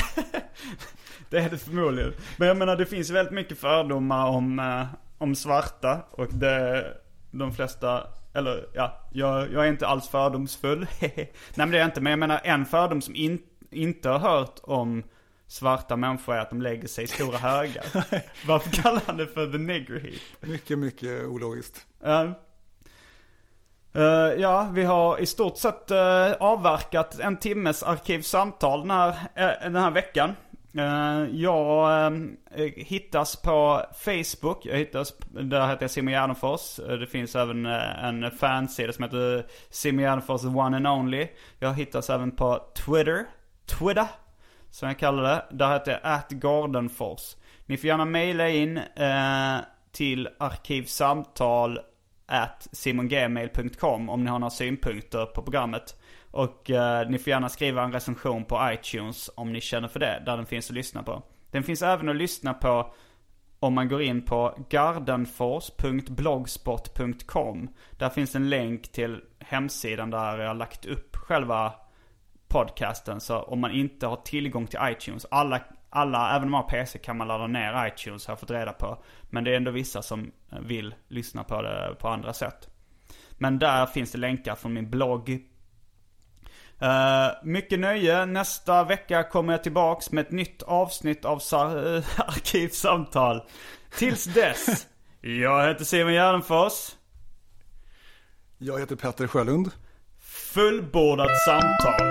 Det 1.31 1.39
är 1.39 1.51
det 1.51 1.59
förmodligen. 1.59 2.13
Men 2.37 2.49
jag 2.49 2.57
menar 2.57 2.77
det 2.77 2.87
finns 2.87 3.11
väldigt 3.11 3.35
mycket 3.35 3.59
fördomar 3.59 4.27
om, 4.27 4.59
eh, 4.59 4.85
om 5.19 5.35
svarta. 5.35 6.01
Och 6.11 6.27
det, 6.35 6.87
de 7.31 7.53
flesta, 7.55 8.07
eller 8.35 8.69
ja, 8.73 9.01
jag, 9.13 9.53
jag 9.53 9.65
är 9.65 9.69
inte 9.69 9.87
alls 9.87 10.09
fördomsfull. 10.09 10.87
Nej 11.01 11.33
men 11.55 11.71
det 11.71 11.77
är 11.77 11.81
jag 11.81 11.89
inte. 11.89 12.01
Men 12.01 12.11
jag 12.11 12.19
menar 12.19 12.41
en 12.45 12.67
fördom 12.67 13.03
som 13.03 13.15
in, 13.15 13.43
inte 13.71 14.09
har 14.09 14.19
hört 14.19 14.61
om 14.63 15.03
svarta 15.47 15.97
människor 15.97 16.35
är 16.35 16.39
att 16.39 16.51
de 16.51 16.63
lägger 16.63 16.89
sig 16.89 17.05
i 17.05 17.07
stora 17.07 17.39
högar. 17.39 17.85
Varför 18.47 18.71
kallar 18.71 19.03
han 19.07 19.17
det 19.17 19.27
för 19.27 19.53
the 19.53 19.59
nigger 19.59 20.01
heap? 20.01 20.21
Mycket, 20.41 20.79
mycket 20.79 21.25
ologiskt. 21.25 21.87
Ja. 22.03 22.35
Eh, 23.95 24.41
ja, 24.41 24.69
vi 24.73 24.85
har 24.85 25.19
i 25.19 25.27
stort 25.27 25.59
sett 25.59 25.91
uh, 25.91 26.33
avverkat 26.41 27.19
en 27.19 27.37
timmes 27.37 27.83
arkivsamtal 27.83 28.81
den 28.81 28.91
här, 28.91 29.09
eh, 29.35 29.49
den 29.63 29.77
här 29.77 29.91
veckan. 29.91 30.37
Eh, 30.75 31.25
jag 31.33 32.07
eh, 32.07 32.71
hittas 32.77 33.37
på 33.37 33.83
Facebook, 33.95 34.67
jag 34.67 34.77
hittas, 34.77 35.15
där 35.31 35.67
heter 35.67 35.83
jag 35.83 35.91
Simon 35.91 36.13
Gärdenfors. 36.13 36.79
Eh, 36.79 36.97
det 36.97 37.07
finns 37.07 37.37
även 37.37 37.67
en 37.67 38.31
fansida 38.31 38.93
som 38.93 39.05
heter 39.05 39.47
Simon 39.71 40.03
Gärdenfors 40.03 40.45
one 40.45 40.77
and 40.77 40.87
only. 40.87 41.29
Jag 41.59 41.75
hittas 41.75 42.11
även 42.11 42.31
på 42.31 42.61
Twitter, 42.75 43.27
Twitter, 43.67 44.07
som 44.71 44.89
jag 44.89 44.99
kallar 44.99 45.23
det. 45.23 45.45
Där 45.51 45.73
heter 45.73 45.93
jag 45.93 46.01
atgardenfors. 46.03 47.37
Ni 47.67 47.77
får 47.77 47.87
gärna 47.87 48.05
mejla 48.05 48.49
in 48.49 48.81
till 49.93 50.29
arkivsamtal 50.39 51.79
at 52.27 52.69
simongmail.com 52.73 54.09
om 54.09 54.25
ni 54.25 54.31
har 54.31 54.39
några 54.39 54.51
synpunkter 54.51 55.27
på 55.27 55.43
programmet. 55.43 55.97
Och 56.33 56.71
eh, 56.71 57.09
ni 57.09 57.19
får 57.19 57.31
gärna 57.31 57.49
skriva 57.49 57.83
en 57.83 57.93
recension 57.93 58.45
på 58.45 58.71
iTunes 58.73 59.31
om 59.35 59.53
ni 59.53 59.61
känner 59.61 59.89
för 59.89 60.01
det, 60.01 60.23
där 60.27 60.37
den 60.37 60.47
finns 60.47 60.71
att 60.71 60.77
lyssna 60.77 61.03
på. 61.03 61.23
Den 61.51 61.63
finns 61.63 61.83
även 61.83 62.09
att 62.09 62.17
lyssna 62.17 62.55
på 62.55 62.95
om 63.61 63.75
man 63.75 63.89
går 63.89 64.03
in 64.03 64.25
på 64.25 64.55
gardenfors.blogspot.com. 64.71 67.69
Där 67.91 68.09
finns 68.09 68.35
en 68.35 68.51
länk 68.51 68.93
till 68.93 69.21
hemsidan 69.39 70.11
där 70.11 70.39
jag 70.39 70.49
har 70.49 70.55
lagt 70.55 70.87
upp 70.87 71.17
själva 71.17 71.73
podcasten. 72.49 73.21
Så 73.21 73.43
om 73.43 73.61
man 73.61 73.71
inte 73.71 74.07
har 74.07 74.17
tillgång 74.17 74.67
till 74.67 74.79
iTunes, 74.83 75.27
alla, 75.31 75.61
alla 75.91 76.37
även 76.37 76.45
om 76.45 76.51
man 76.51 76.63
har 76.63 76.69
PC 76.69 76.99
kan 76.99 77.17
man 77.17 77.29
ladda 77.29 77.47
ner 77.47 77.87
iTunes 77.87 78.27
har 78.27 78.33
jag 78.33 78.41
fått 78.41 78.51
reda 78.51 78.73
på. 78.73 79.03
Men 79.31 79.45
det 79.45 79.51
är 79.51 79.57
ändå 79.57 79.71
vissa 79.71 80.03
som 80.03 80.33
vill 80.61 80.95
lyssna 81.09 81.45
på 81.45 81.63
det 81.63 81.97
på 81.99 82.09
andra 82.09 82.33
sätt. 82.33 82.69
Men 83.31 83.59
där 83.59 83.87
finns 83.87 84.13
det 84.13 84.19
länkar 84.19 84.55
från 84.55 84.73
min 84.73 84.91
blogg. 84.91 85.52
Eh, 86.83 87.29
mycket 87.43 87.79
nöje. 87.81 88.27
Nästa 88.27 88.85
vecka 88.85 89.23
kommer 89.23 89.53
jag 89.53 89.63
tillbaks 89.63 90.11
med 90.11 90.27
ett 90.27 90.31
nytt 90.33 90.63
avsnitt 90.63 91.25
av 91.25 91.37
Arkivsamtal. 92.17 93.43
Tills 93.99 94.25
dess. 94.25 94.87
jag 95.21 95.69
heter 95.69 95.85
Simon 95.85 96.13
Gärdenfors. 96.13 96.91
Jag 98.59 98.81
heter 98.81 98.97
Petter 98.97 99.27
Sjölund. 99.27 99.71
Fullbordat 100.55 101.45
samtal. 101.45 102.11